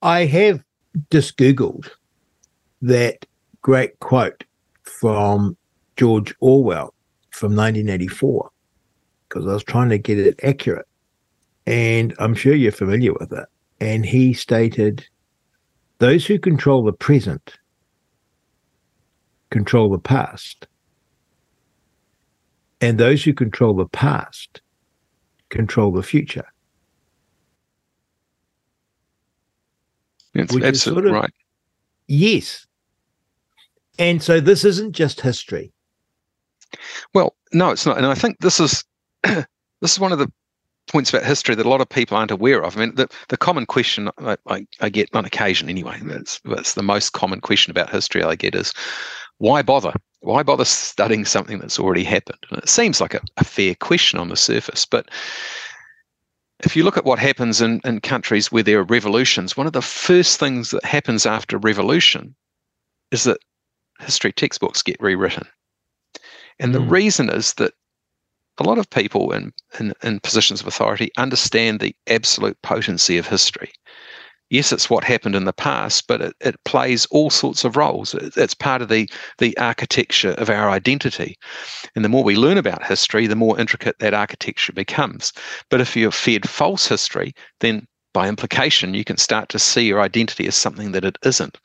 I 0.02 0.26
have 0.26 0.62
just 1.10 1.36
googled 1.36 1.88
that 2.82 3.26
great 3.62 3.98
quote 4.00 4.44
from 4.82 5.56
George 5.96 6.34
Orwell 6.40 6.94
from 7.30 7.54
1984 7.54 8.50
because 9.28 9.46
I 9.46 9.52
was 9.52 9.64
trying 9.64 9.90
to 9.90 9.98
get 9.98 10.18
it 10.18 10.40
accurate. 10.42 10.87
And 11.68 12.14
I'm 12.18 12.34
sure 12.34 12.54
you're 12.54 12.72
familiar 12.72 13.12
with 13.12 13.30
it. 13.30 13.44
And 13.78 14.06
he 14.06 14.32
stated 14.32 15.06
those 15.98 16.24
who 16.24 16.38
control 16.38 16.82
the 16.82 16.94
present 16.94 17.58
control 19.50 19.90
the 19.90 19.98
past. 19.98 20.66
And 22.80 22.96
those 22.96 23.22
who 23.22 23.34
control 23.34 23.74
the 23.74 23.84
past 23.84 24.62
control 25.50 25.92
the 25.92 26.02
future. 26.02 26.46
That's 30.32 30.56
absolutely 30.56 30.74
sort 30.78 31.06
of, 31.06 31.12
right. 31.12 31.34
Yes. 32.06 32.66
And 33.98 34.22
so 34.22 34.40
this 34.40 34.64
isn't 34.64 34.92
just 34.92 35.20
history. 35.20 35.70
Well, 37.12 37.36
no, 37.52 37.68
it's 37.68 37.84
not. 37.84 37.98
And 37.98 38.06
I 38.06 38.14
think 38.14 38.38
this 38.38 38.58
is 38.58 38.84
this 39.22 39.46
is 39.82 40.00
one 40.00 40.12
of 40.12 40.18
the 40.18 40.32
points 40.88 41.10
about 41.10 41.24
history 41.24 41.54
that 41.54 41.66
a 41.66 41.68
lot 41.68 41.80
of 41.80 41.88
people 41.88 42.16
aren't 42.16 42.30
aware 42.30 42.62
of. 42.62 42.76
I 42.76 42.80
mean, 42.80 42.94
the, 42.94 43.08
the 43.28 43.36
common 43.36 43.66
question 43.66 44.10
I, 44.18 44.36
I, 44.48 44.66
I 44.80 44.88
get 44.88 45.14
on 45.14 45.24
occasion 45.24 45.68
anyway, 45.68 45.98
that's, 46.02 46.40
that's 46.44 46.74
the 46.74 46.82
most 46.82 47.12
common 47.12 47.40
question 47.40 47.70
about 47.70 47.90
history 47.90 48.22
I 48.22 48.34
get 48.34 48.54
is 48.54 48.72
why 49.38 49.62
bother? 49.62 49.92
Why 50.20 50.42
bother 50.42 50.64
studying 50.64 51.24
something 51.24 51.58
that's 51.58 51.78
already 51.78 52.04
happened? 52.04 52.38
And 52.50 52.58
it 52.58 52.68
seems 52.68 53.00
like 53.00 53.14
a, 53.14 53.20
a 53.36 53.44
fair 53.44 53.74
question 53.74 54.18
on 54.18 54.28
the 54.28 54.36
surface, 54.36 54.84
but 54.84 55.08
if 56.64 56.74
you 56.74 56.82
look 56.82 56.96
at 56.96 57.04
what 57.04 57.20
happens 57.20 57.60
in, 57.60 57.80
in 57.84 58.00
countries 58.00 58.50
where 58.50 58.64
there 58.64 58.80
are 58.80 58.84
revolutions, 58.84 59.56
one 59.56 59.66
of 59.66 59.72
the 59.72 59.82
first 59.82 60.40
things 60.40 60.70
that 60.70 60.84
happens 60.84 61.24
after 61.24 61.56
a 61.56 61.60
revolution 61.60 62.34
is 63.12 63.24
that 63.24 63.38
history 64.00 64.32
textbooks 64.32 64.82
get 64.82 65.00
rewritten. 65.00 65.46
And 66.58 66.74
the 66.74 66.80
mm. 66.80 66.90
reason 66.90 67.30
is 67.30 67.54
that 67.54 67.74
a 68.58 68.64
lot 68.64 68.78
of 68.78 68.90
people 68.90 69.32
in, 69.32 69.52
in, 69.78 69.92
in 70.02 70.20
positions 70.20 70.60
of 70.60 70.66
authority 70.66 71.10
understand 71.16 71.80
the 71.80 71.94
absolute 72.08 72.60
potency 72.62 73.18
of 73.18 73.26
history. 73.26 73.70
Yes, 74.50 74.72
it's 74.72 74.88
what 74.88 75.04
happened 75.04 75.34
in 75.34 75.44
the 75.44 75.52
past, 75.52 76.06
but 76.06 76.22
it, 76.22 76.34
it 76.40 76.64
plays 76.64 77.04
all 77.06 77.28
sorts 77.28 77.64
of 77.64 77.76
roles. 77.76 78.14
It, 78.14 78.34
it's 78.36 78.54
part 78.54 78.80
of 78.80 78.88
the, 78.88 79.08
the 79.38 79.56
architecture 79.58 80.32
of 80.32 80.48
our 80.48 80.70
identity. 80.70 81.36
And 81.94 82.04
the 82.04 82.08
more 82.08 82.24
we 82.24 82.34
learn 82.34 82.56
about 82.56 82.86
history, 82.86 83.26
the 83.26 83.36
more 83.36 83.60
intricate 83.60 83.98
that 83.98 84.14
architecture 84.14 84.72
becomes. 84.72 85.32
But 85.68 85.82
if 85.82 85.94
you're 85.96 86.10
fed 86.10 86.48
false 86.48 86.88
history, 86.88 87.34
then 87.60 87.86
by 88.18 88.28
implication, 88.28 88.94
you 88.94 89.04
can 89.04 89.16
start 89.16 89.48
to 89.48 89.60
see 89.60 89.86
your 89.86 90.00
identity 90.00 90.48
as 90.48 90.56
something 90.56 90.90
that 90.90 91.04
it 91.04 91.16
isn't. 91.24 91.56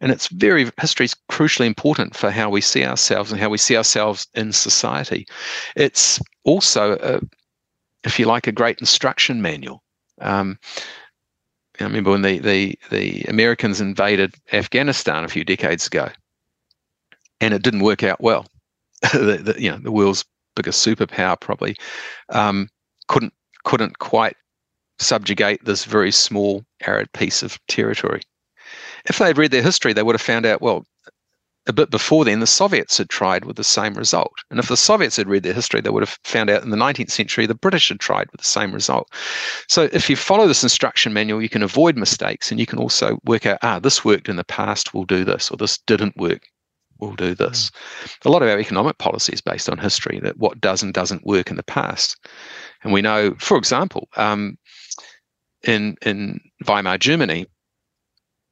And 0.00 0.10
it's 0.10 0.26
very, 0.26 0.68
history 0.80 1.04
is 1.04 1.14
crucially 1.30 1.66
important 1.66 2.16
for 2.16 2.28
how 2.28 2.50
we 2.50 2.60
see 2.60 2.84
ourselves 2.84 3.30
and 3.30 3.40
how 3.40 3.48
we 3.48 3.58
see 3.58 3.76
ourselves 3.76 4.26
in 4.34 4.50
society. 4.50 5.28
It's 5.76 6.20
also, 6.42 6.98
a, 7.00 7.20
if 8.02 8.18
you 8.18 8.26
like, 8.26 8.48
a 8.48 8.58
great 8.60 8.80
instruction 8.80 9.40
manual. 9.40 9.84
Um, 10.20 10.58
I 11.78 11.84
remember 11.84 12.10
when 12.10 12.22
the, 12.22 12.40
the, 12.40 12.76
the 12.90 13.22
Americans 13.28 13.80
invaded 13.80 14.34
Afghanistan 14.52 15.22
a 15.22 15.28
few 15.28 15.44
decades 15.44 15.86
ago, 15.86 16.08
and 17.40 17.54
it 17.54 17.62
didn't 17.62 17.84
work 17.84 18.02
out 18.02 18.20
well. 18.20 18.44
the, 19.12 19.36
the, 19.40 19.62
you 19.62 19.70
know, 19.70 19.78
the 19.78 19.92
world's 19.92 20.24
biggest 20.56 20.84
superpower 20.84 21.38
probably 21.38 21.76
um, 22.30 22.68
couldn't 23.06 23.34
couldn't 23.62 24.00
quite 24.00 24.36
subjugate 24.98 25.64
this 25.64 25.84
very 25.84 26.12
small 26.12 26.64
arid 26.86 27.12
piece 27.12 27.42
of 27.42 27.58
territory 27.66 28.22
if 29.08 29.18
they'd 29.18 29.38
read 29.38 29.50
their 29.50 29.62
history, 29.62 29.92
they 29.92 30.02
would 30.02 30.14
have 30.14 30.22
found 30.22 30.46
out, 30.46 30.60
well, 30.60 30.84
a 31.68 31.72
bit 31.72 31.90
before 31.90 32.24
then, 32.24 32.38
the 32.38 32.46
Soviets 32.46 32.96
had 32.96 33.08
tried 33.08 33.44
with 33.44 33.56
the 33.56 33.64
same 33.64 33.94
result. 33.94 34.32
And 34.50 34.60
if 34.60 34.68
the 34.68 34.76
Soviets 34.76 35.16
had 35.16 35.28
read 35.28 35.42
their 35.42 35.52
history, 35.52 35.80
they 35.80 35.90
would 35.90 36.02
have 36.02 36.18
found 36.22 36.48
out 36.48 36.62
in 36.62 36.70
the 36.70 36.76
19th 36.76 37.10
century 37.10 37.44
the 37.44 37.56
British 37.56 37.88
had 37.88 37.98
tried 37.98 38.30
with 38.30 38.40
the 38.40 38.46
same 38.46 38.72
result. 38.72 39.10
So 39.68 39.88
if 39.92 40.08
you 40.08 40.14
follow 40.14 40.46
this 40.46 40.62
instruction 40.62 41.12
manual, 41.12 41.42
you 41.42 41.48
can 41.48 41.64
avoid 41.64 41.96
mistakes 41.96 42.50
and 42.52 42.60
you 42.60 42.66
can 42.66 42.78
also 42.78 43.18
work 43.24 43.46
out, 43.46 43.58
ah, 43.62 43.80
this 43.80 44.04
worked 44.04 44.28
in 44.28 44.36
the 44.36 44.44
past, 44.44 44.94
we'll 44.94 45.04
do 45.04 45.24
this, 45.24 45.50
or 45.50 45.56
this 45.56 45.78
didn't 45.88 46.16
work, 46.16 46.46
we'll 47.00 47.16
do 47.16 47.34
this. 47.34 47.72
A 48.24 48.30
lot 48.30 48.42
of 48.42 48.48
our 48.48 48.60
economic 48.60 48.98
policy 48.98 49.32
is 49.32 49.40
based 49.40 49.68
on 49.68 49.76
history, 49.76 50.20
that 50.22 50.38
what 50.38 50.60
does 50.60 50.84
and 50.84 50.94
doesn't 50.94 51.26
work 51.26 51.50
in 51.50 51.56
the 51.56 51.64
past. 51.64 52.16
And 52.84 52.92
we 52.92 53.02
know, 53.02 53.34
for 53.40 53.56
example, 53.56 54.08
um, 54.16 54.56
in, 55.66 55.96
in 56.02 56.40
Weimar 56.66 56.98
Germany, 56.98 57.46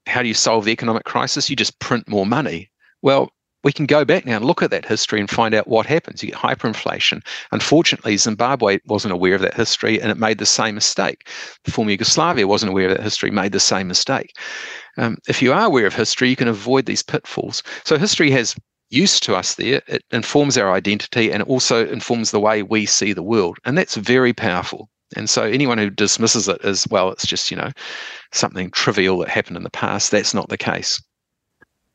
how 0.07 0.23
do 0.23 0.29
you 0.29 0.35
solve 0.35 0.65
the 0.65 0.73
economic 0.73 1.05
crisis? 1.05 1.49
You 1.49 1.57
just 1.57 1.79
print 1.79 2.09
more 2.09 2.27
money. 2.27 2.71
Well, 3.03 3.31
we 3.63 3.73
can 3.73 3.87
go 3.87 4.05
back 4.05 4.27
now 4.27 4.37
and 4.37 4.45
look 4.45 4.63
at 4.63 4.71
that 4.71 4.85
history 4.85 5.19
and 5.19 5.31
find 5.31 5.55
out 5.55 5.67
what 5.67 5.87
happens. 5.87 6.23
You 6.23 6.31
get 6.31 6.39
hyperinflation. 6.39 7.27
Unfortunately, 7.51 8.17
Zimbabwe 8.19 8.79
wasn't 8.85 9.15
aware 9.15 9.35
of 9.35 9.41
that 9.41 9.55
history 9.55 10.01
and 10.01 10.11
it 10.11 10.19
made 10.19 10.39
the 10.39 10.47
same 10.47 10.75
mistake. 10.75 11.31
The 11.65 11.71
former 11.71 11.91
Yugoslavia 11.91 12.47
wasn't 12.47 12.71
aware 12.71 12.91
of 12.91 12.97
that 12.97 13.03
history, 13.03 13.31
made 13.31 13.53
the 13.53 13.61
same 13.61 13.89
mistake. 13.89 14.37
Um, 14.99 15.17
if 15.29 15.41
you 15.41 15.53
are 15.55 15.65
aware 15.65 15.87
of 15.87 15.95
history, 15.95 16.29
you 16.29 16.37
can 16.37 16.49
avoid 16.49 16.85
these 16.85 17.03
pitfalls. 17.03 17.63
So 17.85 17.97
history 17.97 18.31
has 18.33 18.55
use 18.91 19.19
to 19.21 19.35
us 19.35 19.55
there. 19.55 19.81
It 19.87 20.05
informs 20.11 20.59
our 20.59 20.71
identity 20.71 21.33
and 21.33 21.41
it 21.41 21.49
also 21.49 21.87
informs 21.87 22.31
the 22.31 22.41
way 22.41 22.63
we 22.63 22.85
see 22.85 23.15
the 23.15 23.23
world. 23.23 23.59
And 23.65 23.79
that's 23.79 23.97
very 23.97 24.35
powerful. 24.35 24.91
And 25.17 25.31
so 25.31 25.43
anyone 25.43 25.79
who 25.79 25.91
dismisses 25.91 26.49
it 26.49 26.65
as, 26.65 26.87
well, 26.89 27.11
it's 27.11 27.27
just, 27.27 27.51
you 27.51 27.57
know, 27.57 27.71
something 28.33 28.71
trivial 28.71 29.19
that 29.19 29.29
happened 29.29 29.57
in 29.57 29.63
the 29.63 29.71
past, 29.71 30.11
that's 30.11 30.35
not 30.35 30.49
the 30.49 30.59
case. 30.59 31.03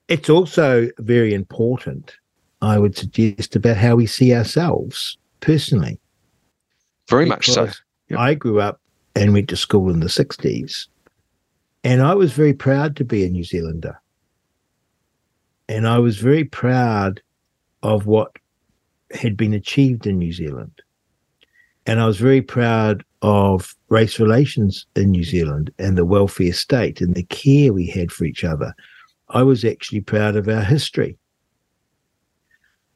It's 0.07 0.29
also 0.29 0.89
very 0.99 1.33
important, 1.33 2.15
I 2.61 2.79
would 2.79 2.97
suggest, 2.97 3.55
about 3.55 3.77
how 3.77 3.95
we 3.95 4.07
see 4.07 4.33
ourselves. 4.33 5.17
personally. 5.41 5.99
Very 7.09 7.25
much 7.25 7.47
so. 7.47 7.69
Yep. 8.09 8.19
I 8.19 8.33
grew 8.33 8.59
up 8.59 8.79
and 9.15 9.33
went 9.33 9.49
to 9.49 9.55
school 9.55 9.89
in 9.89 9.99
the 9.99 10.07
60s, 10.07 10.87
and 11.83 12.01
I 12.01 12.13
was 12.15 12.33
very 12.33 12.53
proud 12.53 12.95
to 12.97 13.03
be 13.03 13.25
a 13.25 13.29
New 13.29 13.43
Zealander. 13.43 13.99
And 15.67 15.87
I 15.87 15.99
was 15.99 16.17
very 16.17 16.43
proud 16.43 17.21
of 17.83 18.05
what 18.05 18.35
had 19.11 19.37
been 19.37 19.53
achieved 19.53 20.07
in 20.07 20.17
New 20.17 20.33
Zealand. 20.33 20.81
And 21.85 21.99
I 21.99 22.05
was 22.05 22.17
very 22.17 22.41
proud 22.41 23.03
of 23.21 23.75
race 23.89 24.19
relations 24.19 24.85
in 24.95 25.11
New 25.11 25.23
Zealand 25.23 25.71
and 25.77 25.97
the 25.97 26.05
welfare 26.05 26.53
state 26.53 27.01
and 27.01 27.15
the 27.15 27.23
care 27.23 27.73
we 27.73 27.85
had 27.85 28.11
for 28.11 28.25
each 28.25 28.43
other. 28.43 28.73
I 29.29 29.43
was 29.43 29.65
actually 29.65 30.01
proud 30.01 30.35
of 30.35 30.47
our 30.47 30.61
history. 30.61 31.17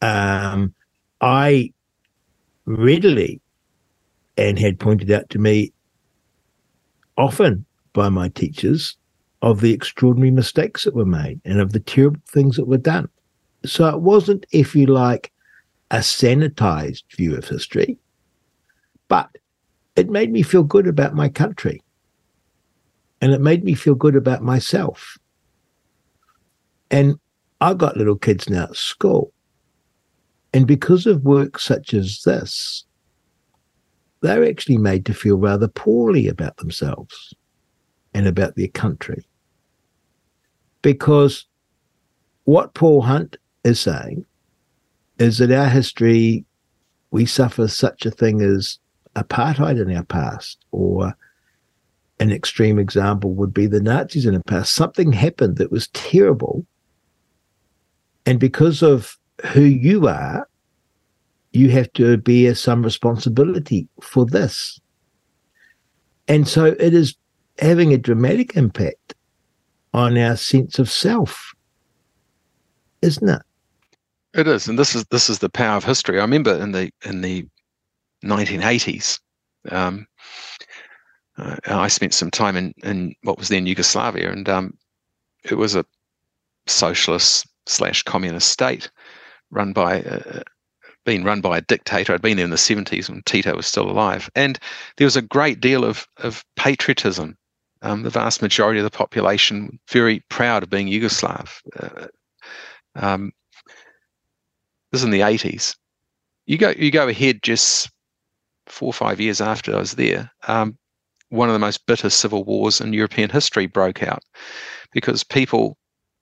Um, 0.02 0.74
I 1.22 1.74
readily 2.66 3.42
and 4.38 4.58
had 4.58 4.80
pointed 4.80 5.12
out 5.12 5.30
to 5.30 5.40
me 5.40 5.74
often 7.18 7.66
by 7.94 8.10
my 8.10 8.30
teachers 8.30 8.98
of 9.42 9.62
the 9.62 9.74
extraordinary 9.74 10.32
mistakes 10.32 10.86
that 10.86 10.96
were 10.96 11.06
made 11.06 11.40
and 11.46 11.60
of 11.60 11.74
the 11.74 11.80
terrible 11.80 12.22
things 12.30 12.56
that 12.56 12.68
were 12.68 12.78
done. 12.78 13.10
So 13.66 13.88
it 13.90 14.02
wasn't, 14.02 14.46
if 14.52 14.76
you 14.76 14.88
like, 14.88 15.32
a 15.92 15.98
sanitized 15.98 17.04
view 17.16 17.36
of 17.36 17.48
history, 17.48 17.98
but 19.10 19.30
it 19.96 20.10
made 20.10 20.32
me 20.32 20.42
feel 20.42 20.64
good 20.64 20.88
about 20.88 21.14
my 21.16 21.30
country. 21.30 21.82
And 23.22 23.32
it 23.32 23.42
made 23.42 23.64
me 23.64 23.74
feel 23.74 23.96
good 23.96 24.16
about 24.16 24.42
myself. 24.42 25.18
And 26.92 27.16
I've 27.62 27.78
got 27.78 27.98
little 27.98 28.18
kids 28.18 28.50
now 28.50 28.64
at 28.64 28.76
school. 28.76 29.32
And 30.54 30.68
because 30.68 31.06
of 31.06 31.24
work 31.24 31.60
such 31.60 31.94
as 31.94 32.22
this, 32.24 32.86
they're 34.22 34.46
actually 34.46 34.78
made 34.78 35.06
to 35.06 35.14
feel 35.14 35.38
rather 35.38 35.68
poorly 35.68 36.28
about 36.28 36.58
themselves 36.58 37.34
and 38.14 38.28
about 38.28 38.56
their 38.56 38.68
country. 38.68 39.26
Because 40.82 41.46
what 42.44 42.74
Paul 42.74 43.02
Hunt 43.02 43.38
is 43.64 43.80
saying 43.80 44.26
is 45.18 45.38
that 45.38 45.52
our 45.52 45.70
history, 45.70 46.46
we 47.12 47.26
suffer 47.26 47.68
such 47.68 48.06
a 48.06 48.12
thing 48.12 48.42
as 48.42 48.80
apartheid 49.16 49.82
in 49.82 49.96
our 49.96 50.04
past, 50.04 50.66
or 50.72 51.14
an 52.20 52.32
extreme 52.32 52.80
example 52.80 53.34
would 53.34 53.54
be 53.54 53.68
the 53.68 53.82
Nazis 53.82 54.26
in 54.26 54.34
the 54.34 54.44
past. 54.44 54.74
Something 54.74 55.12
happened 55.12 55.58
that 55.58 55.72
was 55.72 55.88
terrible. 55.90 56.66
And 58.26 58.40
because 58.40 58.82
of 58.82 59.18
who 59.54 59.64
you 59.64 60.08
are, 60.08 60.48
you 61.52 61.70
have 61.70 61.92
to 61.94 62.18
bear 62.18 62.56
some 62.56 62.84
responsibility 62.84 63.88
for 64.02 64.26
this. 64.26 64.80
And 66.28 66.48
so 66.48 66.66
it 66.66 66.94
is 66.94 67.16
having 67.60 67.94
a 67.94 67.98
dramatic 67.98 68.56
impact 68.56 69.14
on 69.94 70.18
our 70.18 70.36
sense 70.36 70.80
of 70.80 70.90
self, 70.90 71.54
isn't 73.02 73.30
it? 73.30 73.42
It 74.34 74.48
is, 74.48 74.68
and 74.68 74.80
this 74.80 74.96
is 74.96 75.06
this 75.12 75.30
is 75.30 75.40
the 75.40 75.50
power 75.50 75.78
of 75.78 75.84
history. 75.84 76.18
I 76.18 76.24
remember 76.24 76.56
in 76.56 76.72
the 76.72 76.92
in 77.06 77.22
the 77.22 77.46
1980s, 78.24 79.20
um, 79.72 80.08
uh, 81.38 81.56
I 81.66 81.88
spent 81.88 82.14
some 82.14 82.32
time 82.32 82.56
in 82.56 82.74
in 82.84 83.16
what 83.24 83.38
was 83.38 83.50
then 83.50 83.66
Yugoslavia, 83.66 84.32
and 84.32 84.48
um, 84.48 84.78
it 85.44 85.56
was 85.56 85.76
a 85.76 85.86
socialist 86.68 87.48
slash 87.66 88.04
communist 88.04 88.50
state 88.50 88.90
run 89.52 89.74
by 89.74 90.02
uh, 90.04 90.42
being 91.06 91.24
run 91.24 91.42
by 91.42 91.58
a 91.58 91.62
dictator. 91.62 92.14
I'd 92.14 92.22
been 92.22 92.38
there 92.38 92.46
in 92.46 92.52
the 92.52 92.58
70s 92.58 93.10
when 93.10 93.22
Tito 93.26 93.56
was 93.56 93.68
still 93.68 93.90
alive, 93.90 94.30
and 94.36 94.60
there 94.98 95.06
was 95.06 95.18
a 95.18 95.22
great 95.22 95.60
deal 95.60 95.84
of 95.84 96.08
of 96.18 96.44
patriotism. 96.56 97.38
Um, 97.82 98.04
the 98.04 98.10
vast 98.10 98.42
majority 98.42 98.80
of 98.80 98.86
the 98.86 98.98
population 98.98 99.78
very 99.90 100.22
proud 100.30 100.64
of 100.64 100.70
being 100.70 100.88
Yugoslav. 100.88 101.50
Uh, 101.78 102.08
um, 102.96 103.34
this 104.92 105.02
is 105.02 105.06
in 105.06 105.12
the 105.12 105.20
80s. 105.20 105.76
You 106.46 106.58
go 106.58 106.74
you 106.78 106.92
go 106.92 107.08
ahead 107.08 107.42
just 107.42 107.90
four 108.68 108.88
or 108.88 108.94
five 108.94 109.20
years 109.20 109.42
after 109.42 109.76
I 109.76 109.80
was 109.80 109.94
there. 109.94 110.32
Um, 110.48 110.78
one 111.30 111.50
of 111.50 111.54
the 111.54 111.60
most 111.60 111.86
bitter 111.88 112.10
civil 112.10 112.44
wars 112.44 112.80
in 112.80 112.94
European 112.94 113.30
history 113.30 113.66
broke 113.66 114.04
out 114.04 114.24
because 114.92 115.24
people 115.24 115.78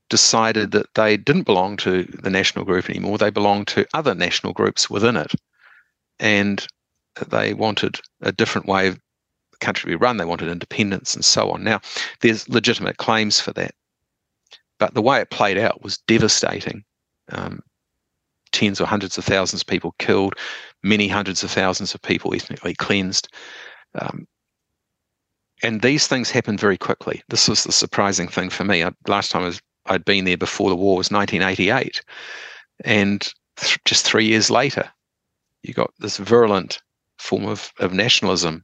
decided 0.10 0.72
that 0.72 0.94
they 0.96 1.18
didn't 1.18 1.44
belong 1.44 1.78
to 1.78 2.04
the 2.04 2.30
national 2.30 2.66
group 2.66 2.90
anymore. 2.90 3.18
They 3.18 3.30
belonged 3.30 3.68
to 3.68 3.88
other 3.94 4.14
national 4.14 4.54
groups 4.54 4.90
within 4.90 5.18
it. 5.18 5.34
And 6.20 6.66
they 7.28 7.54
wanted 7.54 8.00
a 8.22 8.32
different 8.32 8.68
way 8.68 8.88
of 8.88 8.96
the 9.52 9.58
country 9.60 9.92
to 9.92 9.98
be 9.98 10.02
run. 10.02 10.18
They 10.18 10.26
wanted 10.26 10.50
independence 10.50 11.16
and 11.16 11.26
so 11.26 11.50
on. 11.52 11.64
Now, 11.64 11.82
there's 12.22 12.48
legitimate 12.50 12.98
claims 12.98 13.40
for 13.40 13.54
that. 13.54 13.74
But 14.80 14.94
the 14.94 15.02
way 15.02 15.20
it 15.22 15.30
played 15.30 15.58
out 15.58 15.84
was 15.84 15.98
devastating. 16.08 16.84
Um, 17.30 17.62
tens 18.52 18.80
or 18.82 18.86
hundreds 18.86 19.18
of 19.18 19.26
thousands 19.26 19.62
of 19.62 19.68
people 19.68 19.96
killed, 20.00 20.36
many 20.84 21.08
hundreds 21.08 21.44
of 21.44 21.52
thousands 21.52 21.94
of 21.94 22.02
people 22.02 22.34
ethnically 22.34 22.74
cleansed. 22.76 23.28
Um, 23.96 24.28
and 25.64 25.82
these 25.82 26.08
things 26.08 26.32
happened 26.32 26.60
very 26.60 26.78
quickly. 26.78 27.22
This 27.30 27.48
was 27.48 27.64
the 27.64 27.72
surprising 27.72 28.28
thing 28.28 28.50
for 28.50 28.64
me. 28.64 28.84
I, 28.84 28.92
last 29.08 29.32
time 29.32 29.44
I 29.44 29.48
was, 29.48 29.62
I'd 29.86 30.06
been 30.06 30.26
there 30.26 30.38
before 30.38 30.70
the 30.70 30.76
war 30.76 30.98
was 30.98 31.12
1988. 31.12 32.02
And 32.84 33.22
th- 33.58 33.80
just 33.86 34.06
three 34.06 34.26
years 34.26 34.50
later, 34.50 34.92
you 35.64 35.74
got 35.74 35.94
this 36.00 36.18
virulent 36.18 36.82
form 37.20 37.46
of, 37.46 37.72
of 37.80 37.94
nationalism 37.94 38.64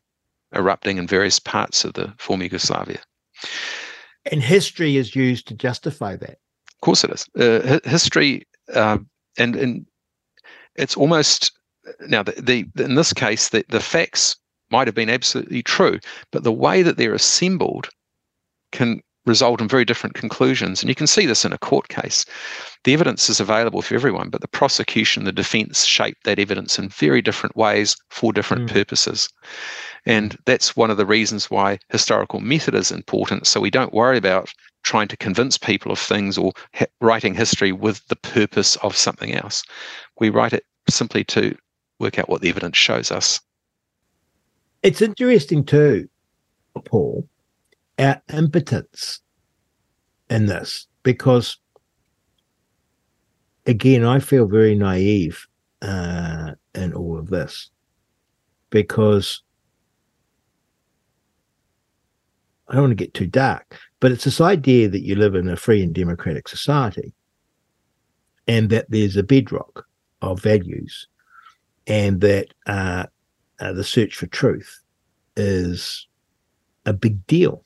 erupting 0.55 0.97
in 0.97 1.07
various 1.07 1.39
parts 1.39 1.85
of 1.85 1.93
the 1.93 2.13
former 2.17 2.43
Yugoslavia. 2.43 2.99
And 4.31 4.41
history 4.41 4.97
is 4.97 5.15
used 5.15 5.47
to 5.47 5.53
justify 5.53 6.15
that. 6.15 6.39
Of 6.71 6.81
course, 6.81 7.03
it 7.03 7.11
is. 7.11 7.27
Uh, 7.37 7.79
history 7.87 8.47
uh, 8.73 8.97
and 9.37 9.55
and 9.55 9.85
it's 10.75 10.97
almost 10.97 11.51
now 12.07 12.23
the, 12.23 12.65
the 12.75 12.83
in 12.83 12.95
this 12.95 13.13
case 13.13 13.49
the, 13.49 13.63
the 13.69 13.79
facts 13.79 14.35
might 14.69 14.87
have 14.87 14.95
been 14.95 15.09
absolutely 15.09 15.63
true, 15.63 15.99
but 16.31 16.43
the 16.43 16.51
way 16.51 16.81
that 16.83 16.97
they're 16.97 17.13
assembled 17.13 17.89
can 18.71 19.01
result 19.27 19.61
in 19.61 19.67
very 19.67 19.85
different 19.85 20.15
conclusions. 20.15 20.81
And 20.81 20.89
you 20.89 20.95
can 20.95 21.07
see 21.07 21.25
this 21.25 21.45
in 21.45 21.53
a 21.53 21.57
court 21.57 21.89
case. 21.89 22.25
The 22.83 22.93
evidence 22.93 23.29
is 23.29 23.39
available 23.39 23.81
for 23.81 23.93
everyone, 23.93 24.29
but 24.29 24.41
the 24.41 24.47
prosecution, 24.47 25.25
the 25.25 25.31
defense 25.31 25.85
shape 25.85 26.17
that 26.23 26.39
evidence 26.39 26.79
in 26.79 26.89
very 26.89 27.21
different 27.21 27.55
ways 27.55 27.95
for 28.09 28.33
different 28.33 28.69
mm. 28.69 28.73
purposes. 28.73 29.29
And 30.05 30.37
that's 30.45 30.75
one 30.75 30.89
of 30.89 30.97
the 30.97 31.05
reasons 31.05 31.51
why 31.51 31.79
historical 31.89 32.39
method 32.39 32.73
is 32.73 32.91
important. 32.91 33.45
So 33.45 33.59
we 33.59 33.69
don't 33.69 33.93
worry 33.93 34.17
about 34.17 34.51
trying 34.83 35.09
to 35.09 35.17
convince 35.17 35.57
people 35.57 35.91
of 35.91 35.99
things 35.99 36.37
or 36.37 36.53
ha- 36.73 36.85
writing 37.01 37.35
history 37.35 37.73
with 37.73 38.07
the 38.07 38.15
purpose 38.15 38.77
of 38.77 38.95
something 38.95 39.33
else. 39.33 39.63
We 40.19 40.29
write 40.29 40.53
it 40.53 40.63
simply 40.89 41.25
to 41.25 41.55
work 41.99 42.17
out 42.17 42.29
what 42.29 42.41
the 42.41 42.49
evidence 42.49 42.77
shows 42.77 43.11
us. 43.11 43.41
It's 44.83 45.01
interesting 45.01 45.65
too, 45.65 46.07
Paul, 46.85 47.27
our 47.99 48.21
impotence 48.33 49.21
in 50.29 50.45
this, 50.45 50.87
because 51.03 51.57
again, 53.65 54.03
I 54.03 54.19
feel 54.19 54.47
very 54.47 54.75
naive 54.75 55.45
uh, 55.81 56.51
in 56.75 56.93
all 56.93 57.17
of 57.17 57.29
this 57.29 57.69
because 58.69 59.41
I 62.67 62.73
don't 62.73 62.83
want 62.83 62.91
to 62.91 63.03
get 63.03 63.13
too 63.13 63.27
dark, 63.27 63.79
but 63.99 64.11
it's 64.11 64.25
this 64.25 64.41
idea 64.41 64.89
that 64.89 65.03
you 65.03 65.15
live 65.15 65.35
in 65.35 65.47
a 65.47 65.55
free 65.55 65.81
and 65.81 65.93
democratic 65.93 66.47
society 66.47 67.13
and 68.47 68.69
that 68.69 68.89
there's 68.89 69.15
a 69.15 69.23
bedrock 69.23 69.85
of 70.21 70.41
values 70.41 71.07
and 71.85 72.19
that 72.21 72.53
uh, 72.65 73.05
uh, 73.59 73.73
the 73.73 73.83
search 73.83 74.15
for 74.15 74.27
truth 74.27 74.81
is 75.35 76.07
a 76.85 76.93
big 76.93 77.25
deal. 77.27 77.63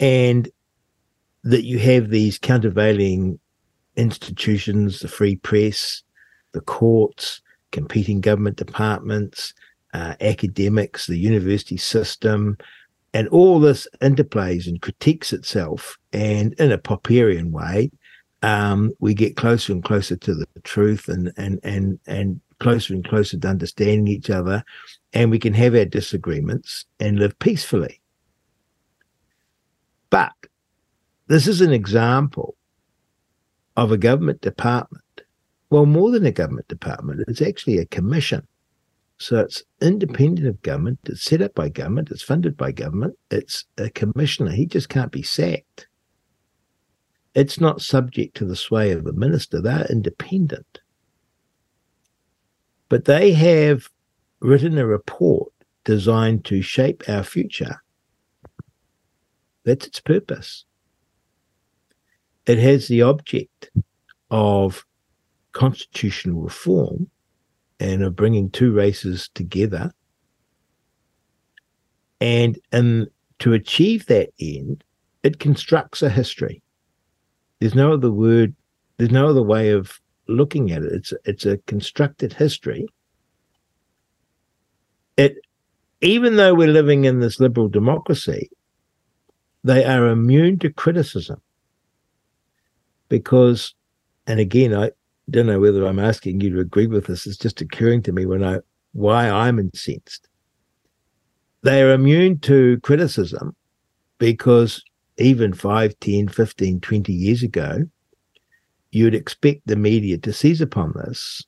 And 0.00 0.48
that 1.44 1.64
you 1.64 1.78
have 1.78 2.10
these 2.10 2.38
countervailing 2.38 3.38
institutions, 3.96 5.00
the 5.00 5.08
free 5.08 5.36
press, 5.36 6.02
the 6.52 6.60
courts, 6.60 7.40
competing 7.72 8.20
government 8.20 8.56
departments, 8.56 9.54
uh, 9.94 10.14
academics, 10.20 11.06
the 11.06 11.18
university 11.18 11.76
system, 11.76 12.56
and 13.14 13.28
all 13.28 13.58
this 13.58 13.86
interplays 14.00 14.66
and 14.66 14.82
critiques 14.82 15.32
itself. 15.32 15.98
And 16.12 16.52
in 16.54 16.72
a 16.72 16.78
Popperian 16.78 17.50
way, 17.50 17.90
um, 18.42 18.92
we 19.00 19.14
get 19.14 19.36
closer 19.36 19.72
and 19.72 19.82
closer 19.82 20.16
to 20.16 20.34
the 20.34 20.46
truth 20.62 21.08
and, 21.08 21.32
and, 21.36 21.58
and, 21.62 21.98
and 22.06 22.40
closer 22.60 22.94
and 22.94 23.06
closer 23.06 23.38
to 23.38 23.48
understanding 23.48 24.08
each 24.08 24.30
other. 24.30 24.62
And 25.12 25.30
we 25.30 25.38
can 25.38 25.54
have 25.54 25.74
our 25.74 25.84
disagreements 25.84 26.84
and 27.00 27.18
live 27.18 27.38
peacefully. 27.38 27.97
But 30.10 30.32
this 31.26 31.46
is 31.46 31.60
an 31.60 31.72
example 31.72 32.56
of 33.76 33.92
a 33.92 33.98
government 33.98 34.40
department 34.40 35.02
well, 35.70 35.86
more 35.86 36.10
than 36.10 36.24
a 36.24 36.32
government 36.32 36.68
department, 36.68 37.24
it's 37.28 37.42
actually 37.42 37.78
a 37.78 37.86
commission. 37.86 38.46
So 39.18 39.40
it's 39.40 39.64
independent 39.82 40.46
of 40.46 40.62
government. 40.62 41.00
It's 41.04 41.22
set 41.22 41.42
up 41.42 41.54
by 41.54 41.68
government. 41.68 42.10
It's 42.10 42.22
funded 42.22 42.56
by 42.56 42.72
government. 42.72 43.18
It's 43.30 43.64
a 43.76 43.90
commissioner. 43.90 44.52
He 44.52 44.64
just 44.64 44.88
can't 44.88 45.12
be 45.12 45.22
sacked. 45.22 45.88
It's 47.34 47.60
not 47.60 47.82
subject 47.82 48.36
to 48.36 48.44
the 48.44 48.56
sway 48.56 48.92
of 48.92 49.04
the 49.04 49.12
minister. 49.12 49.60
They're 49.60 49.86
independent. 49.90 50.80
But 52.88 53.04
they 53.04 53.32
have 53.32 53.90
written 54.40 54.78
a 54.78 54.86
report 54.86 55.52
designed 55.84 56.44
to 56.46 56.62
shape 56.62 57.02
our 57.08 57.24
future. 57.24 57.82
That's 59.68 59.86
its 59.86 60.00
purpose. 60.00 60.64
It 62.46 62.58
has 62.58 62.88
the 62.88 63.02
object 63.02 63.70
of 64.30 64.86
constitutional 65.52 66.40
reform 66.40 67.10
and 67.78 68.02
of 68.02 68.16
bringing 68.16 68.48
two 68.48 68.72
races 68.72 69.28
together. 69.34 69.92
And 72.20 72.58
to 73.40 73.52
achieve 73.52 74.06
that 74.06 74.30
end, 74.40 74.82
it 75.22 75.38
constructs 75.38 76.00
a 76.02 76.08
history. 76.08 76.62
There's 77.60 77.74
no 77.74 77.92
other 77.92 78.10
word, 78.10 78.54
there's 78.96 79.10
no 79.10 79.28
other 79.28 79.42
way 79.42 79.70
of 79.70 80.00
looking 80.28 80.72
at 80.72 80.82
it. 80.82 80.92
It's 80.92 81.12
it's 81.26 81.44
a 81.44 81.58
constructed 81.66 82.32
history. 82.32 82.86
It 85.18 85.36
even 86.00 86.36
though 86.36 86.54
we're 86.54 86.68
living 86.68 87.04
in 87.04 87.20
this 87.20 87.38
liberal 87.40 87.68
democracy, 87.68 88.48
they 89.64 89.84
are 89.84 90.08
immune 90.08 90.58
to 90.60 90.72
criticism. 90.72 91.40
Because, 93.08 93.74
and 94.26 94.38
again, 94.40 94.74
I 94.74 94.92
don't 95.30 95.46
know 95.46 95.60
whether 95.60 95.86
I'm 95.86 95.98
asking 95.98 96.40
you 96.40 96.50
to 96.50 96.60
agree 96.60 96.86
with 96.86 97.06
this. 97.06 97.26
It's 97.26 97.36
just 97.36 97.60
occurring 97.60 98.02
to 98.02 98.12
me 98.12 98.26
when 98.26 98.44
I 98.44 98.60
why 98.92 99.28
I'm 99.28 99.58
incensed. 99.58 100.28
They 101.62 101.82
are 101.82 101.92
immune 101.92 102.38
to 102.40 102.80
criticism 102.80 103.54
because 104.18 104.82
even 105.18 105.52
5, 105.52 105.98
10, 106.00 106.28
15, 106.28 106.80
20 106.80 107.12
years 107.12 107.42
ago, 107.42 107.84
you'd 108.90 109.14
expect 109.14 109.66
the 109.66 109.76
media 109.76 110.18
to 110.18 110.32
seize 110.32 110.60
upon 110.60 110.92
this 110.94 111.44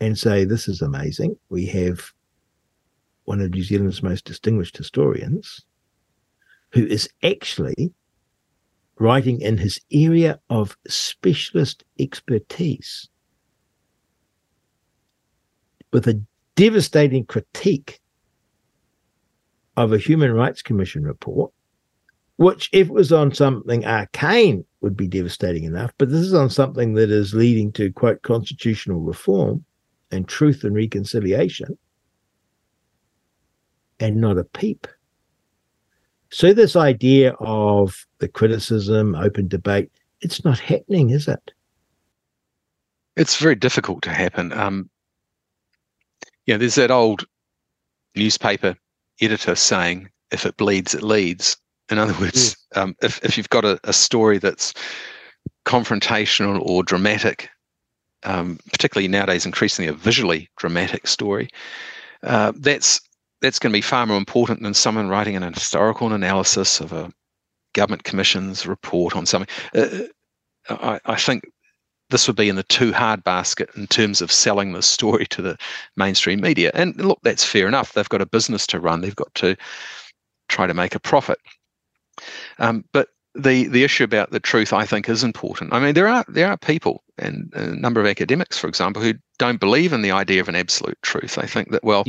and 0.00 0.18
say, 0.18 0.44
This 0.44 0.68
is 0.68 0.82
amazing. 0.82 1.36
We 1.48 1.66
have 1.66 2.12
one 3.24 3.40
of 3.40 3.50
New 3.50 3.62
Zealand's 3.62 4.02
most 4.02 4.24
distinguished 4.24 4.76
historians 4.76 5.64
who 6.72 6.86
is 6.86 7.08
actually 7.22 7.92
writing 8.98 9.40
in 9.40 9.58
his 9.58 9.80
area 9.92 10.38
of 10.48 10.76
specialist 10.88 11.84
expertise 11.98 13.08
with 15.92 16.06
a 16.06 16.22
devastating 16.54 17.24
critique 17.24 18.00
of 19.76 19.92
a 19.92 19.98
Human 19.98 20.32
Rights 20.32 20.62
Commission 20.62 21.02
report 21.02 21.52
which, 22.36 22.68
if 22.72 22.88
it 22.88 22.92
was 22.92 23.12
on 23.12 23.32
something 23.32 23.84
arcane, 23.84 24.64
would 24.80 24.96
be 24.96 25.06
devastating 25.06 25.64
enough. 25.64 25.92
But 25.98 26.10
this 26.10 26.22
is 26.22 26.34
on 26.34 26.50
something 26.50 26.94
that 26.94 27.10
is 27.10 27.34
leading 27.34 27.72
to, 27.72 27.92
quote, 27.92 28.22
constitutional 28.22 29.00
reform 29.00 29.64
and 30.10 30.26
truth 30.26 30.64
and 30.64 30.74
reconciliation, 30.74 31.78
and 34.00 34.16
not 34.16 34.38
a 34.38 34.44
peep. 34.44 34.86
So, 36.32 36.54
this 36.54 36.76
idea 36.76 37.34
of 37.40 38.06
the 38.18 38.26
criticism, 38.26 39.14
open 39.14 39.48
debate, 39.48 39.90
it's 40.22 40.42
not 40.46 40.58
happening, 40.58 41.10
is 41.10 41.28
it? 41.28 41.52
It's 43.16 43.36
very 43.36 43.54
difficult 43.54 44.02
to 44.04 44.10
happen. 44.10 44.50
Um, 44.52 44.88
yeah, 46.46 46.56
there's 46.56 46.76
that 46.76 46.90
old 46.90 47.26
newspaper 48.16 48.74
editor 49.20 49.54
saying, 49.54 50.08
if 50.30 50.46
it 50.46 50.56
bleeds, 50.56 50.94
it 50.94 51.02
leads. 51.02 51.58
In 51.90 51.98
other 51.98 52.18
words, 52.18 52.56
mm. 52.74 52.80
um, 52.80 52.96
if, 53.02 53.22
if 53.22 53.36
you've 53.36 53.50
got 53.50 53.66
a, 53.66 53.78
a, 53.84 53.92
story 53.92 54.38
that's 54.38 54.72
confrontational 55.66 56.62
or 56.62 56.82
dramatic, 56.82 57.50
um, 58.22 58.58
particularly 58.70 59.06
nowadays, 59.06 59.44
increasingly 59.44 59.90
a 59.90 59.92
visually 59.92 60.48
dramatic 60.56 61.06
story, 61.06 61.50
uh, 62.22 62.52
that's 62.56 63.02
that's 63.42 63.58
going 63.58 63.72
to 63.72 63.76
be 63.76 63.82
far 63.82 64.06
more 64.06 64.16
important 64.16 64.62
than 64.62 64.74
someone 64.74 65.08
writing 65.08 65.36
an 65.36 65.52
historical 65.52 66.12
analysis 66.12 66.80
of 66.80 66.92
a 66.92 67.12
government 67.74 68.04
commission's 68.04 68.66
report 68.66 69.16
on 69.16 69.26
something. 69.26 69.48
Uh, 69.74 70.04
I, 70.68 71.00
I 71.04 71.16
think 71.16 71.44
this 72.10 72.26
would 72.26 72.36
be 72.36 72.48
in 72.48 72.56
the 72.56 72.62
too 72.64 72.92
hard 72.92 73.24
basket 73.24 73.70
in 73.74 73.86
terms 73.86 74.20
of 74.20 74.30
selling 74.30 74.72
the 74.72 74.82
story 74.82 75.26
to 75.26 75.42
the 75.42 75.56
mainstream 75.96 76.40
media. 76.40 76.70
And 76.74 76.94
look, 76.96 77.18
that's 77.22 77.44
fair 77.44 77.66
enough. 77.66 77.92
They've 77.92 78.08
got 78.08 78.20
a 78.22 78.26
business 78.26 78.66
to 78.68 78.80
run. 78.80 79.00
They've 79.00 79.16
got 79.16 79.34
to 79.36 79.56
try 80.48 80.66
to 80.66 80.74
make 80.74 80.94
a 80.94 81.00
profit. 81.00 81.38
Um, 82.58 82.84
but 82.92 83.08
the 83.34 83.66
the 83.68 83.82
issue 83.82 84.04
about 84.04 84.30
the 84.30 84.40
truth, 84.40 84.74
I 84.74 84.84
think, 84.84 85.08
is 85.08 85.24
important. 85.24 85.72
I 85.72 85.80
mean, 85.80 85.94
there 85.94 86.06
are 86.06 86.24
there 86.28 86.48
are 86.48 86.58
people 86.58 87.02
and 87.16 87.50
a 87.54 87.74
number 87.74 88.00
of 88.00 88.06
academics, 88.06 88.58
for 88.58 88.68
example, 88.68 89.02
who 89.02 89.14
don't 89.38 89.58
believe 89.58 89.94
in 89.94 90.02
the 90.02 90.10
idea 90.10 90.42
of 90.42 90.48
an 90.48 90.56
absolute 90.56 90.98
truth. 91.02 91.36
They 91.36 91.46
think 91.46 91.70
that 91.70 91.82
well. 91.82 92.04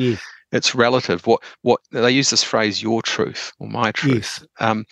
It's 0.54 0.74
relative. 0.74 1.26
What 1.28 1.44
what 1.64 1.82
they 1.92 2.12
use 2.12 2.30
this 2.30 2.44
phrase, 2.44 2.82
your 2.82 3.02
truth 3.02 3.52
or 3.60 3.68
my 3.68 3.92
truth, 3.92 4.40
yes. 4.40 4.46
um, 4.60 4.86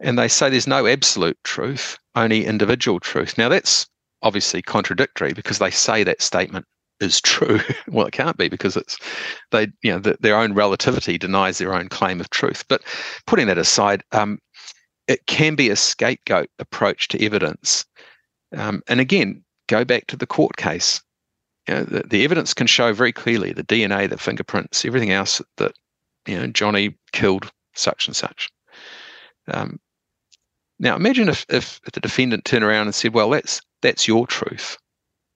and 0.00 0.18
they 0.18 0.28
say 0.28 0.48
there's 0.48 0.66
no 0.66 0.86
absolute 0.86 1.36
truth, 1.44 1.98
only 2.14 2.46
individual 2.46 3.00
truth. 3.00 3.36
Now 3.36 3.48
that's 3.48 3.86
obviously 4.22 4.62
contradictory 4.62 5.32
because 5.32 5.58
they 5.58 5.70
say 5.70 6.04
that 6.04 6.22
statement 6.22 6.64
is 7.00 7.20
true. 7.20 7.60
well, 7.88 8.06
it 8.06 8.12
can't 8.12 8.36
be 8.36 8.48
because 8.48 8.76
it's 8.76 8.96
they 9.50 9.68
you 9.82 9.92
know 9.92 9.98
the, 9.98 10.16
their 10.20 10.38
own 10.38 10.54
relativity 10.54 11.18
denies 11.18 11.58
their 11.58 11.74
own 11.74 11.88
claim 11.88 12.20
of 12.20 12.30
truth. 12.30 12.64
But 12.68 12.82
putting 13.26 13.48
that 13.48 13.58
aside, 13.58 14.02
um, 14.12 14.38
it 15.08 15.26
can 15.26 15.56
be 15.56 15.68
a 15.68 15.76
scapegoat 15.76 16.48
approach 16.58 17.08
to 17.08 17.24
evidence. 17.24 17.84
Um, 18.56 18.82
and 18.86 19.00
again, 19.00 19.44
go 19.66 19.84
back 19.84 20.06
to 20.08 20.16
the 20.16 20.26
court 20.26 20.56
case. 20.56 21.02
You 21.68 21.74
know, 21.74 21.82
the, 21.84 22.02
the 22.02 22.24
evidence 22.24 22.54
can 22.54 22.66
show 22.66 22.92
very 22.92 23.12
clearly 23.12 23.52
the 23.52 23.64
DNA, 23.64 24.08
the 24.08 24.18
fingerprints, 24.18 24.84
everything 24.84 25.12
else 25.12 25.40
that 25.58 25.72
you 26.26 26.38
know 26.38 26.46
Johnny 26.48 26.96
killed 27.12 27.50
such 27.74 28.06
and 28.06 28.16
such. 28.16 28.50
Um, 29.48 29.78
now, 30.78 30.96
imagine 30.96 31.28
if, 31.28 31.46
if 31.48 31.80
the 31.92 32.00
defendant 32.00 32.44
turned 32.44 32.64
around 32.64 32.86
and 32.86 32.94
said, 32.94 33.14
"Well, 33.14 33.30
that's 33.30 33.60
that's 33.80 34.08
your 34.08 34.26
truth." 34.26 34.76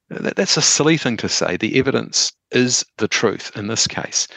That, 0.09 0.37
that's 0.37 0.57
a 0.57 0.63
silly 0.63 0.97
thing 0.97 1.17
to 1.19 1.29
say. 1.29 1.57
The 1.57 1.79
evidence 1.79 2.33
is 2.51 2.85
the 2.99 3.09
truth 3.09 3.53
in 3.57 3.69
this 3.69 3.87
case, 3.87 4.29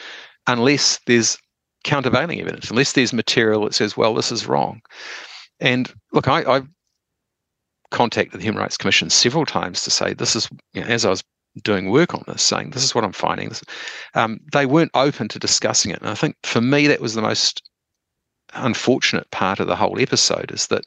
unless 0.46 0.98
there's 1.06 1.38
countervailing 1.84 2.40
evidence, 2.40 2.70
unless 2.70 2.92
there's 2.92 3.12
material 3.12 3.64
that 3.64 3.74
says, 3.74 3.96
well, 3.96 4.14
this 4.14 4.32
is 4.32 4.46
wrong. 4.46 4.80
And 5.60 5.92
look, 6.12 6.28
I, 6.28 6.44
I've 6.44 6.68
contacted 7.90 8.40
the 8.40 8.44
Human 8.44 8.60
Rights 8.60 8.76
Commission 8.76 9.10
several 9.10 9.46
times 9.46 9.82
to 9.84 9.90
say 9.90 10.14
this 10.14 10.36
is, 10.36 10.48
you 10.72 10.82
know, 10.82 10.86
as 10.86 11.04
I 11.04 11.10
was 11.10 11.22
doing 11.62 11.90
work 11.90 12.14
on 12.14 12.24
this, 12.26 12.42
saying 12.42 12.70
this 12.70 12.84
is 12.84 12.94
what 12.94 13.04
I'm 13.04 13.12
finding. 13.12 13.52
Um, 14.14 14.40
they 14.52 14.66
weren't 14.66 14.92
open 14.94 15.28
to 15.28 15.38
discussing 15.38 15.90
it. 15.90 16.00
And 16.00 16.08
I 16.08 16.14
think 16.14 16.36
for 16.42 16.60
me, 16.60 16.86
that 16.86 17.00
was 17.00 17.14
the 17.14 17.22
most 17.22 17.62
unfortunate 18.54 19.30
part 19.30 19.60
of 19.60 19.66
the 19.66 19.76
whole 19.76 20.00
episode 20.00 20.50
is 20.52 20.68
that 20.68 20.84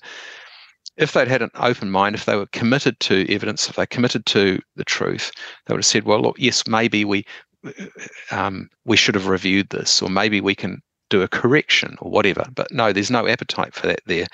if 0.98 1.14
they'd 1.14 1.28
had 1.28 1.42
an 1.42 1.52
open 1.56 1.90
mind, 1.90 2.16
if 2.16 2.26
they 2.26 2.36
were 2.36 2.46
committed 2.48 3.00
to 3.00 3.32
evidence, 3.34 3.68
if 3.68 3.76
they 3.76 3.86
committed 3.86 4.26
to 4.28 4.60
the 4.76 4.84
truth, 4.84 5.32
they 5.66 5.74
would 5.74 5.80
have 5.80 5.86
said, 5.86 6.04
well, 6.04 6.22
look, 6.22 6.36
yes, 6.38 6.68
maybe 6.68 7.04
we 7.04 7.26
um, 8.32 8.70
we 8.86 8.98
should 8.98 9.16
have 9.16 9.28
reviewed 9.28 9.70
this, 9.70 10.02
or 10.02 10.10
maybe 10.10 10.42
we 10.42 10.54
can 10.54 10.82
do 11.10 11.22
a 11.22 11.28
correction 11.28 11.96
or 12.00 12.12
whatever. 12.12 12.46
But 12.54 12.68
no, 12.72 12.92
there's 12.92 13.12
no 13.12 13.28
appetite 13.28 13.74
for 13.74 13.88
that 13.88 14.02
there. 14.06 14.28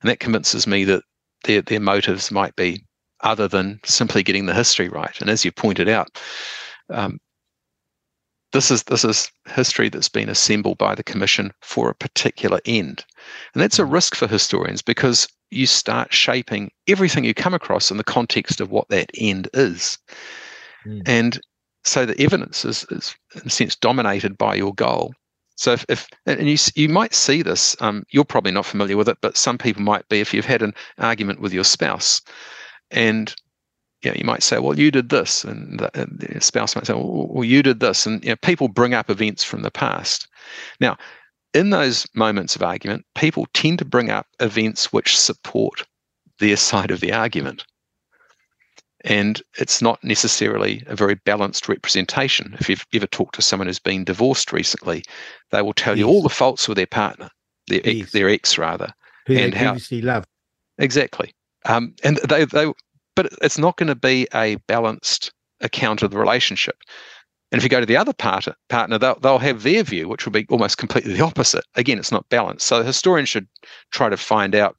And 0.00 0.10
that 0.10 0.20
convinces 0.20 0.66
me 0.66 0.84
that 0.84 1.02
their, 1.44 1.62
their 1.62 1.80
motives 1.80 2.30
might 2.30 2.54
be 2.56 2.84
other 3.22 3.48
than 3.48 3.80
simply 3.84 4.22
getting 4.22 4.46
the 4.46 4.54
history 4.54 4.88
right. 4.88 5.20
And 5.20 5.30
as 5.30 5.44
you 5.44 5.52
pointed 5.52 5.88
out, 5.88 6.20
um, 6.90 7.20
this 8.52 8.70
is 8.70 8.82
this 8.84 9.04
is 9.04 9.30
history 9.46 9.88
that's 9.88 10.08
been 10.08 10.28
assembled 10.28 10.78
by 10.78 10.94
the 10.94 11.02
commission 11.02 11.52
for 11.60 11.90
a 11.90 11.94
particular 11.94 12.60
end 12.64 13.04
and 13.52 13.62
that's 13.62 13.78
a 13.78 13.82
mm. 13.82 13.92
risk 13.92 14.14
for 14.14 14.26
historians 14.26 14.80
because 14.80 15.28
you 15.50 15.66
start 15.66 16.14
shaping 16.14 16.70
everything 16.86 17.24
you 17.24 17.34
come 17.34 17.52
across 17.52 17.90
in 17.90 17.98
the 17.98 18.04
context 18.04 18.58
of 18.58 18.70
what 18.70 18.88
that 18.88 19.10
end 19.18 19.50
is 19.52 19.98
mm. 20.86 21.02
and 21.04 21.42
so 21.88 22.04
the 22.04 22.20
evidence 22.20 22.64
is, 22.64 22.84
is 22.90 23.16
in 23.34 23.42
a 23.46 23.50
sense 23.50 23.74
dominated 23.74 24.36
by 24.36 24.54
your 24.54 24.74
goal. 24.74 25.12
So 25.56 25.72
if, 25.72 25.84
if 25.88 26.08
and 26.26 26.48
you 26.48 26.56
you 26.76 26.88
might 26.88 27.14
see 27.14 27.42
this, 27.42 27.76
um, 27.80 28.04
you're 28.10 28.24
probably 28.24 28.52
not 28.52 28.66
familiar 28.66 28.96
with 28.96 29.08
it, 29.08 29.18
but 29.20 29.36
some 29.36 29.58
people 29.58 29.82
might 29.82 30.08
be. 30.08 30.20
If 30.20 30.32
you've 30.32 30.44
had 30.44 30.62
an 30.62 30.74
argument 30.98 31.40
with 31.40 31.52
your 31.52 31.64
spouse, 31.64 32.20
and 32.90 33.34
you, 34.02 34.10
know, 34.10 34.16
you 34.16 34.24
might 34.24 34.42
say, 34.42 34.58
"Well, 34.58 34.78
you 34.78 34.90
did 34.90 35.08
this," 35.08 35.44
and 35.44 35.80
the, 35.80 35.90
the 36.32 36.40
spouse 36.40 36.76
might 36.76 36.86
say, 36.86 36.94
well, 36.94 37.28
"Well, 37.28 37.44
you 37.44 37.62
did 37.62 37.80
this," 37.80 38.06
and 38.06 38.22
you 38.22 38.30
know, 38.30 38.36
people 38.36 38.68
bring 38.68 38.94
up 38.94 39.10
events 39.10 39.42
from 39.44 39.62
the 39.62 39.70
past. 39.70 40.28
Now, 40.80 40.96
in 41.54 41.70
those 41.70 42.06
moments 42.14 42.54
of 42.54 42.62
argument, 42.62 43.04
people 43.14 43.46
tend 43.54 43.78
to 43.80 43.84
bring 43.84 44.10
up 44.10 44.26
events 44.40 44.92
which 44.92 45.18
support 45.18 45.84
their 46.38 46.56
side 46.70 46.90
of 46.90 47.00
the 47.00 47.12
argument. 47.12 47.64
and 49.04 49.42
it's 49.58 49.80
not 49.80 50.02
necessarily 50.02 50.82
a 50.86 50.96
very 50.96 51.14
balanced 51.14 51.68
representation. 51.68 52.56
If 52.60 52.68
you've 52.68 52.86
ever 52.92 53.06
talked 53.06 53.36
to 53.36 53.42
someone 53.42 53.68
who's 53.68 53.78
been 53.78 54.04
divorced 54.04 54.52
recently, 54.52 55.04
they 55.50 55.62
will 55.62 55.72
tell 55.72 55.96
yes. 55.96 56.00
you 56.00 56.08
all 56.08 56.22
the 56.22 56.28
faults 56.28 56.68
with 56.68 56.76
their 56.76 56.86
partner, 56.86 57.30
their 57.68 57.80
yes. 57.84 58.02
ex, 58.02 58.12
their 58.12 58.28
ex 58.28 58.58
rather, 58.58 58.92
who 59.26 59.36
and 59.36 59.52
they 59.52 59.58
previously 59.58 60.00
how, 60.00 60.06
loved. 60.06 60.28
Exactly, 60.78 61.32
um, 61.68 61.94
and 62.02 62.16
they 62.28 62.44
they, 62.44 62.72
but 63.14 63.32
it's 63.42 63.58
not 63.58 63.76
going 63.76 63.88
to 63.88 63.94
be 63.94 64.26
a 64.34 64.56
balanced 64.66 65.32
account 65.60 66.02
of 66.02 66.10
the 66.10 66.18
relationship. 66.18 66.76
And 67.50 67.58
if 67.58 67.62
you 67.62 67.70
go 67.70 67.80
to 67.80 67.86
the 67.86 67.96
other 67.96 68.12
part, 68.12 68.46
partner, 68.68 68.98
they'll, 68.98 69.18
they'll 69.20 69.38
have 69.38 69.62
their 69.62 69.82
view, 69.82 70.06
which 70.06 70.26
will 70.26 70.32
be 70.32 70.46
almost 70.50 70.76
completely 70.76 71.14
the 71.14 71.24
opposite. 71.24 71.64
Again, 71.76 71.98
it's 71.98 72.12
not 72.12 72.28
balanced. 72.28 72.66
So 72.66 72.82
historians 72.82 73.30
should 73.30 73.48
try 73.90 74.10
to 74.10 74.18
find 74.18 74.54
out 74.54 74.76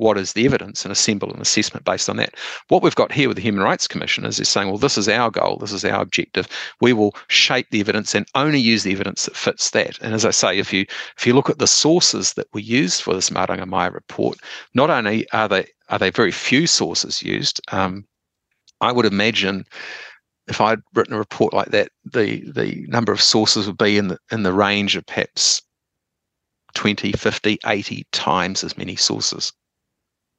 what 0.00 0.16
is 0.16 0.32
the 0.32 0.46
evidence 0.46 0.82
and 0.84 0.90
assemble 0.90 1.32
an 1.32 1.42
assessment 1.42 1.84
based 1.84 2.08
on 2.08 2.16
that. 2.16 2.34
What 2.68 2.82
we've 2.82 2.94
got 2.94 3.12
here 3.12 3.28
with 3.28 3.36
the 3.36 3.42
Human 3.42 3.62
Rights 3.62 3.86
Commission 3.86 4.24
is 4.24 4.38
they're 4.38 4.46
saying, 4.46 4.68
well, 4.68 4.78
this 4.78 4.96
is 4.96 5.10
our 5.10 5.30
goal, 5.30 5.58
this 5.58 5.72
is 5.72 5.84
our 5.84 6.00
objective. 6.00 6.48
We 6.80 6.94
will 6.94 7.14
shape 7.28 7.66
the 7.70 7.80
evidence 7.80 8.14
and 8.14 8.26
only 8.34 8.58
use 8.58 8.82
the 8.82 8.92
evidence 8.92 9.26
that 9.26 9.36
fits 9.36 9.70
that. 9.72 9.98
And 10.00 10.14
as 10.14 10.24
I 10.24 10.30
say, 10.30 10.58
if 10.58 10.72
you 10.72 10.86
if 11.18 11.26
you 11.26 11.34
look 11.34 11.50
at 11.50 11.58
the 11.58 11.66
sources 11.66 12.32
that 12.34 12.46
were 12.54 12.60
used 12.60 13.02
for 13.02 13.12
this 13.12 13.28
Maranga 13.28 13.66
Mai 13.66 13.88
report, 13.88 14.38
not 14.72 14.88
only 14.88 15.30
are 15.32 15.48
they 15.48 15.66
are 15.90 15.98
they 15.98 16.10
very 16.10 16.32
few 16.32 16.66
sources 16.66 17.22
used, 17.22 17.60
um, 17.72 18.04
I 18.80 18.92
would 18.92 19.06
imagine 19.06 19.64
if 20.46 20.60
I'd 20.60 20.80
written 20.94 21.14
a 21.14 21.18
report 21.18 21.52
like 21.52 21.68
that, 21.68 21.90
the 22.04 22.42
the 22.50 22.86
number 22.88 23.12
of 23.12 23.20
sources 23.20 23.66
would 23.66 23.78
be 23.78 23.98
in 23.98 24.08
the 24.08 24.18
in 24.32 24.42
the 24.42 24.52
range 24.52 24.96
of 24.96 25.06
perhaps 25.06 25.62
20, 26.74 27.12
50, 27.12 27.58
80 27.66 28.06
times 28.12 28.64
as 28.64 28.78
many 28.78 28.96
sources. 28.96 29.52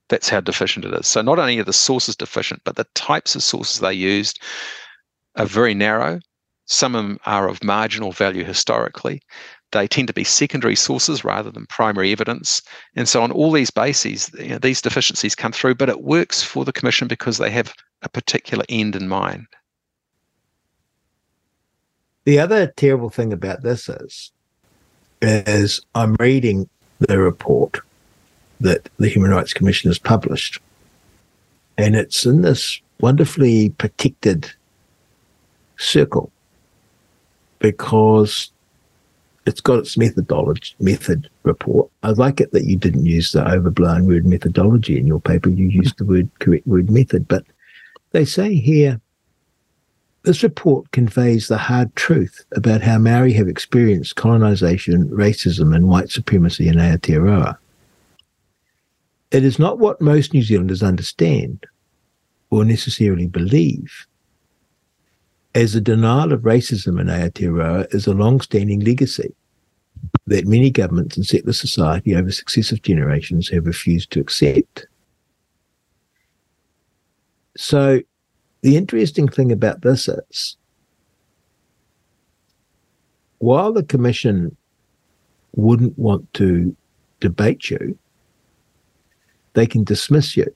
That's 0.10 0.30
how 0.30 0.42
deficient 0.42 0.86
it 0.86 0.94
is. 0.94 1.08
So 1.08 1.22
not 1.22 1.40
only 1.40 1.60
are 1.60 1.64
the 1.64 1.74
sources 1.74 2.16
deficient, 2.16 2.62
but 2.64 2.76
the 2.76 2.88
types 2.96 3.36
of 3.36 3.44
sources 3.44 3.80
they 3.80 3.94
used 3.94 4.42
are 5.38 5.46
very 5.46 5.74
narrow. 5.74 6.20
Some 6.66 6.96
of 6.96 7.04
them 7.04 7.18
are 7.26 7.48
of 7.48 7.64
marginal 7.64 8.12
value 8.12 8.44
historically. 8.44 9.22
They 9.72 9.88
tend 9.88 10.08
to 10.08 10.14
be 10.14 10.24
secondary 10.24 10.76
sources 10.76 11.24
rather 11.24 11.50
than 11.50 11.66
primary 11.66 12.12
evidence. 12.12 12.62
And 12.96 13.08
so, 13.08 13.22
on 13.24 13.32
all 13.32 13.52
these 13.52 13.72
bases, 13.72 14.30
you 14.38 14.50
know, 14.50 14.58
these 14.58 14.82
deficiencies 14.82 15.36
come 15.36 15.52
through, 15.52 15.76
but 15.76 15.90
it 15.90 16.02
works 16.02 16.44
for 16.44 16.66
the 16.66 16.74
Commission 16.74 17.08
because 17.08 17.38
they 17.38 17.50
have 17.52 17.74
a 18.02 18.10
particular 18.10 18.66
end 18.70 18.96
in 18.96 19.08
mind. 19.08 19.48
The 22.26 22.40
other 22.40 22.68
terrible 22.68 23.10
thing 23.10 23.34
about 23.34 23.64
this 23.64 23.90
is, 23.90 24.32
is 25.22 25.82
I'm 25.96 26.16
reading 26.20 26.70
the 27.00 27.18
report 27.18 27.80
that 28.60 28.90
the 28.98 29.10
Human 29.10 29.32
Rights 29.32 29.54
Commission 29.54 29.90
has 29.90 29.98
published. 29.98 30.60
And 31.78 31.96
it's 31.96 32.26
in 32.26 32.42
this 32.42 32.80
wonderfully 33.00 33.70
protected 33.72 34.52
circle 35.78 36.32
because 37.58 38.52
it's 39.46 39.62
got 39.62 39.80
its 39.80 39.98
methodology 39.98 40.76
method 40.80 41.30
report. 41.44 41.90
I 42.04 42.12
like 42.12 42.40
it 42.40 42.52
that 42.52 42.66
you 42.66 42.78
didn't 42.78 43.06
use 43.06 43.32
the 43.32 43.48
overblown 43.48 44.06
word 44.06 44.26
methodology 44.26 45.00
in 45.00 45.08
your 45.08 45.20
paper. 45.20 45.50
You 45.50 45.68
used 45.68 45.98
the 45.98 46.06
word 46.06 46.30
correct 46.40 46.68
word 46.68 46.90
method. 46.90 47.28
But 47.28 47.46
they 48.12 48.26
say 48.26 48.56
here 48.56 49.02
this 50.24 50.44
report 50.44 50.92
conveys 50.92 51.48
the 51.48 51.58
hard 51.58 51.96
truth 51.96 52.46
about 52.56 52.82
how 52.82 53.00
Maori 53.00 53.34
have 53.34 53.48
experienced 53.48 54.16
colonization, 54.16 55.10
racism, 55.10 55.76
and 55.76 55.88
white 55.88 56.12
supremacy 56.12 56.68
in 56.68 56.76
Aotearoa. 56.76 57.58
It 59.32 59.44
is 59.44 59.58
not 59.58 59.80
what 59.80 60.02
most 60.02 60.34
New 60.34 60.44
Zealanders 60.44 60.84
understand 60.84 61.66
or 62.52 62.66
necessarily 62.66 63.28
believe, 63.28 64.06
as 65.54 65.74
the 65.74 65.82
denial 65.82 66.32
of 66.32 66.42
racism 66.42 67.00
in 67.00 67.08
Aotearoa 67.08 67.94
is 67.94 68.08
a 68.08 68.14
long-standing 68.14 68.80
legacy 68.80 69.34
that 70.28 70.48
many 70.48 70.70
governments 70.70 71.18
and 71.18 71.26
settler 71.26 71.54
society 71.54 72.16
over 72.16 72.32
successive 72.32 72.82
generations 72.82 73.50
have 73.50 73.66
refused 73.66 74.12
to 74.12 74.20
accept. 74.20 74.88
So 77.58 78.02
the 78.62 78.78
interesting 78.78 79.28
thing 79.28 79.52
about 79.52 79.82
this 79.82 80.08
is 80.08 80.58
while 83.40 83.74
the 83.74 83.84
commission 83.84 84.56
wouldn't 85.56 85.98
want 85.98 86.32
to 86.36 86.76
debate 87.20 87.70
you, 87.70 87.98
they 89.54 89.66
can 89.66 89.84
dismiss 89.84 90.38
you 90.38 90.48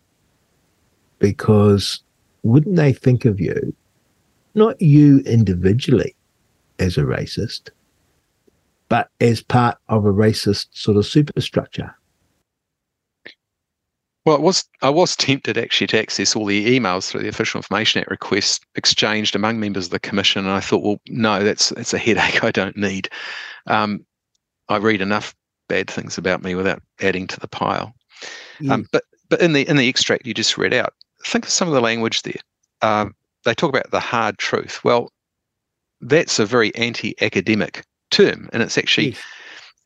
because 1.19 2.01
wouldn't 2.43 2.75
they 2.75 2.93
think 2.93 3.25
of 3.25 3.41
you, 3.41 3.75
not 4.55 4.81
you 4.81 5.19
individually 5.19 6.15
as 6.79 6.97
a 6.97 7.01
racist, 7.01 7.69
but 8.89 9.09
as 9.21 9.41
part 9.41 9.77
of 9.89 10.05
a 10.05 10.13
racist 10.13 10.67
sort 10.71 10.97
of 10.97 11.05
superstructure? 11.05 11.95
Well, 14.25 14.41
was 14.41 14.63
I 14.81 14.89
was 14.89 15.15
tempted 15.15 15.55
actually 15.57 15.87
to 15.87 15.99
access 15.99 16.35
all 16.35 16.45
the 16.45 16.79
emails 16.79 17.07
through 17.07 17.21
the 17.21 17.27
Official 17.27 17.59
Information 17.59 18.01
Act 18.01 18.09
request 18.09 18.65
exchanged 18.73 19.35
among 19.35 19.59
members 19.59 19.85
of 19.85 19.91
the 19.91 19.99
commission, 19.99 20.45
and 20.45 20.53
I 20.53 20.61
thought, 20.61 20.83
well, 20.83 20.99
no, 21.07 21.43
that's 21.43 21.69
that's 21.69 21.93
a 21.93 21.99
headache 21.99 22.43
I 22.43 22.49
don't 22.49 22.75
need. 22.75 23.07
Um, 23.67 24.03
I 24.67 24.77
read 24.77 25.01
enough 25.01 25.35
bad 25.67 25.89
things 25.89 26.17
about 26.17 26.43
me 26.43 26.55
without 26.55 26.81
adding 27.01 27.27
to 27.27 27.39
the 27.39 27.47
pile. 27.47 27.93
Um, 28.69 28.87
but 28.91 29.03
but 29.29 29.41
in 29.41 29.53
the 29.53 29.67
in 29.69 29.77
the 29.77 29.87
extract 29.87 30.25
you 30.25 30.33
just 30.33 30.57
read 30.57 30.73
out, 30.73 30.93
think 31.25 31.45
of 31.45 31.51
some 31.51 31.67
of 31.67 31.73
the 31.73 31.81
language 31.81 32.23
there. 32.23 32.33
Um, 32.81 33.13
they 33.45 33.53
talk 33.53 33.69
about 33.69 33.91
the 33.91 33.99
hard 33.99 34.37
truth. 34.37 34.83
Well, 34.83 35.11
that's 36.01 36.39
a 36.39 36.45
very 36.45 36.75
anti-academic 36.75 37.85
term, 38.11 38.49
and 38.51 38.61
it's 38.61 38.77
actually 38.77 39.09
yes. 39.09 39.21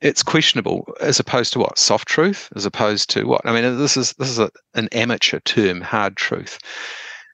it's 0.02 0.24
questionable 0.24 0.88
as 1.02 1.20
opposed 1.20 1.54
to 1.54 1.60
what 1.60 1.78
soft 1.78 2.08
truth, 2.08 2.50
as 2.56 2.66
opposed 2.66 3.10
to 3.12 3.26
what 3.26 3.42
I 3.46 3.54
mean. 3.54 3.78
This 3.78 3.96
is 3.96 4.14
this 4.14 4.30
is 4.30 4.40
a, 4.40 4.50
an 4.74 4.90
amateur 4.92 5.40
term, 5.42 5.82
hard 5.82 6.18
truth. 6.18 6.58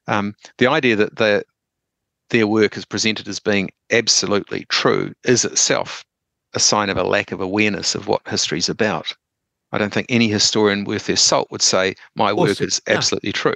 Um, 0.08 0.36
the 0.58 0.68
idea 0.68 0.96
that 0.98 1.16
their 1.16 1.44
their 2.30 2.48
work 2.48 2.76
is 2.76 2.86
presented 2.86 3.28
as 3.28 3.40
being 3.40 3.72
absolutely 3.92 4.66
true 4.70 5.14
is 5.24 5.46
itself 5.46 6.04
a 6.54 6.60
sign 6.60 6.90
of 6.90 6.98
a 6.98 7.04
lack 7.04 7.32
of 7.32 7.42
awareness 7.42 7.96
of 7.96 8.08
what 8.08 8.28
history 8.28 8.58
is 8.58 8.70
about. 8.70 9.14
I 9.72 9.78
don't 9.78 9.94
think 9.94 10.08
any 10.10 10.28
historian 10.28 10.86
worth 10.86 11.08
their 11.08 11.18
salt 11.18 11.50
would 11.52 11.62
say 11.62 11.96
my 12.16 12.32
work 12.32 12.62
is 12.62 12.82
absolutely 12.88 13.34
true. 13.34 13.56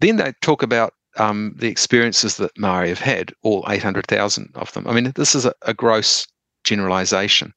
Then 0.00 0.16
they 0.16 0.32
talk 0.42 0.62
about 0.62 0.92
um, 1.18 1.54
the 1.56 1.68
experiences 1.68 2.36
that 2.36 2.56
Maori 2.58 2.88
have 2.88 3.00
had, 3.00 3.32
all 3.42 3.64
800,000 3.68 4.50
of 4.54 4.72
them. 4.72 4.86
I 4.86 4.92
mean, 4.92 5.12
this 5.14 5.34
is 5.34 5.44
a, 5.44 5.52
a 5.62 5.74
gross 5.74 6.26
generalization. 6.64 7.52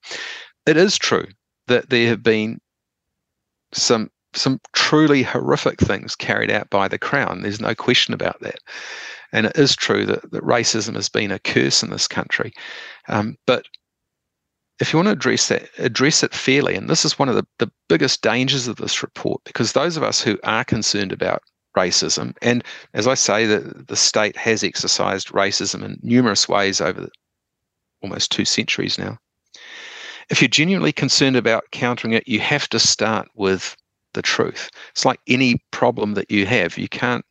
It 0.66 0.78
is 0.78 0.98
true 0.98 1.28
that 1.68 1.90
there 1.90 2.08
have 2.10 2.24
been 2.24 2.60
some 3.74 4.10
some 4.34 4.60
truly 4.74 5.24
horrific 5.24 5.78
things 5.80 6.16
carried 6.16 6.50
out 6.50 6.70
by 6.70 6.88
the 6.88 6.98
crown. 6.98 7.42
There's 7.42 7.60
no 7.60 7.76
question 7.76 8.14
about 8.14 8.40
that. 8.40 8.60
And 9.34 9.46
it 9.46 9.58
is 9.58 9.76
true 9.76 10.06
that, 10.06 10.32
that 10.32 10.44
racism 10.44 10.96
has 10.96 11.10
been 11.10 11.32
a 11.32 11.40
curse 11.40 11.84
in 11.84 11.90
this 11.90 12.08
country. 12.08 12.54
Um, 13.10 13.36
but 13.46 13.66
if 14.80 14.92
you 14.92 14.98
want 14.98 15.08
to 15.08 15.14
address 15.14 15.50
that, 15.50 15.70
address 15.78 16.24
it 16.24 16.34
fairly. 16.34 16.76
And 16.76 16.90
this 16.90 17.04
is 17.04 17.20
one 17.20 17.30
of 17.30 17.36
the, 17.36 17.46
the 17.60 17.72
biggest 17.90 18.22
dangers 18.22 18.68
of 18.68 18.78
this 18.78 19.04
report, 19.04 19.42
because 19.44 19.74
those 19.74 19.98
of 19.98 20.04
us 20.04 20.22
who 20.22 20.40
are 20.44 20.64
concerned 20.64 21.12
about 21.12 21.44
racism, 21.78 22.36
and 22.42 22.64
as 22.94 23.08
I 23.08 23.14
say, 23.14 23.46
the, 23.46 23.84
the 23.88 23.96
state 23.96 24.36
has 24.38 24.64
exercised 24.64 25.30
racism 25.30 25.84
in 25.84 26.00
numerous 26.02 26.48
ways 26.50 26.82
over 26.82 27.08
almost 28.02 28.32
two 28.32 28.46
centuries 28.46 28.98
now. 28.98 29.18
If 30.30 30.42
you're 30.42 30.50
genuinely 30.50 30.92
concerned 30.92 31.36
about 31.36 31.66
countering 31.72 32.14
it, 32.14 32.28
you 32.28 32.40
have 32.40 32.68
to 32.70 32.80
start 32.80 33.28
with 33.36 33.76
the 34.14 34.22
truth. 34.22 34.70
It's 34.92 35.06
like 35.06 35.20
any 35.28 35.62
problem 35.72 36.14
that 36.16 36.32
you 36.32 36.46
have, 36.46 36.78
you 36.78 36.88
can't 36.88 37.26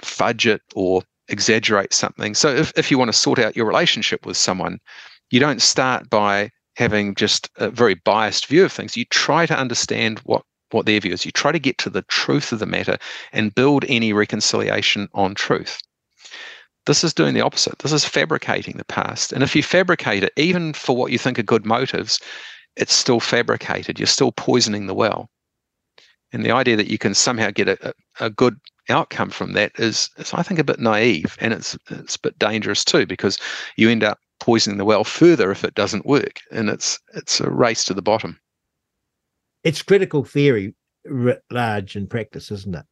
fudge 0.00 0.46
it 0.46 0.62
or 0.74 1.02
exaggerate 1.28 1.92
something. 1.92 2.34
So 2.34 2.48
if, 2.48 2.72
if 2.76 2.90
you 2.90 2.98
want 2.98 3.12
to 3.12 3.18
sort 3.18 3.38
out 3.38 3.56
your 3.56 3.66
relationship 3.66 4.26
with 4.26 4.36
someone, 4.36 4.78
you 5.30 5.40
don't 5.40 5.62
start 5.62 6.10
by 6.10 6.50
having 6.76 7.14
just 7.14 7.48
a 7.56 7.70
very 7.70 7.94
biased 7.94 8.46
view 8.46 8.64
of 8.64 8.72
things. 8.72 8.96
You 8.96 9.04
try 9.06 9.46
to 9.46 9.56
understand 9.56 10.18
what 10.20 10.42
what 10.72 10.86
their 10.86 11.00
view 11.00 11.12
is. 11.12 11.24
You 11.24 11.32
try 11.32 11.52
to 11.52 11.58
get 11.58 11.78
to 11.78 11.90
the 11.90 12.02
truth 12.02 12.52
of 12.52 12.58
the 12.58 12.66
matter 12.66 12.98
and 13.32 13.54
build 13.54 13.84
any 13.88 14.12
reconciliation 14.12 15.08
on 15.14 15.34
truth. 15.34 15.80
This 16.86 17.04
is 17.04 17.14
doing 17.14 17.34
the 17.34 17.40
opposite. 17.40 17.78
This 17.78 17.92
is 17.92 18.04
fabricating 18.04 18.76
the 18.76 18.84
past. 18.84 19.32
And 19.32 19.42
if 19.42 19.54
you 19.54 19.62
fabricate 19.62 20.24
it, 20.24 20.32
even 20.36 20.72
for 20.72 20.96
what 20.96 21.12
you 21.12 21.18
think 21.18 21.38
are 21.38 21.44
good 21.44 21.64
motives, 21.64 22.18
it's 22.76 22.94
still 22.94 23.20
fabricated. 23.20 24.00
You're 24.00 24.06
still 24.06 24.32
poisoning 24.32 24.86
the 24.86 24.94
well. 24.94 25.30
And 26.32 26.44
the 26.44 26.50
idea 26.50 26.76
that 26.76 26.90
you 26.90 26.98
can 26.98 27.14
somehow 27.14 27.50
get 27.50 27.68
a, 27.68 27.94
a 28.18 28.30
good 28.30 28.58
outcome 28.88 29.30
from 29.30 29.52
that 29.52 29.72
is, 29.78 30.10
is, 30.16 30.32
I 30.32 30.42
think, 30.42 30.58
a 30.58 30.64
bit 30.64 30.80
naive 30.80 31.36
and 31.40 31.52
it's 31.52 31.76
it's 31.90 32.16
a 32.16 32.20
bit 32.20 32.38
dangerous 32.38 32.84
too, 32.84 33.06
because 33.06 33.38
you 33.76 33.90
end 33.90 34.02
up 34.02 34.18
poisoning 34.40 34.78
the 34.78 34.84
well 34.84 35.04
further 35.04 35.52
if 35.52 35.62
it 35.62 35.74
doesn't 35.74 36.06
work, 36.06 36.40
and 36.50 36.68
it's 36.68 36.98
it's 37.14 37.38
a 37.40 37.48
race 37.50 37.84
to 37.84 37.94
the 37.94 38.02
bottom. 38.02 38.40
It's 39.64 39.82
critical 39.82 40.24
theory 40.24 40.74
writ 41.04 41.42
large 41.50 41.96
in 41.96 42.06
practice, 42.06 42.50
isn't 42.50 42.74
it? 42.74 42.84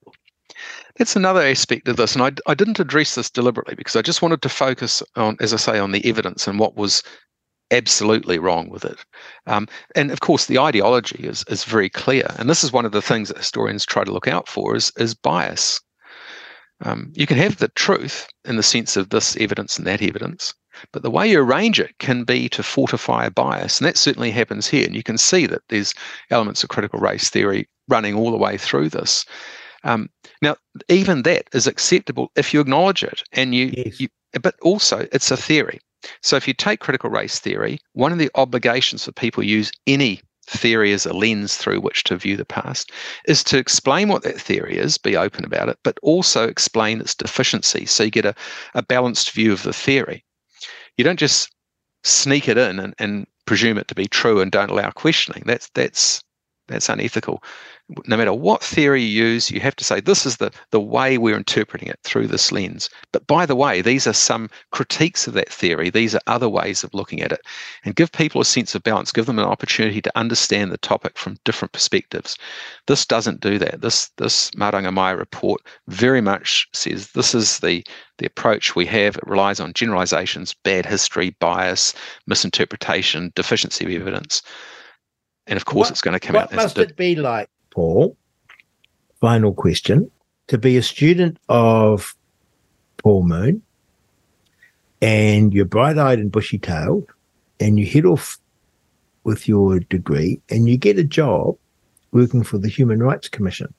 That's 0.96 1.16
another 1.16 1.42
aspect 1.42 1.88
of 1.88 1.96
this, 1.96 2.14
and 2.14 2.22
I, 2.22 2.32
I 2.50 2.54
didn't 2.54 2.80
address 2.80 3.14
this 3.14 3.30
deliberately 3.30 3.74
because 3.74 3.96
I 3.96 4.02
just 4.02 4.22
wanted 4.22 4.42
to 4.42 4.48
focus 4.48 5.02
on, 5.16 5.36
as 5.40 5.54
I 5.54 5.56
say, 5.56 5.78
on 5.78 5.92
the 5.92 6.04
evidence 6.08 6.46
and 6.46 6.58
what 6.58 6.76
was 6.76 7.02
absolutely 7.70 8.38
wrong 8.38 8.68
with 8.68 8.84
it. 8.84 8.98
Um, 9.46 9.68
and 9.94 10.10
of 10.10 10.20
course, 10.20 10.46
the 10.46 10.58
ideology 10.58 11.24
is 11.26 11.44
is 11.48 11.64
very 11.64 11.88
clear, 11.88 12.34
and 12.38 12.50
this 12.50 12.64
is 12.64 12.72
one 12.72 12.84
of 12.84 12.92
the 12.92 13.02
things 13.02 13.28
that 13.28 13.38
historians 13.38 13.86
try 13.86 14.04
to 14.04 14.12
look 14.12 14.28
out 14.28 14.48
for 14.48 14.76
is 14.76 14.92
is 14.96 15.14
bias. 15.14 15.80
Um, 16.82 17.12
you 17.14 17.26
can 17.26 17.36
have 17.36 17.58
the 17.58 17.68
truth 17.68 18.26
in 18.44 18.56
the 18.56 18.62
sense 18.62 18.96
of 18.96 19.10
this 19.10 19.36
evidence 19.36 19.78
and 19.78 19.86
that 19.86 20.02
evidence, 20.02 20.54
but 20.92 21.02
the 21.02 21.10
way 21.10 21.30
you 21.30 21.40
arrange 21.40 21.78
it 21.78 21.98
can 21.98 22.24
be 22.24 22.48
to 22.50 22.62
fortify 22.62 23.26
a 23.26 23.30
bias, 23.30 23.80
and 23.80 23.86
that 23.86 23.98
certainly 23.98 24.30
happens 24.30 24.66
here. 24.66 24.86
And 24.86 24.96
you 24.96 25.02
can 25.02 25.18
see 25.18 25.46
that 25.46 25.62
there's 25.68 25.94
elements 26.30 26.62
of 26.62 26.70
critical 26.70 27.00
race 27.00 27.28
theory 27.28 27.68
running 27.88 28.14
all 28.14 28.30
the 28.30 28.36
way 28.36 28.56
through 28.56 28.88
this. 28.88 29.26
Um, 29.84 30.08
now, 30.42 30.56
even 30.88 31.22
that 31.22 31.48
is 31.52 31.66
acceptable 31.66 32.30
if 32.36 32.54
you 32.54 32.60
acknowledge 32.60 33.02
it, 33.02 33.22
and 33.32 33.54
you, 33.54 33.72
yes. 33.76 34.00
you, 34.00 34.08
but 34.40 34.54
also 34.62 35.06
it's 35.12 35.30
a 35.30 35.36
theory. 35.36 35.80
So 36.22 36.36
if 36.36 36.48
you 36.48 36.54
take 36.54 36.80
critical 36.80 37.10
race 37.10 37.38
theory, 37.38 37.78
one 37.92 38.12
of 38.12 38.18
the 38.18 38.30
obligations 38.34 39.04
for 39.04 39.12
people 39.12 39.42
use 39.42 39.70
any 39.86 40.22
theory 40.50 40.92
as 40.92 41.06
a 41.06 41.12
lens 41.12 41.56
through 41.56 41.80
which 41.80 42.04
to 42.04 42.16
view 42.16 42.36
the 42.36 42.44
past 42.44 42.90
is 43.26 43.44
to 43.44 43.58
explain 43.58 44.08
what 44.08 44.22
that 44.22 44.40
theory 44.40 44.76
is, 44.76 44.98
be 44.98 45.16
open 45.16 45.44
about 45.44 45.68
it, 45.68 45.78
but 45.84 45.98
also 46.02 46.46
explain 46.46 47.00
its 47.00 47.14
deficiency. 47.14 47.86
So 47.86 48.04
you 48.04 48.10
get 48.10 48.24
a, 48.24 48.34
a 48.74 48.82
balanced 48.82 49.30
view 49.30 49.52
of 49.52 49.62
the 49.62 49.72
theory. 49.72 50.24
You 50.96 51.04
don't 51.04 51.18
just 51.18 51.50
sneak 52.02 52.48
it 52.48 52.58
in 52.58 52.80
and, 52.80 52.94
and 52.98 53.26
presume 53.46 53.78
it 53.78 53.88
to 53.88 53.94
be 53.94 54.06
true 54.06 54.40
and 54.40 54.50
don't 54.50 54.70
allow 54.70 54.90
questioning. 54.90 55.42
That's 55.46 55.68
that's 55.74 56.22
that's 56.70 56.88
unethical 56.88 57.42
no 58.06 58.16
matter 58.16 58.32
what 58.32 58.62
theory 58.62 59.02
you 59.02 59.24
use, 59.24 59.50
you 59.50 59.60
have 59.60 59.76
to 59.76 59.84
say 59.84 60.00
this 60.00 60.24
is 60.24 60.36
the, 60.36 60.52
the 60.70 60.80
way 60.80 61.18
we're 61.18 61.36
interpreting 61.36 61.88
it 61.88 61.98
through 62.04 62.26
this 62.28 62.52
lens. 62.52 62.88
But 63.12 63.26
by 63.26 63.46
the 63.46 63.56
way, 63.56 63.80
these 63.80 64.06
are 64.06 64.12
some 64.12 64.48
critiques 64.70 65.26
of 65.26 65.34
that 65.34 65.48
theory. 65.48 65.90
These 65.90 66.14
are 66.14 66.20
other 66.26 66.48
ways 66.48 66.84
of 66.84 66.94
looking 66.94 67.20
at 67.20 67.32
it. 67.32 67.40
And 67.84 67.96
give 67.96 68.12
people 68.12 68.40
a 68.40 68.44
sense 68.44 68.74
of 68.74 68.82
balance, 68.82 69.12
give 69.12 69.26
them 69.26 69.38
an 69.38 69.44
opportunity 69.44 70.00
to 70.02 70.18
understand 70.18 70.70
the 70.70 70.78
topic 70.78 71.18
from 71.18 71.38
different 71.44 71.72
perspectives. 71.72 72.36
This 72.86 73.04
doesn't 73.04 73.40
do 73.40 73.58
that. 73.58 73.80
This 73.80 74.08
this 74.16 74.50
Maranga 74.52 74.92
Mai 74.92 75.10
report 75.10 75.62
very 75.88 76.20
much 76.20 76.68
says 76.72 77.10
this 77.12 77.34
is 77.34 77.58
the 77.60 77.84
the 78.18 78.26
approach 78.26 78.76
we 78.76 78.86
have. 78.86 79.16
It 79.16 79.26
relies 79.26 79.60
on 79.60 79.72
generalizations, 79.72 80.54
bad 80.62 80.86
history, 80.86 81.30
bias, 81.40 81.94
misinterpretation, 82.26 83.32
deficiency 83.34 83.84
of 83.84 84.00
evidence. 84.00 84.42
And 85.50 85.56
of 85.56 85.64
course, 85.66 85.88
what, 85.88 85.90
it's 85.90 86.00
going 86.00 86.18
to 86.18 86.20
come 86.20 86.34
what 86.34 86.44
out. 86.44 86.50
What 86.52 86.62
must 86.62 86.78
it 86.78 86.96
be 86.96 87.16
like 87.16 87.50
Paul, 87.70 88.16
final 89.20 89.52
question, 89.52 90.10
to 90.46 90.56
be 90.56 90.76
a 90.76 90.82
student 90.82 91.38
of 91.48 92.14
Paul 92.98 93.24
Moon 93.24 93.62
and 95.02 95.52
you're 95.52 95.64
bright 95.64 95.98
eyed 95.98 96.20
and 96.20 96.30
bushy 96.30 96.58
tailed 96.58 97.10
and 97.58 97.78
you 97.78 97.86
head 97.86 98.06
off 98.06 98.38
with 99.24 99.48
your 99.48 99.80
degree 99.80 100.40
and 100.50 100.68
you 100.68 100.76
get 100.76 100.98
a 100.98 101.04
job 101.04 101.56
working 102.12 102.44
for 102.44 102.58
the 102.58 102.68
Human 102.68 103.02
Rights 103.02 103.28
Commission 103.28 103.72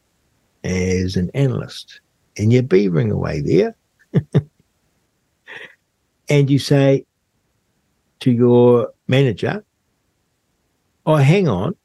as 0.64 1.16
an 1.16 1.32
analyst 1.34 2.02
and 2.38 2.52
you're 2.52 2.64
beavering 2.64 3.12
away 3.12 3.42
there 3.42 3.76
and 6.30 6.50
you 6.50 6.60
say 6.60 7.06
to 8.20 8.32
your 8.32 8.92
manager, 9.08 9.64
Oh, 11.06 11.16
hang 11.16 11.48
on, 11.48 11.76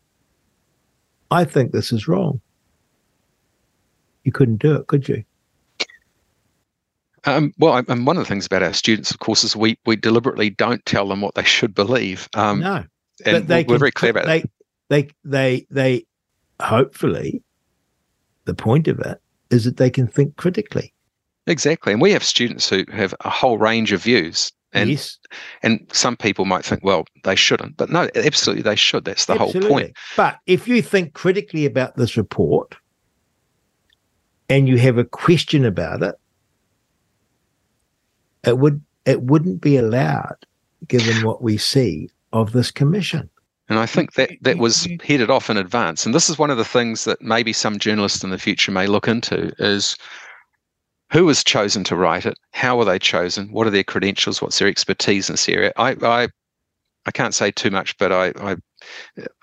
I 1.31 1.45
think 1.45 1.73
this 1.73 1.93
is 1.93 2.07
wrong. 2.07 2.41
You 4.25 4.33
couldn't 4.33 4.57
do 4.57 4.75
it, 4.75 4.87
could 4.87 5.09
you? 5.09 5.25
Um, 7.25 7.53
well, 7.59 7.83
and 7.89 8.07
one 8.07 8.17
of 8.17 8.23
the 8.23 8.29
things 8.29 8.47
about 8.47 8.63
our 8.63 8.73
students, 8.73 9.11
of 9.11 9.19
course, 9.19 9.43
is 9.43 9.57
we 9.57 9.79
we 9.85 9.97
deliberately 9.97 10.51
don't 10.51 10.85
tell 10.87 11.09
them 11.09 11.21
what 11.21 11.35
they 11.35 11.45
should 11.45 11.75
believe. 11.75 12.29
Um, 12.35 12.61
no, 12.61 12.85
and 13.25 13.49
they 13.49 13.63
we're 13.63 13.75
can, 13.75 13.79
very 13.79 13.91
clear 13.91 14.11
about 14.11 14.27
they, 14.27 14.45
They, 14.89 15.09
they, 15.25 15.67
they, 15.71 16.07
hopefully, 16.61 17.43
the 18.45 18.55
point 18.55 18.87
of 18.87 19.01
it 19.01 19.21
is 19.51 19.65
that 19.65 19.77
they 19.77 19.91
can 19.91 20.07
think 20.07 20.37
critically. 20.37 20.93
Exactly, 21.49 21.93
and 21.93 22.03
we 22.03 22.13
have 22.13 22.25
students 22.25 22.69
who 22.69 22.85
have 22.93 23.15
a 23.21 23.31
whole 23.31 23.59
range 23.59 23.93
of 23.93 24.03
views. 24.03 24.53
And, 24.73 24.91
yes. 24.91 25.19
and 25.63 25.87
some 25.93 26.17
people 26.17 26.45
might 26.45 26.65
think, 26.65 26.85
well, 26.85 27.05
they 27.25 27.37
shouldn't, 27.37 27.77
but 27.77 27.89
no, 27.89 28.11
absolutely 28.15 28.63
they 28.63 28.77
should. 28.77 29.05
That's 29.05 29.25
the 29.25 29.35
absolutely. 29.35 29.61
whole 29.61 29.71
point. 29.71 29.97
But 30.17 30.39
if 30.47 30.69
you 30.69 30.83
think 30.83 31.15
critically 31.15 31.65
about 31.65 31.97
this 31.97 32.17
report 32.17 32.75
and 34.51 34.69
you 34.69 34.77
have 34.79 34.99
a 34.99 35.05
question 35.05 35.65
about 35.65 36.03
it, 36.03 36.15
it 38.45 38.59
would 38.59 38.83
it 39.05 39.23
wouldn't 39.23 39.61
be 39.61 39.77
allowed 39.77 40.37
given 40.89 41.25
what 41.25 41.43
we 41.43 41.57
see 41.57 42.11
of 42.33 42.53
this 42.53 42.71
commission. 42.71 43.31
And 43.69 43.79
I 43.79 43.87
think 43.87 44.13
that 44.15 44.31
that 44.43 44.59
was 44.59 44.87
headed 45.03 45.31
off 45.31 45.51
in 45.51 45.57
advance. 45.57 46.07
And 46.07 46.15
this 46.15 46.31
is 46.31 46.39
one 46.39 46.51
of 46.51 46.57
the 46.57 46.65
things 46.65 47.05
that 47.05 47.21
maybe 47.21 47.53
some 47.53 47.79
journalists 47.79 48.23
in 48.23 48.31
the 48.31 48.39
future 48.39 48.71
may 48.71 48.87
look 48.87 49.09
into 49.09 49.53
is 49.59 49.97
who 51.13 51.25
was 51.25 51.45
chosen 51.45 51.85
to 51.85 51.97
write 51.97 52.27
it? 52.27 52.39
How 52.53 52.77
were 52.77 52.85
they 52.85 52.99
chosen? 52.99 53.53
What 53.53 53.67
are 53.67 53.71
their 53.71 53.85
credentials? 53.85 54.43
What's 54.43 54.59
their 54.59 54.69
expertise 54.69 55.29
in 55.29 55.35
this 55.35 55.49
area? 55.49 55.73
I, 55.77 55.97
I, 56.03 56.29
I 57.07 57.11
can't 57.13 57.35
say 57.35 57.51
too 57.51 57.71
much, 57.71 57.97
but 57.99 58.13
I, 58.13 58.33
I, 58.41 58.57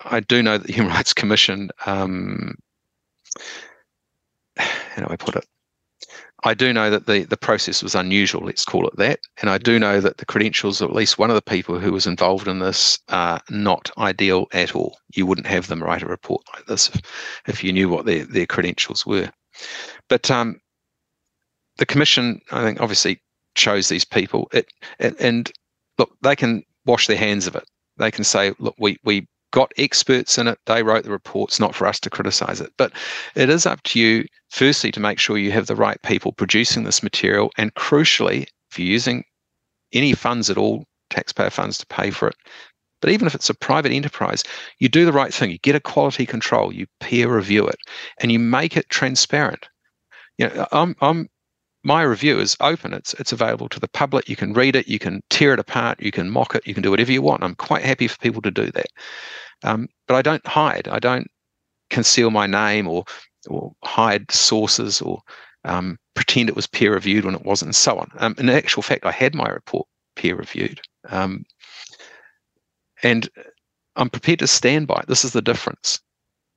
I 0.03 0.19
do 0.19 0.43
know 0.43 0.57
that 0.57 0.67
the 0.67 0.73
Human 0.77 0.91
Rights 0.91 1.13
Commission. 1.13 1.69
Um, 1.85 2.55
how 4.57 5.05
do 5.05 5.07
I 5.09 5.15
put 5.15 5.35
it? 5.35 5.45
I 6.45 6.53
do 6.53 6.73
know 6.73 6.89
that 6.89 7.07
the, 7.07 7.23
the 7.23 7.37
process 7.37 7.81
was 7.81 7.95
unusual, 7.95 8.45
let's 8.45 8.65
call 8.65 8.85
it 8.85 8.97
that. 8.97 9.21
And 9.39 9.49
I 9.49 9.57
do 9.57 9.79
know 9.79 10.01
that 10.01 10.17
the 10.17 10.25
credentials 10.25 10.81
of 10.81 10.89
at 10.89 10.95
least 10.95 11.17
one 11.17 11.29
of 11.29 11.35
the 11.35 11.41
people 11.41 11.79
who 11.79 11.93
was 11.93 12.05
involved 12.05 12.49
in 12.49 12.59
this 12.59 12.99
are 13.07 13.39
not 13.49 13.89
ideal 13.97 14.47
at 14.51 14.75
all. 14.75 14.97
You 15.15 15.25
wouldn't 15.25 15.47
have 15.47 15.67
them 15.67 15.81
write 15.81 16.01
a 16.01 16.07
report 16.07 16.43
like 16.53 16.65
this 16.65 16.89
if, 16.89 17.01
if 17.47 17.63
you 17.63 17.71
knew 17.71 17.87
what 17.87 18.05
their, 18.05 18.25
their 18.25 18.45
credentials 18.45 19.05
were. 19.05 19.31
But 20.09 20.29
um, 20.29 20.59
the 21.77 21.85
commission, 21.85 22.41
I 22.51 22.63
think, 22.63 22.81
obviously 22.81 23.21
chose 23.55 23.89
these 23.89 24.05
people. 24.05 24.49
It, 24.53 24.67
it, 24.99 25.19
and 25.19 25.51
look, 25.97 26.15
they 26.21 26.35
can 26.35 26.63
wash 26.85 27.07
their 27.07 27.17
hands 27.17 27.47
of 27.47 27.55
it. 27.55 27.65
They 27.97 28.11
can 28.11 28.23
say, 28.23 28.53
look, 28.59 28.75
we 28.77 28.97
we 29.03 29.27
got 29.51 29.71
experts 29.77 30.37
in 30.37 30.47
it. 30.47 30.57
They 30.65 30.81
wrote 30.81 31.03
the 31.03 31.11
reports, 31.11 31.59
not 31.59 31.75
for 31.75 31.85
us 31.85 31.99
to 32.01 32.09
criticize 32.09 32.59
it. 32.59 32.71
But 32.77 32.91
it 33.35 33.49
is 33.49 33.65
up 33.67 33.83
to 33.83 33.99
you, 33.99 34.25
firstly, 34.49 34.91
to 34.91 34.99
make 34.99 35.19
sure 35.19 35.37
you 35.37 35.51
have 35.51 35.67
the 35.67 35.75
right 35.75 36.01
people 36.01 36.31
producing 36.31 36.83
this 36.83 37.03
material, 37.03 37.51
and 37.57 37.73
crucially, 37.75 38.47
if 38.71 38.79
you're 38.79 38.87
using 38.87 39.23
any 39.93 40.13
funds 40.13 40.49
at 40.49 40.57
all, 40.57 40.85
taxpayer 41.11 41.51
funds 41.51 41.77
to 41.77 41.85
pay 41.85 42.09
for 42.09 42.27
it. 42.27 42.35
But 42.99 43.11
even 43.11 43.27
if 43.27 43.35
it's 43.35 43.49
a 43.49 43.53
private 43.53 43.91
enterprise, 43.91 44.43
you 44.79 44.89
do 44.89 45.05
the 45.05 45.11
right 45.11 45.33
thing. 45.33 45.51
You 45.51 45.59
get 45.59 45.75
a 45.75 45.79
quality 45.79 46.25
control, 46.25 46.73
you 46.73 46.87
peer 46.99 47.33
review 47.33 47.67
it, 47.67 47.77
and 48.19 48.31
you 48.31 48.39
make 48.39 48.75
it 48.77 48.89
transparent. 48.89 49.67
You 50.37 50.47
know, 50.47 50.67
I'm 50.71 50.95
I'm 51.01 51.29
my 51.83 52.01
review 52.01 52.39
is 52.39 52.55
open. 52.61 52.93
It's 52.93 53.13
it's 53.15 53.31
available 53.31 53.69
to 53.69 53.79
the 53.79 53.87
public. 53.89 54.29
You 54.29 54.35
can 54.35 54.53
read 54.53 54.75
it. 54.75 54.87
You 54.87 54.99
can 54.99 55.21
tear 55.29 55.53
it 55.53 55.59
apart. 55.59 56.01
You 56.01 56.11
can 56.11 56.29
mock 56.29 56.55
it. 56.55 56.65
You 56.65 56.73
can 56.73 56.83
do 56.83 56.91
whatever 56.91 57.11
you 57.11 57.21
want. 57.21 57.43
I'm 57.43 57.55
quite 57.55 57.83
happy 57.83 58.07
for 58.07 58.17
people 58.19 58.41
to 58.41 58.51
do 58.51 58.71
that. 58.71 58.87
Um, 59.63 59.87
but 60.07 60.15
I 60.15 60.21
don't 60.21 60.45
hide. 60.47 60.87
I 60.87 60.99
don't 60.99 61.27
conceal 61.89 62.31
my 62.31 62.47
name 62.47 62.87
or 62.87 63.03
or 63.49 63.73
hide 63.83 64.31
sources 64.31 65.01
or 65.01 65.21
um, 65.65 65.97
pretend 66.15 66.49
it 66.49 66.55
was 66.55 66.67
peer 66.67 66.93
reviewed 66.93 67.25
when 67.25 67.35
it 67.35 67.45
wasn't, 67.45 67.69
and 67.69 67.75
so 67.75 67.97
on. 67.97 68.09
Um, 68.17 68.35
in 68.37 68.49
actual 68.49 68.83
fact, 68.83 69.05
I 69.05 69.11
had 69.11 69.35
my 69.35 69.47
report 69.47 69.87
peer 70.15 70.35
reviewed, 70.35 70.81
um, 71.09 71.43
and 73.01 73.29
I'm 73.95 74.09
prepared 74.09 74.39
to 74.39 74.47
stand 74.47 74.87
by 74.87 74.99
it. 74.99 75.07
This 75.07 75.25
is 75.25 75.33
the 75.33 75.41
difference. 75.41 75.99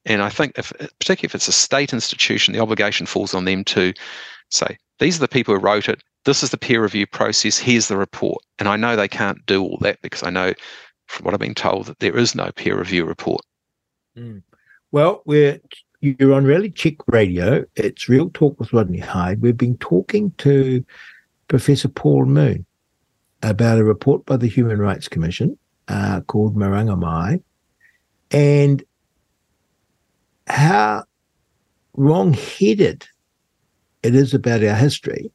And 0.04 0.22
I 0.22 0.28
think, 0.28 0.56
if, 0.56 0.72
particularly 1.00 1.26
if 1.26 1.34
it's 1.34 1.48
a 1.48 1.52
state 1.52 1.92
institution, 1.92 2.54
the 2.54 2.60
obligation 2.60 3.06
falls 3.06 3.34
on 3.34 3.44
them 3.44 3.64
to 3.64 3.92
say, 4.50 4.78
these 4.98 5.16
are 5.16 5.20
the 5.20 5.28
people 5.28 5.54
who 5.54 5.60
wrote 5.60 5.88
it. 5.88 6.02
This 6.24 6.42
is 6.42 6.50
the 6.50 6.58
peer 6.58 6.82
review 6.82 7.06
process. 7.06 7.58
Here's 7.58 7.88
the 7.88 7.96
report. 7.96 8.42
And 8.58 8.68
I 8.68 8.76
know 8.76 8.96
they 8.96 9.08
can't 9.08 9.44
do 9.46 9.62
all 9.62 9.78
that 9.82 10.00
because 10.02 10.22
I 10.22 10.30
know 10.30 10.54
from 11.06 11.24
what 11.24 11.34
I've 11.34 11.40
been 11.40 11.54
told 11.54 11.86
that 11.86 12.00
there 12.00 12.16
is 12.16 12.34
no 12.34 12.50
peer 12.52 12.78
review 12.78 13.04
report. 13.04 13.42
Mm. 14.16 14.42
Well, 14.90 15.22
we're 15.24 15.60
you're 16.00 16.34
on 16.34 16.44
Reality 16.44 16.70
Check 16.70 16.94
Radio. 17.06 17.64
It's 17.74 18.08
Real 18.08 18.30
Talk 18.30 18.58
with 18.58 18.72
Rodney 18.72 18.98
Hide. 18.98 19.40
We've 19.40 19.56
been 19.56 19.78
talking 19.78 20.32
to 20.38 20.84
Professor 21.48 21.88
Paul 21.88 22.26
Moon 22.26 22.66
about 23.42 23.78
a 23.78 23.84
report 23.84 24.26
by 24.26 24.36
the 24.36 24.48
Human 24.48 24.78
Rights 24.78 25.08
Commission 25.08 25.58
uh, 25.88 26.20
called 26.22 26.56
Maranga 26.56 26.98
Mai 26.98 27.40
and 28.30 28.82
how 30.48 31.04
wrong-headed 31.94 33.06
it 34.06 34.14
is 34.14 34.32
about 34.32 34.62
our 34.62 34.76
history 34.76 35.32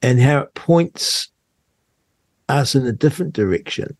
and 0.00 0.20
how 0.20 0.38
it 0.38 0.54
points 0.54 1.28
us 2.48 2.76
in 2.76 2.86
a 2.86 2.92
different 2.92 3.32
direction 3.32 3.96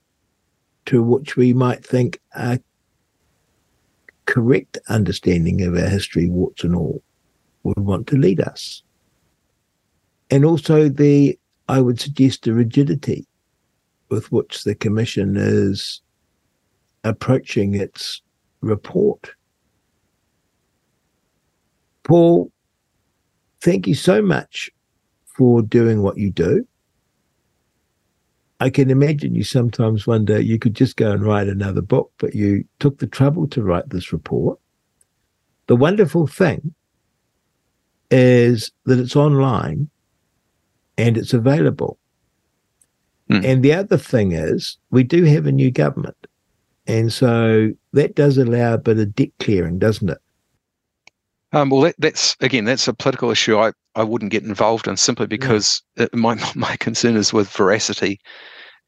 to 0.87 1.03
which 1.03 1.35
we 1.37 1.53
might 1.53 1.85
think 1.85 2.21
a 2.37 2.61
correct 4.27 4.79
understanding 4.89 5.63
of 5.63 5.75
our 5.75 5.89
history, 5.89 6.29
warts 6.29 6.63
and 6.63 6.77
all. 6.77 7.03
would 7.65 7.81
want 7.81 8.07
to 8.07 8.17
lead 8.17 8.41
us. 8.41 8.83
And 10.31 10.45
also 10.45 10.89
the, 10.89 11.37
I 11.69 11.81
would 11.81 11.99
suggest, 11.99 12.43
the 12.43 12.53
rigidity 12.53 13.27
with 14.09 14.31
which 14.31 14.63
the 14.63 14.77
Commission 14.77 15.35
is 15.37 16.01
approaching 17.03 17.75
its 17.75 18.23
report. 18.61 19.31
Paul, 22.05 22.53
thank 23.65 23.87
you 23.87 23.95
so 23.95 24.21
much 24.21 24.71
for 25.25 25.63
doing 25.63 26.03
what 26.03 26.19
you 26.19 26.31
do. 26.31 26.67
I 28.61 28.69
can 28.69 28.91
imagine 28.91 29.35
you 29.35 29.43
sometimes 29.43 30.07
wonder 30.07 30.39
you 30.39 30.59
could 30.59 30.75
just 30.75 30.97
go 30.97 31.13
and 31.13 31.25
write 31.25 31.49
another 31.49 31.81
book, 31.81 32.13
but 32.19 32.35
you 32.35 32.65
took 32.79 32.99
the 32.99 33.07
trouble 33.07 33.49
to 33.49 33.63
write 33.63 33.89
this 33.89 34.13
report. 34.13 34.59
The 35.67 35.77
wonderful 35.77 36.27
thing 36.27 36.75
is 38.11 38.71
that 38.85 38.99
it's 38.99 39.17
online 39.17 39.89
and 40.99 41.17
it's 41.17 41.33
available. 41.33 41.99
Mm. 43.31 43.45
And 43.45 43.63
the 43.65 43.73
other 43.73 43.97
thing 43.97 44.33
is, 44.33 44.77
we 44.91 45.03
do 45.03 45.25
have 45.25 45.47
a 45.47 45.53
new 45.53 45.71
government. 45.71 46.27
And 46.87 47.11
so 47.11 47.73
that 47.95 48.15
does 48.15 48.37
allow 48.37 48.75
a 48.75 48.79
bit 48.79 48.99
of 48.99 49.15
debt 49.15 49.31
clearing, 49.41 49.79
doesn't 49.79 50.11
it? 50.11 50.19
Um, 51.55 51.71
well, 51.71 51.83
that, 51.83 51.95
that's 51.99 52.37
again, 52.41 52.65
that's 52.65 52.89
a 52.89 52.93
political 52.93 53.31
issue 53.31 53.57
I, 53.57 53.73
I 53.95 54.03
wouldn't 54.03 54.33
get 54.33 54.43
involved 54.43 54.89
in 54.89 54.97
simply 54.97 55.29
because 55.29 55.83
yeah. 55.97 56.05
it, 56.05 56.15
my 56.15 56.35
my 56.55 56.77
concern 56.77 57.17
is 57.17 57.33
with 57.33 57.49
veracity 57.49 58.21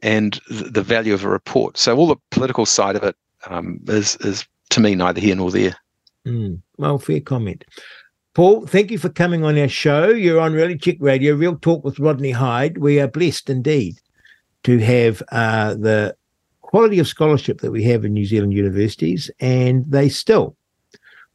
and 0.02 0.40
the, 0.50 0.64
the, 0.64 0.82
value 0.82 1.14
of 1.14 1.24
a 1.24 1.28
report. 1.28 1.78
So 1.78 1.96
all 1.96 2.08
the 2.08 2.16
political 2.30 2.66
side 2.66 2.96
of 2.96 3.04
it 3.04 3.16
um, 3.46 3.78
is 3.86 4.16
is 4.16 4.44
to 4.70 4.80
me 4.80 4.94
neither 4.94 5.20
here 5.20 5.36
nor 5.36 5.50
there. 5.50 5.76
Mm. 6.26 6.60
Well, 6.76 6.98
fair 6.98 7.20
comment. 7.20 7.64
Paul, 8.34 8.66
thank 8.66 8.90
you 8.90 8.98
for 8.98 9.08
coming 9.08 9.44
on 9.44 9.56
our 9.56 9.68
show. 9.68 10.08
You're 10.08 10.40
on 10.40 10.52
Reality 10.52 10.76
Check 10.76 10.96
Radio, 11.00 11.34
Real 11.34 11.56
Talk 11.56 11.84
with 11.84 12.00
Rodney 12.00 12.32
Hide. 12.32 12.78
We 12.78 13.00
are 13.00 13.08
blessed 13.08 13.48
indeed 13.48 13.96
to 14.64 14.78
have 14.78 15.22
uh, 15.30 15.74
the 15.74 16.16
quality 16.62 16.98
of 16.98 17.06
scholarship 17.06 17.60
that 17.60 17.70
we 17.70 17.84
have 17.84 18.04
in 18.04 18.12
New 18.12 18.26
Zealand 18.26 18.52
universities, 18.52 19.30
and 19.38 19.84
they 19.86 20.08
still 20.08 20.56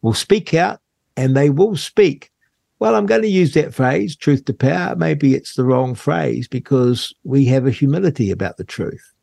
will 0.02 0.14
speak 0.14 0.54
out 0.54 0.81
and 1.18 1.36
they 1.36 1.50
will 1.50 1.76
speak. 1.76 2.32
Well, 2.80 2.96
I'm 2.96 3.06
going 3.06 3.22
to 3.22 3.28
use 3.28 3.54
that 3.54 3.74
phrase, 3.74 4.16
truth 4.16 4.46
to 4.46 4.54
power. 4.54 4.96
Maybe 4.96 5.36
it's 5.36 5.54
the 5.54 5.64
wrong 5.64 5.94
phrase 5.94 6.48
because 6.48 7.14
we 7.24 7.46
have 7.46 7.68
a 7.68 7.72
humility 7.72 8.32
about 8.32 8.58
the 8.58 8.64
truth, 8.64 9.14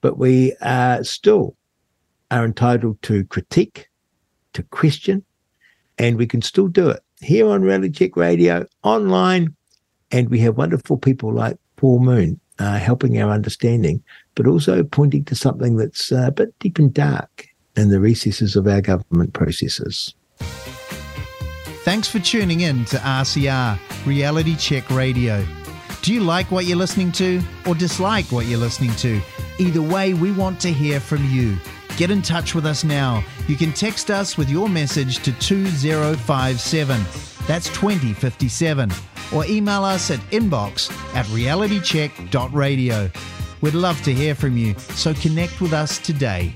but 0.00 0.16
we 0.16 0.54
uh, 0.60 1.02
still 1.02 1.56
are 2.30 2.44
entitled 2.44 3.02
to 3.02 3.24
critique, 3.24 3.88
to 4.52 4.62
question, 4.62 5.24
and 5.98 6.16
we 6.16 6.26
can 6.26 6.42
still 6.42 6.68
do 6.68 6.88
it 6.88 7.02
here 7.20 7.48
on 7.48 7.62
Reality 7.62 7.90
Check 7.90 8.16
Radio, 8.16 8.66
online, 8.82 9.54
and 10.10 10.28
we 10.28 10.38
have 10.40 10.56
wonderful 10.56 10.96
people 10.96 11.32
like 11.32 11.56
Paul 11.76 12.00
Moon 12.00 12.40
uh, 12.58 12.78
helping 12.78 13.20
our 13.20 13.30
understanding, 13.30 14.02
but 14.34 14.46
also 14.46 14.84
pointing 14.84 15.24
to 15.24 15.34
something 15.34 15.76
that's 15.76 16.12
uh, 16.12 16.26
a 16.28 16.32
bit 16.32 16.56
deep 16.60 16.78
and 16.78 16.92
dark 16.92 17.48
in 17.76 17.90
the 17.90 18.00
recesses 18.00 18.54
of 18.56 18.66
our 18.68 18.80
government 18.80 19.32
processes. 19.32 20.14
Thanks 21.84 22.08
for 22.08 22.18
tuning 22.18 22.60
in 22.60 22.86
to 22.86 22.96
RCR, 22.96 23.78
Reality 24.06 24.56
Check 24.56 24.88
Radio. 24.88 25.44
Do 26.00 26.14
you 26.14 26.20
like 26.20 26.50
what 26.50 26.64
you're 26.64 26.78
listening 26.78 27.12
to 27.12 27.42
or 27.66 27.74
dislike 27.74 28.24
what 28.32 28.46
you're 28.46 28.58
listening 28.58 28.94
to? 28.96 29.20
Either 29.58 29.82
way, 29.82 30.14
we 30.14 30.32
want 30.32 30.58
to 30.62 30.72
hear 30.72 30.98
from 30.98 31.22
you. 31.30 31.58
Get 31.98 32.10
in 32.10 32.22
touch 32.22 32.54
with 32.54 32.64
us 32.64 32.84
now. 32.84 33.22
You 33.48 33.56
can 33.56 33.74
text 33.74 34.10
us 34.10 34.38
with 34.38 34.48
your 34.48 34.66
message 34.66 35.18
to 35.24 35.32
2057. 35.40 37.04
That's 37.46 37.68
2057. 37.68 38.90
Or 39.34 39.44
email 39.44 39.84
us 39.84 40.10
at 40.10 40.20
inbox 40.30 40.90
at 41.14 41.26
realitycheck.radio. 41.26 43.10
We'd 43.60 43.74
love 43.74 44.02
to 44.04 44.14
hear 44.14 44.34
from 44.34 44.56
you, 44.56 44.74
so 44.78 45.12
connect 45.12 45.60
with 45.60 45.74
us 45.74 45.98
today. 45.98 46.54